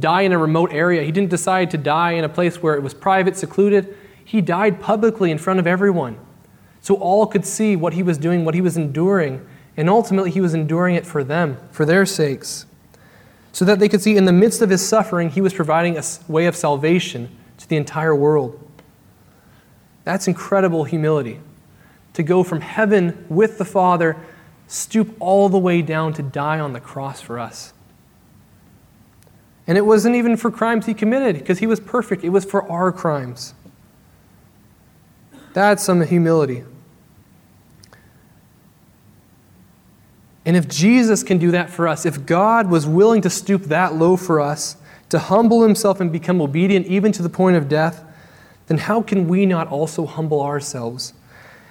die 0.00 0.22
in 0.22 0.32
a 0.32 0.38
remote 0.38 0.72
area. 0.72 1.04
He 1.04 1.12
didn't 1.12 1.30
decide 1.30 1.70
to 1.70 1.78
die 1.78 2.10
in 2.14 2.24
a 2.24 2.28
place 2.28 2.60
where 2.60 2.74
it 2.74 2.82
was 2.82 2.92
private, 2.92 3.36
secluded. 3.36 3.96
He 4.24 4.40
died 4.40 4.80
publicly 4.80 5.30
in 5.30 5.38
front 5.38 5.60
of 5.60 5.68
everyone. 5.68 6.18
So 6.80 6.96
all 6.96 7.28
could 7.28 7.46
see 7.46 7.76
what 7.76 7.92
he 7.92 8.02
was 8.02 8.18
doing, 8.18 8.44
what 8.44 8.56
he 8.56 8.60
was 8.60 8.76
enduring. 8.76 9.46
And 9.76 9.88
ultimately, 9.88 10.32
he 10.32 10.40
was 10.40 10.54
enduring 10.54 10.96
it 10.96 11.06
for 11.06 11.22
them, 11.22 11.56
for 11.70 11.84
their 11.84 12.04
sakes. 12.04 12.66
So 13.52 13.64
that 13.64 13.78
they 13.78 13.88
could 13.88 14.02
see 14.02 14.16
in 14.16 14.24
the 14.24 14.32
midst 14.32 14.60
of 14.60 14.70
his 14.70 14.84
suffering, 14.84 15.30
he 15.30 15.40
was 15.40 15.54
providing 15.54 15.96
a 15.96 16.02
way 16.26 16.46
of 16.46 16.56
salvation 16.56 17.28
to 17.58 17.68
the 17.68 17.76
entire 17.76 18.16
world. 18.16 18.60
That's 20.02 20.26
incredible 20.26 20.82
humility. 20.82 21.38
To 22.14 22.22
go 22.22 22.42
from 22.42 22.60
heaven 22.60 23.26
with 23.28 23.58
the 23.58 23.64
Father, 23.64 24.16
stoop 24.66 25.14
all 25.20 25.48
the 25.48 25.58
way 25.58 25.82
down 25.82 26.12
to 26.14 26.22
die 26.22 26.58
on 26.58 26.72
the 26.72 26.80
cross 26.80 27.20
for 27.20 27.38
us. 27.38 27.72
And 29.66 29.78
it 29.78 29.82
wasn't 29.82 30.14
even 30.14 30.36
for 30.36 30.50
crimes 30.50 30.86
he 30.86 30.94
committed 30.94 31.38
because 31.38 31.58
he 31.58 31.66
was 31.66 31.80
perfect, 31.80 32.24
it 32.24 32.28
was 32.30 32.44
for 32.44 32.70
our 32.70 32.92
crimes. 32.92 33.54
That's 35.54 35.82
some 35.82 36.02
humility. 36.02 36.64
And 40.44 40.56
if 40.56 40.68
Jesus 40.68 41.22
can 41.22 41.38
do 41.38 41.50
that 41.52 41.70
for 41.70 41.88
us, 41.88 42.04
if 42.04 42.26
God 42.26 42.68
was 42.68 42.86
willing 42.86 43.22
to 43.22 43.30
stoop 43.30 43.62
that 43.64 43.94
low 43.94 44.16
for 44.16 44.40
us, 44.40 44.76
to 45.08 45.18
humble 45.18 45.62
himself 45.62 46.00
and 46.00 46.12
become 46.12 46.40
obedient 46.40 46.86
even 46.86 47.12
to 47.12 47.22
the 47.22 47.28
point 47.28 47.56
of 47.56 47.68
death, 47.68 48.04
then 48.66 48.78
how 48.78 49.00
can 49.00 49.28
we 49.28 49.46
not 49.46 49.68
also 49.68 50.04
humble 50.04 50.42
ourselves? 50.42 51.14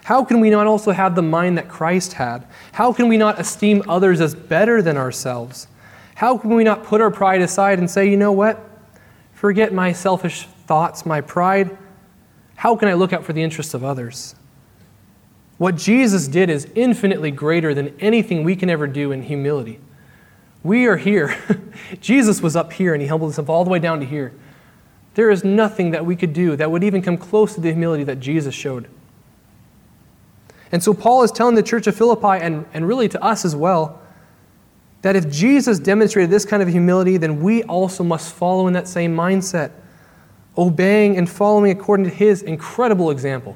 How 0.03 0.25
can 0.25 0.41
we 0.41 0.49
not 0.49 0.67
also 0.67 0.91
have 0.91 1.15
the 1.15 1.21
mind 1.21 1.57
that 1.57 1.69
Christ 1.69 2.13
had? 2.13 2.45
How 2.73 2.91
can 2.91 3.07
we 3.07 3.17
not 3.17 3.39
esteem 3.39 3.83
others 3.87 4.19
as 4.19 4.35
better 4.35 4.81
than 4.81 4.97
ourselves? 4.97 5.67
How 6.15 6.37
can 6.37 6.53
we 6.53 6.63
not 6.63 6.83
put 6.83 7.01
our 7.01 7.09
pride 7.09 7.41
aside 7.41 7.79
and 7.79 7.89
say, 7.89 8.09
you 8.09 8.17
know 8.17 8.31
what? 8.31 8.59
Forget 9.33 9.73
my 9.73 9.93
selfish 9.93 10.43
thoughts, 10.67 11.05
my 11.05 11.21
pride. 11.21 11.77
How 12.55 12.75
can 12.75 12.89
I 12.89 12.93
look 12.93 13.13
out 13.13 13.23
for 13.23 13.33
the 13.33 13.41
interests 13.43 13.73
of 13.73 13.83
others? 13.83 14.35
What 15.57 15.77
Jesus 15.77 16.27
did 16.27 16.49
is 16.49 16.67
infinitely 16.75 17.31
greater 17.31 17.73
than 17.73 17.95
anything 17.99 18.43
we 18.43 18.55
can 18.55 18.69
ever 18.69 18.87
do 18.87 19.11
in 19.11 19.23
humility. 19.23 19.79
We 20.63 20.85
are 20.85 20.97
here. 20.97 21.37
Jesus 22.01 22.41
was 22.41 22.55
up 22.55 22.73
here 22.73 22.93
and 22.93 23.01
he 23.01 23.07
humbled 23.07 23.31
himself 23.31 23.49
all 23.49 23.63
the 23.63 23.69
way 23.69 23.79
down 23.79 23.99
to 24.01 24.05
here. 24.05 24.33
There 25.15 25.29
is 25.29 25.43
nothing 25.43 25.91
that 25.91 26.05
we 26.05 26.15
could 26.15 26.33
do 26.33 26.55
that 26.55 26.71
would 26.71 26.83
even 26.83 27.01
come 27.01 27.17
close 27.17 27.53
to 27.55 27.61
the 27.61 27.69
humility 27.69 28.03
that 28.05 28.19
Jesus 28.19 28.53
showed. 28.53 28.87
And 30.73 30.83
so 30.83 30.93
Paul 30.93 31.21
is 31.21 31.31
telling 31.31 31.53
the 31.53 31.63
church 31.63 31.85
of 31.85 31.95
Philippi, 31.95 32.43
and, 32.43 32.65
and 32.73 32.87
really 32.87 33.07
to 33.07 33.23
us 33.23 33.45
as 33.45 33.55
well, 33.55 34.01
that 35.03 35.15
if 35.15 35.29
Jesus 35.29 35.77
demonstrated 35.77 36.31
this 36.31 36.45
kind 36.45 36.63
of 36.63 36.67
humility, 36.67 37.17
then 37.17 37.41
we 37.41 37.61
also 37.63 38.03
must 38.03 38.33
follow 38.33 38.65
in 38.65 38.73
that 38.73 38.87
same 38.87 39.15
mindset, 39.15 39.71
obeying 40.57 41.15
and 41.15 41.29
following 41.29 41.71
according 41.71 42.05
to 42.05 42.09
his 42.09 42.41
incredible 42.41 43.11
example. 43.11 43.55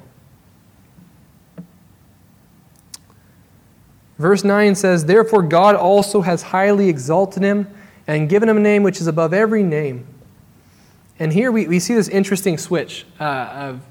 Verse 4.19 4.43
9 4.43 4.75
says, 4.75 5.05
Therefore 5.05 5.41
God 5.41 5.75
also 5.75 6.21
has 6.21 6.43
highly 6.43 6.87
exalted 6.87 7.41
him 7.41 7.67
and 8.05 8.29
given 8.29 8.47
him 8.47 8.57
a 8.57 8.61
name 8.61 8.83
which 8.83 9.01
is 9.01 9.07
above 9.07 9.33
every 9.33 9.63
name. 9.63 10.05
And 11.17 11.33
here 11.33 11.51
we, 11.51 11.67
we 11.67 11.79
see 11.79 11.95
this 11.95 12.09
interesting 12.09 12.59
switch. 12.59 13.05
Uh, 13.19 13.23
of, 13.23 13.81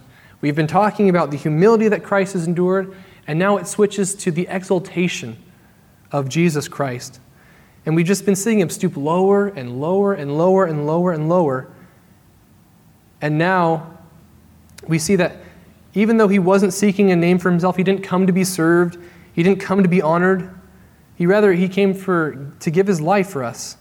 we've 0.41 0.55
been 0.55 0.69
talking 0.69 1.09
about 1.09 1.33
the 1.33 1.37
humility 1.37 1.89
that 1.89 2.05
Christ 2.05 2.35
has 2.35 2.47
endured, 2.47 2.95
and 3.27 3.39
now 3.39 3.57
it 3.57 3.67
switches 3.67 4.15
to 4.17 4.31
the 4.31 4.47
exaltation 4.49 5.37
of 6.13 6.29
Jesus 6.29 6.69
Christ. 6.69 7.21
And 7.85 7.95
we've 7.95 8.07
just 8.07 8.25
been 8.25 8.37
seeing 8.37 8.61
him 8.61 8.71
stoop 8.71 8.97
lower 8.97 9.47
and 9.47 9.81
lower 9.81 10.13
and 10.13 10.37
lower 10.37 10.65
and 10.65 10.87
lower 10.87 11.13
and 11.13 11.29
lower. 11.29 11.69
And 13.21 13.39
now 13.39 13.99
we 14.87 14.99
see 14.99 15.17
that 15.17 15.37
even 15.95 16.17
though 16.17 16.29
he 16.29 16.39
wasn't 16.39 16.73
seeking 16.73 17.11
a 17.11 17.17
name 17.17 17.39
for 17.39 17.51
himself, 17.51 17.77
he 17.77 17.83
didn't 17.83 18.03
come 18.03 18.27
to 18.27 18.33
be 18.33 18.45
served, 18.45 18.99
he 19.33 19.43
didn't 19.43 19.61
come 19.61 19.83
to 19.83 19.89
be 19.89 20.03
honored. 20.03 20.53
He 21.17 21.27
rather 21.27 21.53
he 21.53 21.69
came 21.69 21.95
for 21.95 22.53
to 22.61 22.71
give 22.71 22.87
his 22.87 23.01
life 23.01 23.31
for 23.31 23.43
us. 23.43 23.77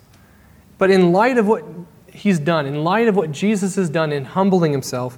But 0.77 0.89
in 0.89 1.11
light 1.11 1.37
of 1.37 1.47
what 1.47 1.63
he's 2.07 2.39
done, 2.39 2.65
in 2.65 2.83
light 2.83 3.07
of 3.07 3.15
what 3.15 3.31
Jesus 3.31 3.75
has 3.75 3.89
done 3.89 4.11
in 4.11 4.23
humbling 4.23 4.71
himself, 4.71 5.17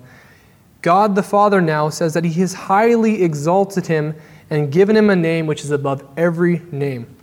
God 0.88 1.15
the 1.15 1.21
Father 1.23 1.59
now 1.59 1.89
says 1.89 2.13
that 2.13 2.23
he 2.23 2.39
has 2.39 2.53
highly 2.53 3.21
exalted 3.21 3.88
him 3.88 4.15
and 4.49 4.71
given 4.71 4.95
him 4.95 5.09
a 5.09 5.17
name 5.17 5.45
which 5.45 5.65
is 5.65 5.71
above 5.71 6.01
every 6.15 6.61
name. 6.71 7.13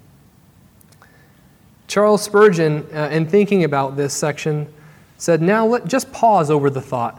Charles 1.88 2.22
Spurgeon, 2.22 2.86
uh, 2.92 3.08
in 3.10 3.26
thinking 3.26 3.64
about 3.64 3.96
this 3.96 4.12
section, 4.12 4.70
said, 5.16 5.40
Now 5.40 5.64
let 5.64 5.86
just 5.86 6.12
pause 6.12 6.50
over 6.50 6.68
the 6.68 6.82
thought 6.82 7.18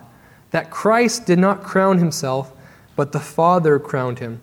that 0.52 0.70
Christ 0.70 1.26
did 1.26 1.40
not 1.40 1.64
crown 1.64 1.98
himself, 1.98 2.54
but 2.96 3.12
the 3.12 3.20
Father 3.20 3.80
crowned 3.80 4.20
him. 4.20 4.40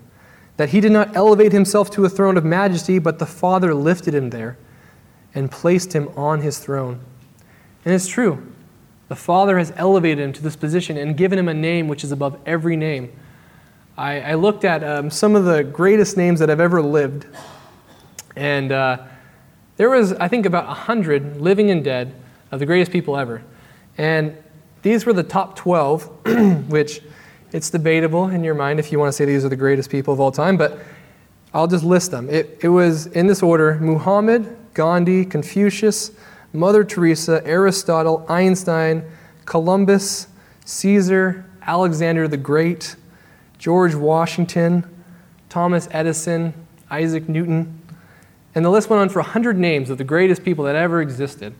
That 0.56 0.70
he 0.70 0.80
did 0.80 0.90
not 0.90 1.14
elevate 1.14 1.52
himself 1.52 1.88
to 1.92 2.04
a 2.04 2.08
throne 2.08 2.36
of 2.36 2.44
majesty, 2.44 2.98
but 2.98 3.20
the 3.20 3.26
Father 3.26 3.72
lifted 3.74 4.12
him 4.12 4.30
there 4.30 4.58
and 5.36 5.52
placed 5.52 5.92
him 5.92 6.08
on 6.16 6.40
his 6.40 6.58
throne. 6.58 6.98
And 7.84 7.94
it's 7.94 8.08
true. 8.08 8.51
The 9.12 9.16
Father 9.16 9.58
has 9.58 9.74
elevated 9.76 10.20
him 10.20 10.32
to 10.32 10.42
this 10.42 10.56
position 10.56 10.96
and 10.96 11.14
given 11.14 11.38
him 11.38 11.46
a 11.46 11.52
name 11.52 11.86
which 11.86 12.02
is 12.02 12.12
above 12.12 12.38
every 12.46 12.76
name. 12.76 13.12
I, 13.94 14.20
I 14.22 14.34
looked 14.36 14.64
at 14.64 14.82
um, 14.82 15.10
some 15.10 15.36
of 15.36 15.44
the 15.44 15.62
greatest 15.62 16.16
names 16.16 16.40
that 16.40 16.48
have 16.48 16.60
ever 16.60 16.80
lived, 16.80 17.26
and 18.36 18.72
uh, 18.72 19.04
there 19.76 19.90
was, 19.90 20.14
I 20.14 20.28
think, 20.28 20.46
about 20.46 20.66
100 20.66 21.42
living 21.42 21.70
and 21.70 21.84
dead 21.84 22.14
of 22.52 22.58
the 22.58 22.64
greatest 22.64 22.90
people 22.90 23.18
ever. 23.18 23.42
And 23.98 24.34
these 24.80 25.04
were 25.04 25.12
the 25.12 25.22
top 25.22 25.56
12, 25.56 26.04
which 26.70 27.02
it's 27.52 27.68
debatable 27.68 28.28
in 28.28 28.42
your 28.42 28.54
mind 28.54 28.80
if 28.80 28.90
you 28.90 28.98
want 28.98 29.10
to 29.10 29.12
say 29.12 29.26
these 29.26 29.44
are 29.44 29.50
the 29.50 29.56
greatest 29.56 29.90
people 29.90 30.14
of 30.14 30.20
all 30.20 30.32
time, 30.32 30.56
but 30.56 30.78
I'll 31.52 31.68
just 31.68 31.84
list 31.84 32.12
them. 32.12 32.30
It, 32.30 32.60
it 32.62 32.68
was 32.68 33.08
in 33.08 33.26
this 33.26 33.42
order 33.42 33.74
Muhammad, 33.74 34.56
Gandhi, 34.72 35.26
Confucius, 35.26 36.12
Mother 36.52 36.84
Teresa, 36.84 37.42
Aristotle, 37.46 38.26
Einstein, 38.28 39.04
Columbus, 39.44 40.28
Caesar, 40.64 41.44
Alexander 41.62 42.28
the 42.28 42.36
Great, 42.36 42.96
George 43.58 43.94
Washington, 43.94 44.84
Thomas 45.48 45.88
Edison, 45.92 46.52
Isaac 46.90 47.28
Newton, 47.28 47.80
and 48.54 48.64
the 48.64 48.70
list 48.70 48.90
went 48.90 49.00
on 49.00 49.08
for 49.08 49.20
100 49.20 49.58
names 49.58 49.88
of 49.88 49.98
the 49.98 50.04
greatest 50.04 50.44
people 50.44 50.64
that 50.64 50.76
ever 50.76 51.00
existed. 51.00 51.54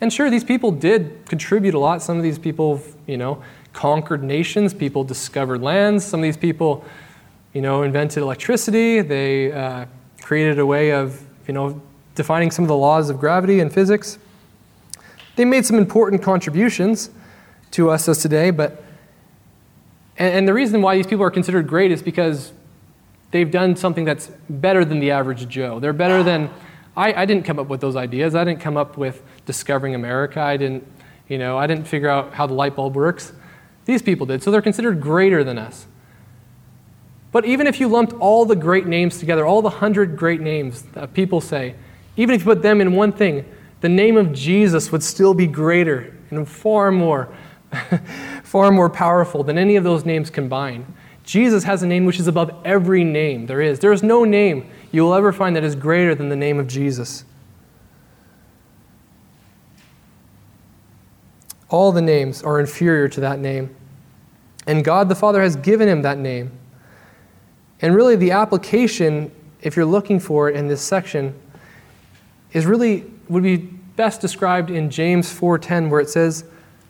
And 0.00 0.12
sure, 0.12 0.30
these 0.30 0.44
people 0.44 0.70
did 0.70 1.26
contribute 1.26 1.74
a 1.74 1.78
lot. 1.78 2.02
Some 2.02 2.16
of 2.16 2.22
these 2.22 2.38
people, 2.38 2.80
you 3.06 3.16
know, 3.16 3.42
conquered 3.72 4.22
nations. 4.22 4.72
People 4.72 5.02
discovered 5.02 5.60
lands. 5.60 6.04
Some 6.04 6.20
of 6.20 6.24
these 6.24 6.36
people, 6.36 6.84
you 7.52 7.60
know, 7.60 7.82
invented 7.82 8.22
electricity. 8.22 9.00
They 9.00 9.50
uh, 9.50 9.86
created 10.20 10.60
a 10.60 10.66
way 10.66 10.92
of, 10.92 11.20
you 11.48 11.54
know, 11.54 11.82
defining 12.14 12.52
some 12.52 12.64
of 12.64 12.68
the 12.68 12.76
laws 12.76 13.10
of 13.10 13.18
gravity 13.18 13.58
and 13.58 13.72
physics. 13.72 14.18
They 15.38 15.44
made 15.44 15.64
some 15.64 15.78
important 15.78 16.20
contributions 16.20 17.10
to 17.70 17.90
us 17.90 18.08
as 18.08 18.18
today, 18.18 18.50
but 18.50 18.82
and, 20.16 20.34
and 20.34 20.48
the 20.48 20.52
reason 20.52 20.82
why 20.82 20.96
these 20.96 21.06
people 21.06 21.24
are 21.24 21.30
considered 21.30 21.68
great 21.68 21.92
is 21.92 22.02
because 22.02 22.52
they've 23.30 23.48
done 23.48 23.76
something 23.76 24.04
that's 24.04 24.32
better 24.50 24.84
than 24.84 24.98
the 24.98 25.12
average 25.12 25.48
Joe. 25.48 25.78
They're 25.78 25.92
better 25.92 26.24
than, 26.24 26.50
I, 26.96 27.22
I 27.22 27.24
didn't 27.24 27.44
come 27.44 27.60
up 27.60 27.68
with 27.68 27.80
those 27.80 27.94
ideas. 27.94 28.34
I 28.34 28.42
didn't 28.42 28.60
come 28.60 28.76
up 28.76 28.98
with 28.98 29.22
discovering 29.46 29.94
America. 29.94 30.40
I 30.40 30.56
didn't 30.56 30.84
You 31.28 31.38
know, 31.38 31.56
I 31.56 31.66
didn't 31.66 31.86
figure 31.86 32.08
out 32.08 32.34
how 32.34 32.46
the 32.46 32.54
light 32.54 32.74
bulb 32.74 32.96
works. 32.96 33.32
These 33.84 34.02
people 34.02 34.26
did. 34.26 34.42
So 34.42 34.50
they're 34.50 34.62
considered 34.62 35.00
greater 35.00 35.44
than 35.44 35.58
us. 35.58 35.86
But 37.30 37.44
even 37.44 37.66
if 37.66 37.78
you 37.78 37.86
lumped 37.88 38.14
all 38.14 38.44
the 38.44 38.56
great 38.56 38.86
names 38.86 39.18
together, 39.20 39.46
all 39.46 39.62
the 39.62 39.70
hundred 39.70 40.16
great 40.16 40.40
names 40.40 40.82
that 40.94 41.12
people 41.12 41.40
say, 41.40 41.74
even 42.16 42.34
if 42.34 42.40
you 42.40 42.46
put 42.46 42.62
them 42.62 42.80
in 42.80 42.92
one 42.92 43.12
thing, 43.12 43.44
the 43.80 43.88
name 43.88 44.16
of 44.16 44.32
Jesus 44.32 44.90
would 44.90 45.02
still 45.02 45.34
be 45.34 45.46
greater 45.46 46.16
and 46.30 46.48
far 46.48 46.90
more, 46.90 47.32
far 48.42 48.70
more 48.70 48.90
powerful 48.90 49.44
than 49.44 49.58
any 49.58 49.76
of 49.76 49.84
those 49.84 50.04
names 50.04 50.30
combined. 50.30 50.86
Jesus 51.24 51.64
has 51.64 51.82
a 51.82 51.86
name 51.86 52.06
which 52.06 52.18
is 52.18 52.26
above 52.26 52.50
every 52.64 53.04
name 53.04 53.46
there 53.46 53.60
is. 53.60 53.78
There 53.78 53.92
is 53.92 54.02
no 54.02 54.24
name 54.24 54.68
you 54.90 55.02
will 55.02 55.14
ever 55.14 55.32
find 55.32 55.54
that 55.56 55.64
is 55.64 55.74
greater 55.74 56.14
than 56.14 56.28
the 56.28 56.36
name 56.36 56.58
of 56.58 56.66
Jesus. 56.66 57.24
All 61.68 61.92
the 61.92 62.00
names 62.00 62.42
are 62.42 62.58
inferior 62.58 63.08
to 63.10 63.20
that 63.20 63.38
name. 63.38 63.74
And 64.66 64.84
God 64.84 65.08
the 65.08 65.14
Father 65.14 65.42
has 65.42 65.54
given 65.56 65.88
him 65.88 66.02
that 66.02 66.18
name. 66.18 66.52
And 67.80 67.94
really, 67.94 68.16
the 68.16 68.32
application, 68.32 69.30
if 69.60 69.76
you're 69.76 69.84
looking 69.84 70.18
for 70.18 70.48
it 70.48 70.56
in 70.56 70.66
this 70.66 70.80
section, 70.80 71.38
is 72.52 72.66
really 72.66 73.04
would 73.28 73.42
be 73.42 73.56
best 73.56 74.20
described 74.20 74.70
in 74.70 74.90
James 74.90 75.30
4:10 75.30 75.90
where 75.90 76.00
it 76.00 76.08
says, 76.08 76.44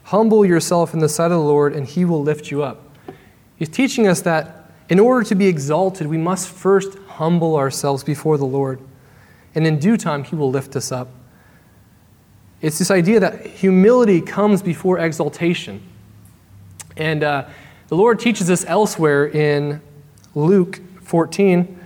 "Humble 0.05 0.45
yourself 0.45 0.95
in 0.95 1.01
the 1.01 1.09
sight 1.09 1.33
of 1.33 1.39
the 1.39 1.39
Lord 1.39 1.75
and 1.75 1.87
he 1.87 2.05
will 2.05 2.23
lift 2.23 2.51
you 2.51 2.63
up." 2.63 2.83
He's 3.57 3.69
teaching 3.69 4.07
us 4.07 4.21
that 4.23 4.71
in 4.89 4.99
order 4.99 5.25
to 5.29 5.35
be 5.35 5.47
exalted, 5.47 6.07
we 6.07 6.17
must 6.17 6.49
first 6.49 6.97
humble 7.09 7.57
ourselves 7.57 8.03
before 8.03 8.39
the 8.39 8.47
Lord. 8.47 8.81
And 9.55 9.67
in 9.67 9.79
due 9.79 9.97
time, 9.97 10.25
he 10.25 10.37
will 10.37 10.51
lift 10.51 10.77
us 10.77 10.93
up. 10.93 11.09
It's 12.61 12.79
this 12.79 12.91
idea 12.91 13.21
that 13.21 13.47
humility 13.47 14.21
comes 14.21 14.63
before 14.63 14.99
exaltation. 14.99 15.83
And 16.97 17.23
uh, 17.23 17.45
the 17.89 17.97
Lord 17.97 18.19
teaches 18.19 18.51
us 18.51 18.65
elsewhere 18.67 19.27
in 19.27 19.81
Luke 20.35 20.81
14 21.03 21.78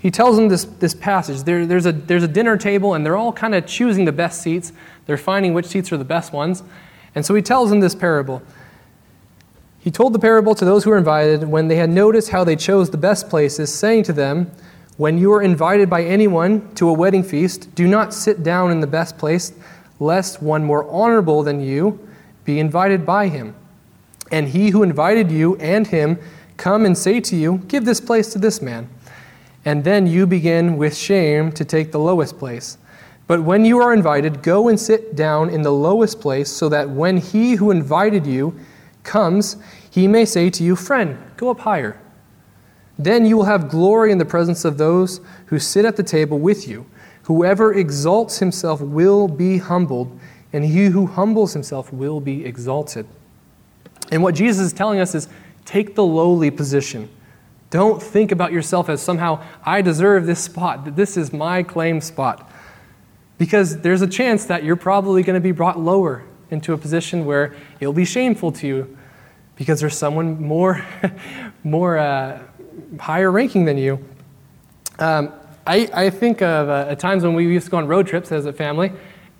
he 0.00 0.10
tells 0.10 0.36
them 0.36 0.48
this, 0.48 0.64
this 0.64 0.94
passage. 0.94 1.42
There, 1.42 1.66
there's, 1.66 1.86
a, 1.86 1.92
there's 1.92 2.22
a 2.22 2.28
dinner 2.28 2.56
table, 2.56 2.94
and 2.94 3.04
they're 3.04 3.16
all 3.16 3.32
kind 3.32 3.54
of 3.54 3.66
choosing 3.66 4.04
the 4.04 4.12
best 4.12 4.42
seats. 4.42 4.72
They're 5.06 5.16
finding 5.16 5.54
which 5.54 5.66
seats 5.66 5.90
are 5.92 5.96
the 5.96 6.04
best 6.04 6.32
ones. 6.32 6.62
And 7.14 7.24
so 7.24 7.34
he 7.34 7.42
tells 7.42 7.70
them 7.70 7.80
this 7.80 7.94
parable. 7.94 8.42
He 9.80 9.90
told 9.90 10.12
the 10.12 10.18
parable 10.18 10.54
to 10.54 10.64
those 10.64 10.84
who 10.84 10.90
were 10.90 10.98
invited 10.98 11.48
when 11.48 11.68
they 11.68 11.76
had 11.76 11.90
noticed 11.90 12.30
how 12.30 12.44
they 12.44 12.56
chose 12.56 12.90
the 12.90 12.98
best 12.98 13.30
places, 13.30 13.72
saying 13.72 14.02
to 14.04 14.12
them, 14.12 14.50
When 14.96 15.16
you 15.16 15.32
are 15.32 15.42
invited 15.42 15.88
by 15.88 16.04
anyone 16.04 16.74
to 16.74 16.88
a 16.88 16.92
wedding 16.92 17.22
feast, 17.22 17.74
do 17.74 17.86
not 17.86 18.12
sit 18.12 18.42
down 18.42 18.70
in 18.70 18.80
the 18.80 18.86
best 18.86 19.16
place, 19.16 19.52
lest 19.98 20.42
one 20.42 20.62
more 20.62 20.88
honorable 20.90 21.42
than 21.42 21.60
you 21.60 22.06
be 22.44 22.60
invited 22.60 23.06
by 23.06 23.28
him. 23.28 23.54
And 24.30 24.48
he 24.48 24.70
who 24.70 24.82
invited 24.82 25.30
you 25.30 25.56
and 25.56 25.86
him 25.86 26.18
come 26.56 26.84
and 26.84 26.98
say 26.98 27.20
to 27.20 27.36
you, 27.36 27.58
Give 27.68 27.84
this 27.84 28.00
place 28.00 28.32
to 28.32 28.38
this 28.38 28.60
man 28.60 28.90
and 29.66 29.82
then 29.82 30.06
you 30.06 30.26
begin 30.26 30.76
with 30.78 30.96
shame 30.96 31.50
to 31.50 31.64
take 31.64 31.90
the 31.90 31.98
lowest 31.98 32.38
place. 32.38 32.78
But 33.26 33.42
when 33.42 33.64
you 33.64 33.80
are 33.80 33.92
invited, 33.92 34.40
go 34.42 34.68
and 34.68 34.78
sit 34.78 35.16
down 35.16 35.50
in 35.50 35.62
the 35.62 35.72
lowest 35.72 36.20
place, 36.20 36.48
so 36.48 36.68
that 36.68 36.88
when 36.88 37.16
he 37.16 37.56
who 37.56 37.72
invited 37.72 38.24
you 38.24 38.58
comes, 39.02 39.56
he 39.90 40.06
may 40.06 40.24
say 40.24 40.50
to 40.50 40.62
you, 40.62 40.76
Friend, 40.76 41.18
go 41.36 41.50
up 41.50 41.58
higher. 41.58 42.00
Then 42.96 43.26
you 43.26 43.36
will 43.36 43.44
have 43.44 43.68
glory 43.68 44.12
in 44.12 44.18
the 44.18 44.24
presence 44.24 44.64
of 44.64 44.78
those 44.78 45.20
who 45.46 45.58
sit 45.58 45.84
at 45.84 45.96
the 45.96 46.02
table 46.04 46.38
with 46.38 46.68
you. 46.68 46.86
Whoever 47.24 47.74
exalts 47.74 48.38
himself 48.38 48.80
will 48.80 49.26
be 49.26 49.58
humbled, 49.58 50.16
and 50.52 50.64
he 50.64 50.86
who 50.86 51.06
humbles 51.06 51.52
himself 51.52 51.92
will 51.92 52.20
be 52.20 52.44
exalted. 52.44 53.04
And 54.12 54.22
what 54.22 54.36
Jesus 54.36 54.66
is 54.66 54.72
telling 54.72 55.00
us 55.00 55.16
is 55.16 55.28
take 55.64 55.96
the 55.96 56.04
lowly 56.04 56.52
position. 56.52 57.08
Don't 57.70 58.02
think 58.02 58.32
about 58.32 58.52
yourself 58.52 58.88
as 58.88 59.02
somehow, 59.02 59.42
I 59.64 59.82
deserve 59.82 60.26
this 60.26 60.40
spot, 60.40 60.84
that 60.84 60.96
this 60.96 61.16
is 61.16 61.32
my 61.32 61.62
claim 61.62 62.00
spot. 62.00 62.50
Because 63.38 63.80
there's 63.80 64.02
a 64.02 64.06
chance 64.06 64.44
that 64.46 64.64
you're 64.64 64.76
probably 64.76 65.22
going 65.22 65.34
to 65.34 65.40
be 65.40 65.52
brought 65.52 65.78
lower 65.78 66.24
into 66.50 66.72
a 66.72 66.78
position 66.78 67.24
where 67.24 67.54
it'll 67.80 67.92
be 67.92 68.04
shameful 68.04 68.52
to 68.52 68.66
you 68.66 68.96
because 69.56 69.80
there's 69.80 69.96
someone 69.96 70.40
more, 70.40 70.86
more 71.64 71.98
uh, 71.98 72.40
higher 73.00 73.30
ranking 73.30 73.64
than 73.64 73.78
you. 73.78 74.02
Um, 74.98 75.32
I, 75.66 75.88
I, 75.92 76.10
think 76.10 76.42
of 76.42 76.68
uh, 76.68 76.94
times 76.94 77.24
when 77.24 77.34
we 77.34 77.44
used 77.44 77.66
to 77.66 77.70
go 77.70 77.78
on 77.78 77.88
road 77.88 78.06
trips 78.06 78.30
as 78.32 78.46
a 78.46 78.52
family, 78.52 78.92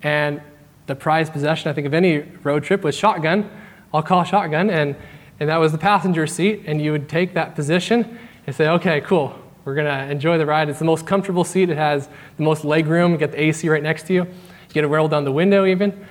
and 0.03 0.41
the 0.87 0.95
prized 0.95 1.33
possession, 1.33 1.69
I 1.71 1.73
think, 1.73 1.87
of 1.87 1.93
any 1.93 2.19
road 2.43 2.63
trip 2.63 2.83
was 2.83 2.95
shotgun. 2.95 3.49
I'll 3.93 4.03
call 4.03 4.23
shotgun, 4.23 4.69
and 4.69 4.95
and 5.39 5.49
that 5.49 5.57
was 5.57 5.71
the 5.71 5.77
passenger 5.77 6.25
seat, 6.27 6.63
and 6.65 6.81
you 6.81 6.91
would 6.91 7.07
take 7.07 7.33
that 7.33 7.55
position 7.55 8.19
and 8.45 8.55
say, 8.55 8.67
okay, 8.69 9.01
cool, 9.01 9.37
we're 9.65 9.75
to 9.75 10.11
enjoy 10.11 10.37
the 10.37 10.45
ride. 10.45 10.69
It's 10.69 10.79
the 10.79 10.85
most 10.85 11.05
comfortable 11.05 11.43
seat. 11.43 11.69
It 11.69 11.77
has 11.77 12.07
the 12.37 12.43
most 12.43 12.63
leg 12.63 12.87
room. 12.87 13.11
You 13.11 13.17
get 13.17 13.33
the 13.33 13.41
AC 13.41 13.67
right 13.67 13.83
next 13.83 14.07
to 14.07 14.13
you. 14.13 14.23
You 14.23 14.73
get 14.73 14.81
to 14.81 14.87
roll 14.87 15.07
down 15.09 15.25
the 15.25 15.31
window 15.31 15.65
even. 15.65 16.05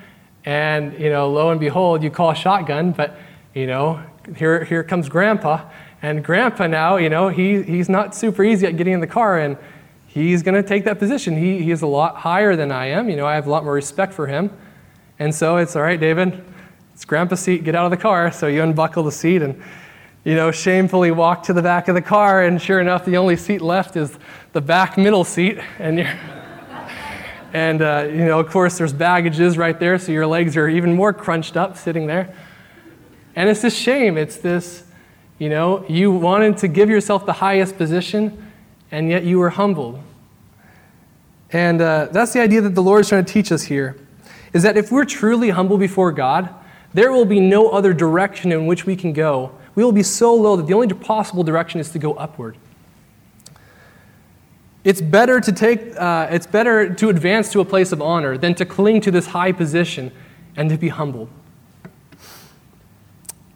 And, 0.44 0.98
you 0.98 1.10
know, 1.10 1.30
lo 1.30 1.50
and 1.50 1.58
behold, 1.58 2.02
you 2.02 2.10
call 2.10 2.30
a 2.30 2.34
shotgun, 2.34 2.92
but, 2.92 3.18
you 3.54 3.66
know, 3.66 4.00
here, 4.36 4.62
here 4.64 4.84
comes 4.84 5.08
Grandpa. 5.08 5.68
And 6.02 6.22
Grandpa 6.22 6.66
now, 6.66 6.96
you 6.96 7.08
know, 7.08 7.28
he, 7.28 7.62
he's 7.62 7.88
not 7.88 8.14
super 8.14 8.44
easy 8.44 8.66
at 8.66 8.76
getting 8.76 8.92
in 8.92 9.00
the 9.00 9.06
car, 9.06 9.38
and 9.38 9.56
he's 10.06 10.42
to 10.42 10.62
take 10.62 10.84
that 10.84 10.98
position. 10.98 11.36
He, 11.36 11.62
he 11.62 11.70
is 11.70 11.82
a 11.82 11.86
lot 11.86 12.16
higher 12.16 12.56
than 12.56 12.70
I 12.70 12.86
am. 12.86 13.08
You 13.08 13.16
know, 13.16 13.26
I 13.26 13.34
have 13.34 13.46
a 13.46 13.50
lot 13.50 13.64
more 13.64 13.72
respect 13.72 14.12
for 14.12 14.26
him. 14.26 14.50
And 15.18 15.34
so 15.34 15.56
it's 15.56 15.74
all 15.74 15.82
right, 15.82 15.98
David, 15.98 16.44
it's 16.96 17.04
grandpa's 17.04 17.40
seat, 17.40 17.62
get 17.62 17.74
out 17.74 17.84
of 17.84 17.90
the 17.90 17.98
car. 17.98 18.32
So 18.32 18.46
you 18.46 18.62
unbuckle 18.62 19.02
the 19.02 19.12
seat 19.12 19.42
and, 19.42 19.62
you 20.24 20.34
know, 20.34 20.50
shamefully 20.50 21.10
walk 21.10 21.42
to 21.42 21.52
the 21.52 21.60
back 21.60 21.88
of 21.88 21.94
the 21.94 22.00
car. 22.00 22.44
And 22.44 22.60
sure 22.60 22.80
enough, 22.80 23.04
the 23.04 23.18
only 23.18 23.36
seat 23.36 23.60
left 23.60 23.98
is 23.98 24.18
the 24.54 24.62
back 24.62 24.96
middle 24.96 25.22
seat. 25.22 25.58
And 25.78 25.98
you're, 25.98 26.06
and, 27.52 27.82
uh, 27.82 28.08
you 28.08 28.24
know, 28.24 28.40
of 28.40 28.48
course, 28.48 28.78
there's 28.78 28.94
baggages 28.94 29.58
right 29.58 29.78
there. 29.78 29.98
So 29.98 30.10
your 30.10 30.26
legs 30.26 30.56
are 30.56 30.70
even 30.70 30.94
more 30.94 31.12
crunched 31.12 31.54
up 31.54 31.76
sitting 31.76 32.06
there. 32.06 32.34
And 33.34 33.50
it's 33.50 33.60
this 33.60 33.76
shame. 33.76 34.16
It's 34.16 34.38
this, 34.38 34.84
you 35.38 35.50
know, 35.50 35.84
you 35.90 36.10
wanted 36.10 36.56
to 36.56 36.68
give 36.68 36.88
yourself 36.88 37.26
the 37.26 37.34
highest 37.34 37.76
position, 37.76 38.50
and 38.90 39.10
yet 39.10 39.24
you 39.24 39.38
were 39.38 39.50
humbled. 39.50 40.00
And 41.52 41.82
uh, 41.82 42.06
that's 42.10 42.32
the 42.32 42.40
idea 42.40 42.62
that 42.62 42.74
the 42.74 42.82
Lord 42.82 43.02
is 43.02 43.10
trying 43.10 43.26
to 43.26 43.30
teach 43.30 43.52
us 43.52 43.64
here 43.64 43.98
is 44.54 44.62
that 44.62 44.78
if 44.78 44.90
we're 44.90 45.04
truly 45.04 45.50
humble 45.50 45.76
before 45.76 46.10
God, 46.10 46.48
there 46.96 47.12
will 47.12 47.26
be 47.26 47.40
no 47.40 47.68
other 47.68 47.92
direction 47.92 48.50
in 48.52 48.66
which 48.66 48.86
we 48.86 48.96
can 48.96 49.12
go. 49.12 49.52
We 49.74 49.84
will 49.84 49.92
be 49.92 50.02
so 50.02 50.34
low 50.34 50.56
that 50.56 50.66
the 50.66 50.72
only 50.72 50.88
possible 50.88 51.42
direction 51.42 51.78
is 51.78 51.90
to 51.90 51.98
go 51.98 52.14
upward. 52.14 52.56
It's 54.82 55.02
better 55.02 55.38
to 55.38 55.52
take, 55.52 55.94
uh, 55.98 56.28
it's 56.30 56.46
better 56.46 56.94
to 56.94 57.08
advance 57.10 57.52
to 57.52 57.60
a 57.60 57.66
place 57.66 57.92
of 57.92 58.00
honor 58.00 58.38
than 58.38 58.54
to 58.54 58.64
cling 58.64 59.02
to 59.02 59.10
this 59.10 59.26
high 59.26 59.52
position 59.52 60.10
and 60.56 60.70
to 60.70 60.78
be 60.78 60.88
humbled. 60.88 61.28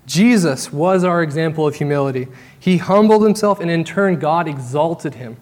Jesus 0.04 0.70
was 0.70 1.02
our 1.02 1.22
example 1.22 1.66
of 1.66 1.76
humility. 1.76 2.28
He 2.58 2.76
humbled 2.76 3.22
himself, 3.22 3.58
and 3.58 3.70
in 3.70 3.84
turn, 3.84 4.18
God 4.18 4.48
exalted 4.48 5.14
him 5.14 5.38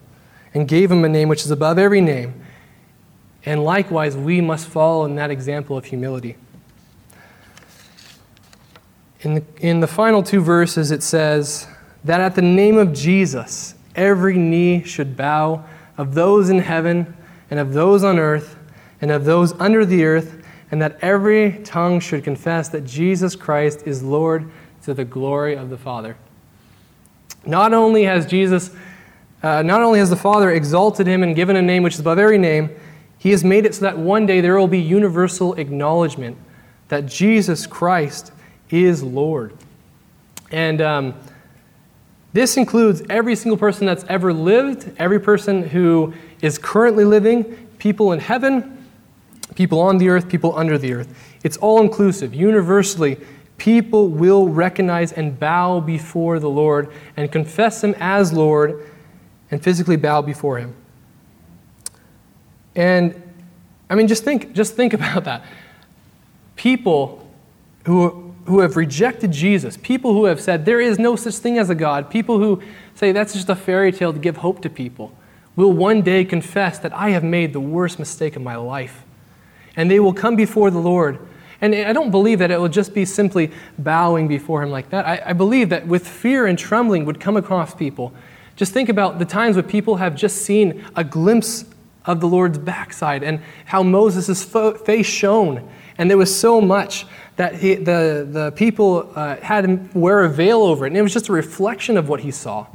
and 0.55 0.69
gave 0.69 0.89
him 0.89 1.05
a 1.05 1.09
name 1.09 1.29
which 1.29 1.43
is 1.43 1.51
above 1.51 1.79
every 1.79 2.01
name. 2.01 2.45
And 3.45 3.65
likewise, 3.65 4.17
we 4.17 4.41
must 4.41 4.69
follow 4.69 5.05
in 5.05 5.17
that 5.17 5.33
example 5.33 5.77
of 5.77 5.87
humility. 5.87 6.37
In 9.21 9.35
the, 9.35 9.45
in 9.59 9.81
the 9.81 9.87
final 9.87 10.23
two 10.23 10.41
verses, 10.41 10.91
it 10.91 11.03
says 11.03 11.67
that 12.05 12.21
at 12.21 12.35
the 12.37 12.43
name 12.43 12.79
of 12.79 12.93
Jesus, 12.93 13.75
every 13.97 14.39
knee 14.39 14.85
should 14.85 15.17
bow 15.17 15.65
of 15.97 16.15
those 16.15 16.51
in 16.51 16.61
heaven 16.61 17.17
and 17.51 17.59
of 17.59 17.73
those 17.73 18.05
on 18.05 18.19
earth 18.19 18.57
and 19.01 19.11
of 19.11 19.25
those 19.25 19.53
under 19.61 19.85
the 19.85 20.05
earth, 20.05 20.45
and 20.71 20.83
that 20.83 20.99
every 21.03 21.61
tongue 21.65 21.99
should 21.99 22.23
confess 22.23 22.69
that 22.69 22.85
Jesus 22.85 23.35
Christ 23.35 23.83
is 23.87 24.03
Lord 24.03 24.51
to 24.83 24.95
the 24.95 25.05
glory 25.05 25.57
of 25.57 25.71
the 25.71 25.79
Father. 25.79 26.17
Not 27.47 27.73
only 27.73 28.05
has 28.05 28.27
Jesus, 28.27 28.71
uh, 29.43 29.63
not 29.63 29.83
only 29.83 29.99
has 29.99 30.11
the 30.11 30.17
Father 30.17 30.51
exalted 30.51 31.07
him 31.07 31.23
and 31.23 31.35
given 31.35 31.57
a 31.57 31.63
name 31.63 31.83
which 31.83 31.95
is 31.95 32.01
above 32.01 32.19
every 32.19 32.39
name, 32.39 32.71
he 33.19 33.31
has 33.31 33.43
made 33.43 33.67
it 33.67 33.75
so 33.75 33.83
that 33.83 33.99
one 33.99 34.27
day 34.27 34.41
there 34.41 34.59
will 34.59 34.69
be 34.69 34.79
universal 34.79 35.55
acknowledgement 35.55 36.37
that 36.89 37.07
Jesus 37.07 37.67
Christ 37.67 38.33
is 38.71 39.03
Lord. 39.03 39.53
And 40.51 40.81
um, 40.81 41.15
this 42.33 42.57
includes 42.57 43.03
every 43.09 43.37
single 43.37 43.57
person 43.57 43.87
that's 43.87 44.05
ever 44.05 44.33
lived, 44.33 44.91
every 44.99 45.21
person 45.21 45.63
who 45.63 46.15
is 46.41 46.59
currently 46.59 47.05
living, 47.05 47.45
people 47.79 48.13
in 48.13 48.21
heaven, 48.21 48.87
people 49.55 49.81
on 49.81 49.99
the 49.99 50.09
earth, 50.09 50.29
people 50.29 50.57
under 50.57 50.79
the 50.79 50.93
earth. 50.93 51.15
It's 51.43 51.57
all 51.57 51.81
inclusive. 51.81 52.35
Universally, 52.35 53.19
people 53.57 54.09
will 54.09 54.49
recognize 54.49 55.13
and 55.13 55.39
bow 55.39 55.81
before 55.81 56.39
the 56.39 56.49
Lord 56.49 56.91
and 57.17 57.31
confess 57.31 57.83
Him 57.83 57.95
as 57.99 58.33
Lord 58.33 58.89
and 59.51 59.63
physically 59.63 59.97
bow 59.97 60.23
before 60.23 60.59
Him. 60.59 60.75
And 62.77 63.21
I 63.91 63.95
mean, 63.95 64.07
just 64.07 64.23
think, 64.23 64.53
just 64.53 64.75
think 64.75 64.93
about 64.95 65.25
that. 65.25 65.45
People 66.57 67.29
who, 67.85 68.28
who 68.49 68.61
have 68.61 68.77
rejected 68.77 69.31
Jesus, 69.31 69.77
people 69.77 70.15
who 70.15 70.25
have 70.25 70.41
said 70.41 70.65
there 70.65 70.81
is 70.81 70.99
no 70.99 71.17
such 71.17 71.37
thing 71.37 71.59
as 71.59 71.69
a 71.69 71.75
God, 71.75 72.11
people 72.11 72.39
who 72.39 72.63
say 72.95 73.13
that's 73.13 73.35
just 73.35 73.49
a 73.49 73.55
fairy 73.55 73.93
tale 73.93 74.13
to 74.13 74.19
give 74.19 74.39
hope 74.39 74.63
to 74.63 74.71
people, 74.71 75.13
will 75.55 75.73
one 75.73 76.03
day 76.03 76.25
confess 76.25 76.79
that 76.79 76.93
I 76.95 77.11
have 77.11 77.23
made 77.23 77.53
the 77.53 77.61
worst 77.61 77.99
mistake 77.99 78.37
of 78.37 78.43
my 78.43 78.57
life. 78.57 79.05
And 79.77 79.91
they 79.91 80.01
will 80.01 80.15
come 80.15 80.35
before 80.35 80.71
the 80.71 80.79
Lord. 80.79 81.19
And 81.61 81.75
I 81.75 81.93
don't 81.93 82.11
believe 82.11 82.39
that 82.39 82.51
it 82.51 82.59
will 82.59 82.69
just 82.69 82.95
be 82.95 83.05
simply 83.05 83.51
bowing 83.79 84.29
before 84.29 84.63
Him 84.63 84.71
like 84.71 84.91
that. 84.91 85.07
I, 85.07 85.23
I 85.27 85.33
believe 85.35 85.69
that 85.69 85.87
with 85.87 86.09
fear 86.09 86.47
and 86.47 86.59
trembling 86.59 87.05
would 87.05 87.21
come 87.21 87.37
across 87.37 87.75
people. 87.75 88.15
Just 88.57 88.73
think 88.73 88.89
about 88.89 89.19
the 89.19 89.25
times 89.25 89.57
when 89.57 89.67
people 89.67 89.97
have 89.97 90.17
just 90.17 90.39
seen 90.39 90.85
a 90.97 91.05
glimpse 91.05 91.65
of 92.05 92.21
the 92.21 92.27
Lord's 92.27 92.59
backside 92.59 93.23
and 93.23 93.41
how 93.67 93.83
Moses' 93.83 94.43
face 94.45 95.07
shone. 95.07 95.69
And 95.99 96.09
there 96.09 96.17
was 96.17 96.35
so 96.35 96.61
much 96.61 97.05
that 97.39 97.55
he, 97.55 97.77
the, 97.77 98.27
the 98.29 98.53
people 98.57 99.13
uh, 99.15 99.37
had 99.37 99.65
him 99.65 99.89
wear 99.95 100.25
a 100.25 100.29
veil 100.29 100.61
over 100.61 100.85
it. 100.85 100.89
And 100.89 100.97
it 100.97 101.03
was 101.03 101.13
just 101.13 101.29
a 101.29 101.33
reflection 101.33 101.97
of 101.97 102.09
what 102.09 102.21
he 102.21 102.33
saw. 102.33 102.67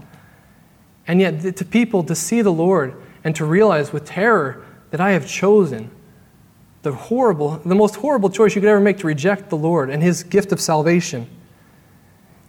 And 1.05 1.19
yet, 1.19 1.57
to 1.57 1.65
people, 1.65 2.01
to 2.05 2.15
see 2.15 2.41
the 2.41 2.51
Lord 2.51 2.95
and 3.25 3.35
to 3.35 3.43
realize 3.43 3.91
with 3.91 4.05
terror 4.05 4.63
that 4.91 5.01
I 5.01 5.11
have 5.11 5.27
chosen 5.27 5.91
the 6.81 6.93
horrible, 6.93 7.57
the 7.65 7.75
most 7.75 7.97
horrible 7.97 8.29
choice 8.29 8.55
you 8.55 8.61
could 8.61 8.69
ever 8.69 8.79
make 8.79 8.99
to 8.99 9.07
reject 9.07 9.49
the 9.49 9.57
Lord 9.57 9.89
and 9.89 10.01
his 10.01 10.23
gift 10.23 10.53
of 10.53 10.61
salvation. 10.61 11.27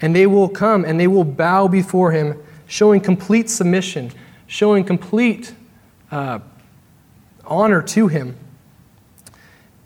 And 0.00 0.14
they 0.14 0.28
will 0.28 0.48
come 0.48 0.84
and 0.84 1.00
they 1.00 1.08
will 1.08 1.24
bow 1.24 1.66
before 1.66 2.12
him, 2.12 2.40
showing 2.68 3.00
complete 3.00 3.50
submission, 3.50 4.12
showing 4.46 4.84
complete 4.84 5.52
uh, 6.12 6.38
honor 7.44 7.82
to 7.82 8.06
him. 8.06 8.36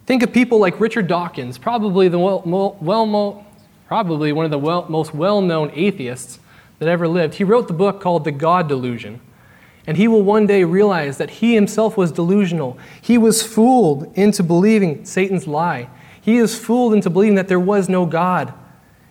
Think 0.09 0.23
of 0.23 0.33
people 0.33 0.59
like 0.59 0.81
Richard 0.81 1.07
Dawkins, 1.07 1.59
probably, 1.59 2.09
the 2.09 2.19
well, 2.19 2.41
well 2.81 3.47
probably 3.87 4.33
one 4.33 4.47
of 4.47 4.51
the 4.51 4.59
well, 4.59 4.87
most 4.89 5.13
well 5.13 5.43
known 5.43 5.71
atheists 5.75 6.39
that 6.79 6.89
ever 6.89 7.07
lived. 7.07 7.35
He 7.35 7.45
wrote 7.45 7.69
the 7.69 7.75
book 7.75 8.01
called 8.01 8.25
The 8.25 8.33
God 8.33 8.69
Delusion. 8.69 9.21
And 9.87 9.99
he 9.99 10.09
will 10.09 10.23
one 10.23 10.47
day 10.47 10.65
realize 10.65 11.19
that 11.19 11.29
he 11.29 11.55
himself 11.55 11.99
was 11.99 12.11
delusional. 12.11 12.79
He 13.03 13.19
was 13.19 13.43
fooled 13.43 14.11
into 14.17 14.43
believing 14.43 15.05
Satan's 15.05 15.47
lie. 15.47 15.91
He 16.23 16.39
is 16.39 16.59
fooled 16.59 16.95
into 16.95 17.11
believing 17.11 17.35
that 17.35 17.49
there 17.49 17.61
was 17.61 17.91
no 17.91 18.07
God. 18.07 18.55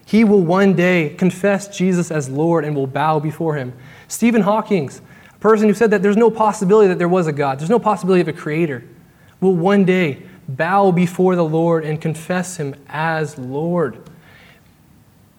He 0.04 0.24
will 0.24 0.42
one 0.42 0.74
day 0.74 1.10
confess 1.10 1.78
Jesus 1.78 2.10
as 2.10 2.28
Lord 2.28 2.66
and 2.66 2.76
will 2.76 2.88
bow 2.88 3.20
before 3.20 3.54
him. 3.54 3.72
Stephen 4.08 4.42
Hawking, 4.42 4.90
a 4.90 5.40
person 5.40 5.68
who 5.68 5.76
said 5.76 5.92
that 5.92 6.02
there's 6.02 6.18
no 6.18 6.32
possibility 6.32 6.88
that 6.88 6.98
there 6.98 7.08
was 7.08 7.28
a 7.28 7.32
God, 7.32 7.60
there's 7.60 7.70
no 7.70 7.78
possibility 7.78 8.22
of 8.22 8.28
a 8.28 8.34
creator, 8.34 8.84
will 9.40 9.54
one 9.54 9.86
day 9.86 10.24
bow 10.48 10.92
before 10.92 11.36
the 11.36 11.44
Lord 11.44 11.84
and 11.84 12.00
confess 12.00 12.58
him 12.58 12.76
as 12.88 13.38
Lord. 13.38 13.98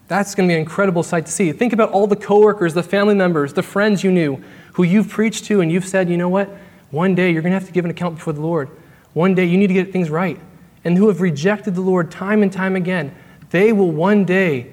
That's 0.07 0.35
going 0.35 0.49
to 0.49 0.53
be 0.53 0.55
an 0.55 0.61
incredible 0.61 1.03
sight 1.03 1.27
to 1.27 1.33
see. 1.33 1.53
Think 1.53 1.73
about 1.73 1.91
all 1.91 2.07
the 2.07 2.17
coworkers, 2.17 2.75
the 2.75 2.83
family 2.83 3.15
members, 3.15 3.53
the 3.53 3.63
friends 3.63 4.03
you 4.03 4.11
knew 4.11 4.43
who 4.75 4.83
you've 4.83 5.09
preached 5.09 5.45
to 5.47 5.61
and 5.61 5.71
you've 5.71 5.87
said, 5.87 6.09
you 6.09 6.17
know 6.17 6.29
what? 6.29 6.49
One 6.91 7.15
day 7.15 7.31
you're 7.31 7.43
going 7.43 7.53
to 7.53 7.59
have 7.59 7.67
to 7.67 7.73
give 7.73 7.85
an 7.85 7.91
account 7.91 8.17
before 8.17 8.33
the 8.33 8.41
Lord. 8.41 8.71
One 9.13 9.35
day 9.35 9.45
you 9.45 9.59
need 9.59 9.67
to 9.67 9.75
get 9.75 9.93
things 9.93 10.11
right. 10.11 10.39
And 10.85 10.97
who 10.97 11.09
have 11.09 11.21
rejected 11.21 11.75
the 11.75 11.81
Lord 11.81 12.11
time 12.11 12.43
and 12.43 12.53
time 12.53 12.77
again, 12.77 13.15
they 13.51 13.73
will 13.73 13.91
one 13.91 14.25
day 14.25 14.73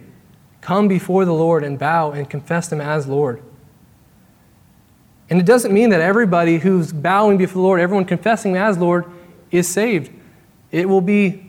come 0.61 0.87
before 0.87 1.25
the 1.25 1.33
Lord 1.33 1.63
and 1.63 1.77
bow 1.77 2.11
and 2.11 2.29
confess 2.29 2.71
Him 2.71 2.79
as 2.79 3.07
Lord. 3.07 3.41
And 5.29 5.39
it 5.39 5.45
doesn't 5.45 5.73
mean 5.73 5.89
that 5.89 6.01
everybody 6.01 6.59
who's 6.59 6.93
bowing 6.93 7.37
before 7.37 7.61
the 7.61 7.61
Lord, 7.61 7.79
everyone 7.79 8.05
confessing 8.05 8.51
Him 8.51 8.61
as 8.61 8.77
Lord, 8.77 9.05
is 9.51 9.67
saved. 9.67 10.11
It 10.75 10.89
will 10.89 10.99
be 10.99 11.41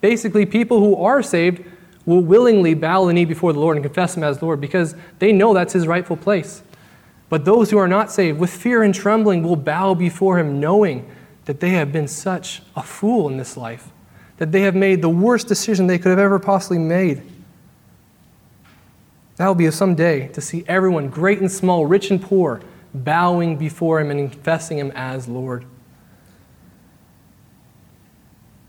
basically 0.00 0.44
people 0.44 0.80
who 0.80 0.96
are 0.96 1.22
saved 1.22 1.64
will 2.04 2.20
willingly 2.20 2.74
bow 2.74 3.04
the 3.04 3.12
knee 3.12 3.24
before 3.24 3.52
the 3.52 3.60
Lord 3.60 3.76
and 3.76 3.84
confess 3.84 4.16
Him 4.16 4.24
as 4.24 4.42
Lord 4.42 4.60
because 4.60 4.96
they 5.20 5.30
know 5.30 5.54
that's 5.54 5.72
His 5.72 5.86
rightful 5.86 6.16
place. 6.16 6.64
But 7.28 7.44
those 7.44 7.70
who 7.70 7.78
are 7.78 7.86
not 7.86 8.10
saved, 8.10 8.40
with 8.40 8.50
fear 8.50 8.82
and 8.82 8.92
trembling, 8.92 9.44
will 9.44 9.54
bow 9.54 9.94
before 9.94 10.40
Him, 10.40 10.58
knowing 10.58 11.08
that 11.44 11.60
they 11.60 11.70
have 11.70 11.92
been 11.92 12.08
such 12.08 12.60
a 12.74 12.82
fool 12.82 13.28
in 13.28 13.36
this 13.36 13.56
life, 13.56 13.92
that 14.38 14.50
they 14.50 14.62
have 14.62 14.74
made 14.74 15.00
the 15.00 15.08
worst 15.08 15.46
decision 15.46 15.86
they 15.86 15.98
could 15.98 16.10
have 16.10 16.18
ever 16.18 16.40
possibly 16.40 16.78
made. 16.78 17.22
That 19.36 19.46
will 19.46 19.54
be 19.54 19.70
some 19.70 19.94
day 19.94 20.26
to 20.32 20.40
see 20.40 20.64
everyone, 20.66 21.08
great 21.08 21.38
and 21.38 21.52
small, 21.52 21.86
rich 21.86 22.10
and 22.10 22.20
poor, 22.20 22.62
bowing 22.92 23.56
before 23.56 24.00
Him 24.00 24.10
and 24.10 24.32
confessing 24.32 24.78
Him 24.78 24.90
as 24.96 25.28
Lord. 25.28 25.66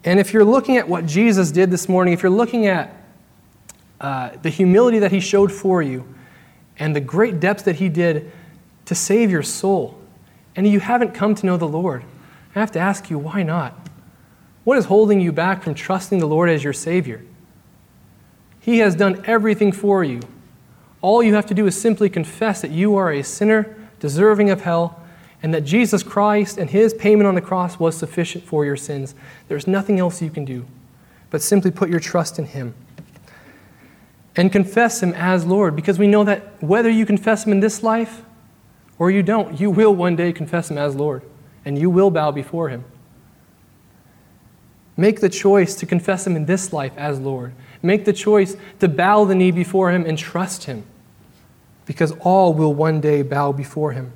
And 0.05 0.19
if 0.19 0.33
you're 0.33 0.45
looking 0.45 0.77
at 0.77 0.87
what 0.87 1.07
Jesus 1.07 1.51
did 1.51 1.71
this 1.71 1.89
morning, 1.89 2.13
if 2.13 2.21
you're 2.21 2.29
looking 2.29 2.67
at 2.67 2.95
uh, 3.99 4.29
the 4.41 4.49
humility 4.49 4.99
that 4.99 5.11
he 5.11 5.19
showed 5.19 5.51
for 5.51 5.81
you 5.81 6.07
and 6.77 6.95
the 6.95 7.01
great 7.01 7.39
depths 7.39 7.63
that 7.63 7.77
he 7.77 7.89
did 7.89 8.31
to 8.85 8.93
save 8.93 9.31
your 9.31 9.41
soul, 9.41 9.99
and 10.55 10.67
you 10.67 10.79
haven't 10.79 11.13
come 11.13 11.33
to 11.33 11.45
know 11.45 11.57
the 11.57 11.67
Lord, 11.67 12.03
I 12.55 12.59
have 12.59 12.71
to 12.73 12.79
ask 12.79 13.09
you, 13.09 13.17
why 13.17 13.41
not? 13.41 13.75
What 14.63 14.77
is 14.77 14.85
holding 14.85 15.19
you 15.19 15.31
back 15.31 15.63
from 15.63 15.73
trusting 15.73 16.19
the 16.19 16.27
Lord 16.27 16.49
as 16.49 16.63
your 16.63 16.73
Savior? 16.73 17.23
He 18.59 18.79
has 18.79 18.95
done 18.95 19.23
everything 19.25 19.71
for 19.71 20.03
you. 20.03 20.21
All 21.01 21.23
you 21.23 21.33
have 21.33 21.45
to 21.47 21.53
do 21.53 21.65
is 21.65 21.79
simply 21.79 22.09
confess 22.09 22.61
that 22.61 22.71
you 22.71 22.95
are 22.95 23.11
a 23.11 23.23
sinner 23.23 23.75
deserving 23.99 24.49
of 24.51 24.61
hell 24.61 25.01
and 25.43 25.53
that 25.53 25.61
Jesus 25.61 26.03
Christ 26.03 26.57
and 26.57 26.69
his 26.69 26.93
payment 26.93 27.27
on 27.27 27.35
the 27.35 27.41
cross 27.41 27.79
was 27.79 27.97
sufficient 27.97 28.43
for 28.43 28.65
your 28.65 28.77
sins. 28.77 29.15
There's 29.47 29.67
nothing 29.67 29.99
else 29.99 30.21
you 30.21 30.29
can 30.29 30.45
do 30.45 30.65
but 31.29 31.41
simply 31.41 31.71
put 31.71 31.89
your 31.89 31.99
trust 31.99 32.39
in 32.39 32.45
him 32.45 32.73
and 34.35 34.51
confess 34.51 35.01
him 35.01 35.13
as 35.13 35.45
Lord 35.45 35.75
because 35.75 35.99
we 35.99 36.07
know 36.07 36.23
that 36.23 36.61
whether 36.63 36.89
you 36.89 37.05
confess 37.05 37.45
him 37.45 37.51
in 37.51 37.59
this 37.59 37.83
life 37.83 38.23
or 38.97 39.11
you 39.11 39.23
don't, 39.23 39.59
you 39.59 39.69
will 39.69 39.93
one 39.93 40.15
day 40.15 40.31
confess 40.31 40.71
him 40.71 40.77
as 40.77 40.95
Lord 40.95 41.21
and 41.63 41.77
you 41.77 41.89
will 41.89 42.11
bow 42.11 42.31
before 42.31 42.69
him. 42.69 42.83
Make 44.97 45.19
the 45.19 45.29
choice 45.29 45.75
to 45.75 45.85
confess 45.85 46.25
him 46.25 46.35
in 46.35 46.45
this 46.45 46.71
life 46.71 46.93
as 46.97 47.19
Lord. 47.19 47.53
Make 47.81 48.05
the 48.05 48.13
choice 48.13 48.55
to 48.79 48.87
bow 48.87 49.25
the 49.25 49.35
knee 49.35 49.51
before 49.51 49.91
him 49.91 50.05
and 50.05 50.17
trust 50.17 50.65
him 50.65 50.85
because 51.85 52.13
all 52.21 52.53
will 52.53 52.73
one 52.73 53.01
day 53.01 53.21
bow 53.21 53.51
before 53.51 53.91
him. 53.91 54.11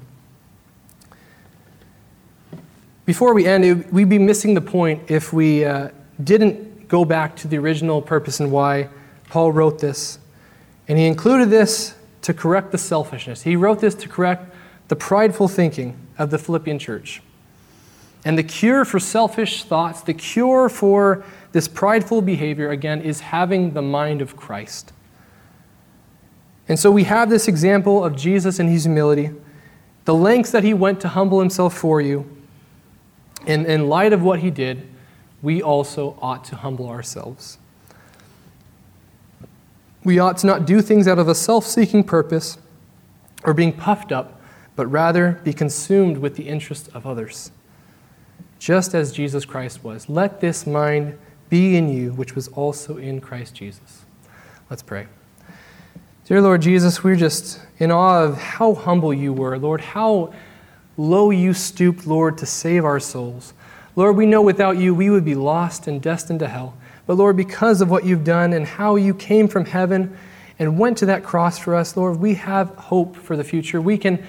Before 3.09 3.33
we 3.33 3.47
end, 3.47 3.91
we'd 3.91 4.07
be 4.07 4.19
missing 4.19 4.53
the 4.53 4.61
point 4.61 5.09
if 5.09 5.33
we 5.33 5.65
uh, 5.65 5.89
didn't 6.23 6.87
go 6.87 7.03
back 7.03 7.35
to 7.37 7.47
the 7.47 7.57
original 7.57 8.03
purpose 8.03 8.39
and 8.39 8.51
why 8.51 8.87
Paul 9.29 9.51
wrote 9.51 9.79
this. 9.79 10.19
And 10.87 10.95
he 10.95 11.07
included 11.07 11.49
this 11.49 11.95
to 12.21 12.35
correct 12.35 12.71
the 12.71 12.77
selfishness. 12.77 13.41
He 13.41 13.55
wrote 13.55 13.79
this 13.79 13.95
to 13.95 14.07
correct 14.07 14.53
the 14.89 14.95
prideful 14.95 15.47
thinking 15.47 15.97
of 16.19 16.29
the 16.29 16.37
Philippian 16.37 16.77
church. 16.77 17.23
And 18.23 18.37
the 18.37 18.43
cure 18.43 18.85
for 18.85 18.99
selfish 18.99 19.63
thoughts, 19.63 20.01
the 20.01 20.13
cure 20.13 20.69
for 20.69 21.25
this 21.51 21.67
prideful 21.67 22.21
behavior, 22.21 22.69
again, 22.69 23.01
is 23.01 23.21
having 23.21 23.73
the 23.73 23.81
mind 23.81 24.21
of 24.21 24.37
Christ. 24.37 24.93
And 26.67 26.77
so 26.77 26.91
we 26.91 27.05
have 27.05 27.31
this 27.31 27.47
example 27.47 28.05
of 28.05 28.15
Jesus 28.15 28.59
and 28.59 28.69
his 28.69 28.83
humility, 28.83 29.31
the 30.05 30.13
lengths 30.13 30.51
that 30.51 30.63
he 30.63 30.75
went 30.75 31.01
to 31.01 31.07
humble 31.07 31.39
himself 31.39 31.75
for 31.75 32.01
you, 32.01 32.35
and 33.49 33.65
in 33.65 33.89
light 33.89 34.13
of 34.13 34.21
what 34.21 34.41
he 34.41 34.51
did, 34.51 34.87
we 35.41 35.59
also 35.59 36.19
ought 36.21 36.45
to 36.45 36.55
humble 36.55 36.87
ourselves. 36.87 37.57
We 40.03 40.19
ought 40.19 40.37
to 40.37 40.47
not 40.47 40.67
do 40.67 40.83
things 40.83 41.07
out 41.07 41.17
of 41.17 41.27
a 41.27 41.33
self 41.33 41.65
seeking 41.65 42.03
purpose 42.03 42.59
or 43.43 43.55
being 43.55 43.73
puffed 43.73 44.11
up, 44.11 44.39
but 44.75 44.85
rather 44.85 45.41
be 45.43 45.51
consumed 45.51 46.19
with 46.19 46.35
the 46.35 46.47
interest 46.47 46.89
of 46.93 47.07
others, 47.07 47.51
just 48.59 48.93
as 48.93 49.11
Jesus 49.11 49.45
Christ 49.45 49.83
was. 49.83 50.07
Let 50.07 50.41
this 50.41 50.67
mind 50.67 51.17
be 51.49 51.75
in 51.75 51.89
you, 51.89 52.11
which 52.11 52.35
was 52.35 52.49
also 52.49 52.97
in 52.97 53.19
Christ 53.19 53.55
Jesus. 53.55 54.05
Let's 54.69 54.83
pray. 54.83 55.07
Dear 56.25 56.43
Lord 56.43 56.61
Jesus, 56.61 57.03
we're 57.03 57.15
just 57.15 57.59
in 57.79 57.91
awe 57.91 58.23
of 58.25 58.37
how 58.37 58.75
humble 58.75 59.11
you 59.11 59.33
were, 59.33 59.57
Lord, 59.57 59.81
how 59.81 60.35
low 60.99 61.29
you 61.29 61.53
stooped, 61.53 62.05
Lord, 62.05 62.37
to 62.39 62.45
save 62.45 62.83
our 62.83 62.99
souls. 62.99 63.53
Lord, 63.95 64.17
we 64.17 64.25
know 64.25 64.41
without 64.41 64.77
you 64.77 64.93
we 64.93 65.09
would 65.09 65.23
be 65.23 65.33
lost 65.33 65.87
and 65.87 66.01
destined 66.01 66.41
to 66.41 66.47
hell. 66.47 66.75
But 67.07 67.15
Lord, 67.15 67.37
because 67.37 67.79
of 67.79 67.89
what 67.89 68.03
you've 68.03 68.25
done 68.25 68.51
and 68.51 68.67
how 68.67 68.97
you 68.97 69.13
came 69.13 69.47
from 69.47 69.65
heaven 69.65 70.15
and 70.59 70.77
went 70.77 70.97
to 70.97 71.05
that 71.05 71.23
cross 71.23 71.57
for 71.57 71.73
us, 71.73 71.95
Lord, 71.95 72.19
we 72.19 72.33
have 72.35 72.75
hope 72.75 73.15
for 73.15 73.37
the 73.37 73.45
future. 73.45 73.81
We 73.81 73.97
can 73.97 74.21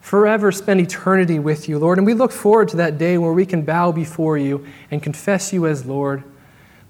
forever 0.00 0.50
spend 0.50 0.80
eternity 0.80 1.38
with 1.38 1.68
you, 1.68 1.78
Lord. 1.78 1.98
And 1.98 2.06
we 2.06 2.14
look 2.14 2.32
forward 2.32 2.68
to 2.68 2.78
that 2.78 2.96
day 2.96 3.18
where 3.18 3.32
we 3.32 3.44
can 3.44 3.62
bow 3.62 3.92
before 3.92 4.38
you 4.38 4.66
and 4.90 5.02
confess 5.02 5.52
you 5.52 5.66
as 5.66 5.84
Lord. 5.84 6.24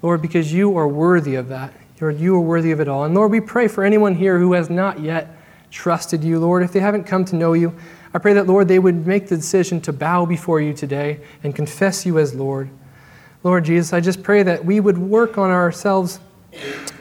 Lord, 0.00 0.22
because 0.22 0.52
you 0.52 0.76
are 0.78 0.86
worthy 0.86 1.34
of 1.34 1.48
that. 1.48 1.72
Lord, 2.00 2.20
you 2.20 2.36
are 2.36 2.40
worthy 2.40 2.70
of 2.70 2.80
it 2.80 2.88
all. 2.88 3.04
And 3.04 3.14
Lord, 3.14 3.32
we 3.32 3.40
pray 3.40 3.66
for 3.66 3.82
anyone 3.82 4.14
here 4.14 4.38
who 4.38 4.52
has 4.52 4.70
not 4.70 5.00
yet 5.00 5.36
trusted 5.72 6.22
you, 6.22 6.38
Lord, 6.38 6.62
if 6.62 6.72
they 6.72 6.80
haven't 6.80 7.04
come 7.04 7.24
to 7.26 7.36
know 7.36 7.52
you, 7.52 7.74
I 8.14 8.18
pray 8.18 8.32
that, 8.34 8.46
Lord, 8.46 8.68
they 8.68 8.78
would 8.78 9.06
make 9.06 9.28
the 9.28 9.36
decision 9.36 9.80
to 9.82 9.92
bow 9.92 10.24
before 10.24 10.60
you 10.60 10.72
today 10.72 11.20
and 11.42 11.54
confess 11.54 12.06
you 12.06 12.18
as 12.20 12.32
Lord. 12.34 12.70
Lord 13.42 13.64
Jesus, 13.64 13.92
I 13.92 14.00
just 14.00 14.22
pray 14.22 14.44
that 14.44 14.64
we 14.64 14.78
would 14.78 14.96
work 14.96 15.36
on 15.36 15.50
ourselves 15.50 16.20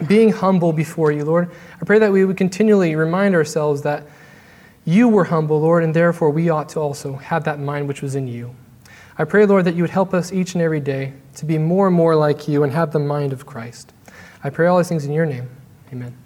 being 0.07 0.31
humble 0.31 0.73
before 0.73 1.11
you, 1.11 1.23
Lord. 1.23 1.51
I 1.79 1.85
pray 1.85 1.99
that 1.99 2.11
we 2.11 2.25
would 2.25 2.35
continually 2.35 2.95
remind 2.95 3.35
ourselves 3.35 3.83
that 3.83 4.03
you 4.85 5.07
were 5.07 5.25
humble, 5.25 5.61
Lord, 5.61 5.83
and 5.83 5.93
therefore 5.93 6.31
we 6.31 6.49
ought 6.49 6.67
to 6.69 6.79
also 6.79 7.13
have 7.13 7.43
that 7.45 7.59
mind 7.59 7.87
which 7.87 8.01
was 8.01 8.15
in 8.15 8.27
you. 8.27 8.55
I 9.17 9.25
pray, 9.25 9.45
Lord, 9.45 9.65
that 9.65 9.75
you 9.75 9.83
would 9.83 9.91
help 9.91 10.13
us 10.13 10.33
each 10.33 10.55
and 10.55 10.61
every 10.61 10.79
day 10.79 11.13
to 11.35 11.45
be 11.45 11.59
more 11.59 11.87
and 11.87 11.95
more 11.95 12.15
like 12.15 12.47
you 12.47 12.63
and 12.63 12.73
have 12.73 12.91
the 12.91 12.99
mind 12.99 13.31
of 13.31 13.45
Christ. 13.45 13.93
I 14.43 14.49
pray 14.49 14.67
all 14.67 14.79
these 14.79 14.89
things 14.89 15.05
in 15.05 15.13
your 15.13 15.27
name. 15.27 15.49
Amen. 15.91 16.22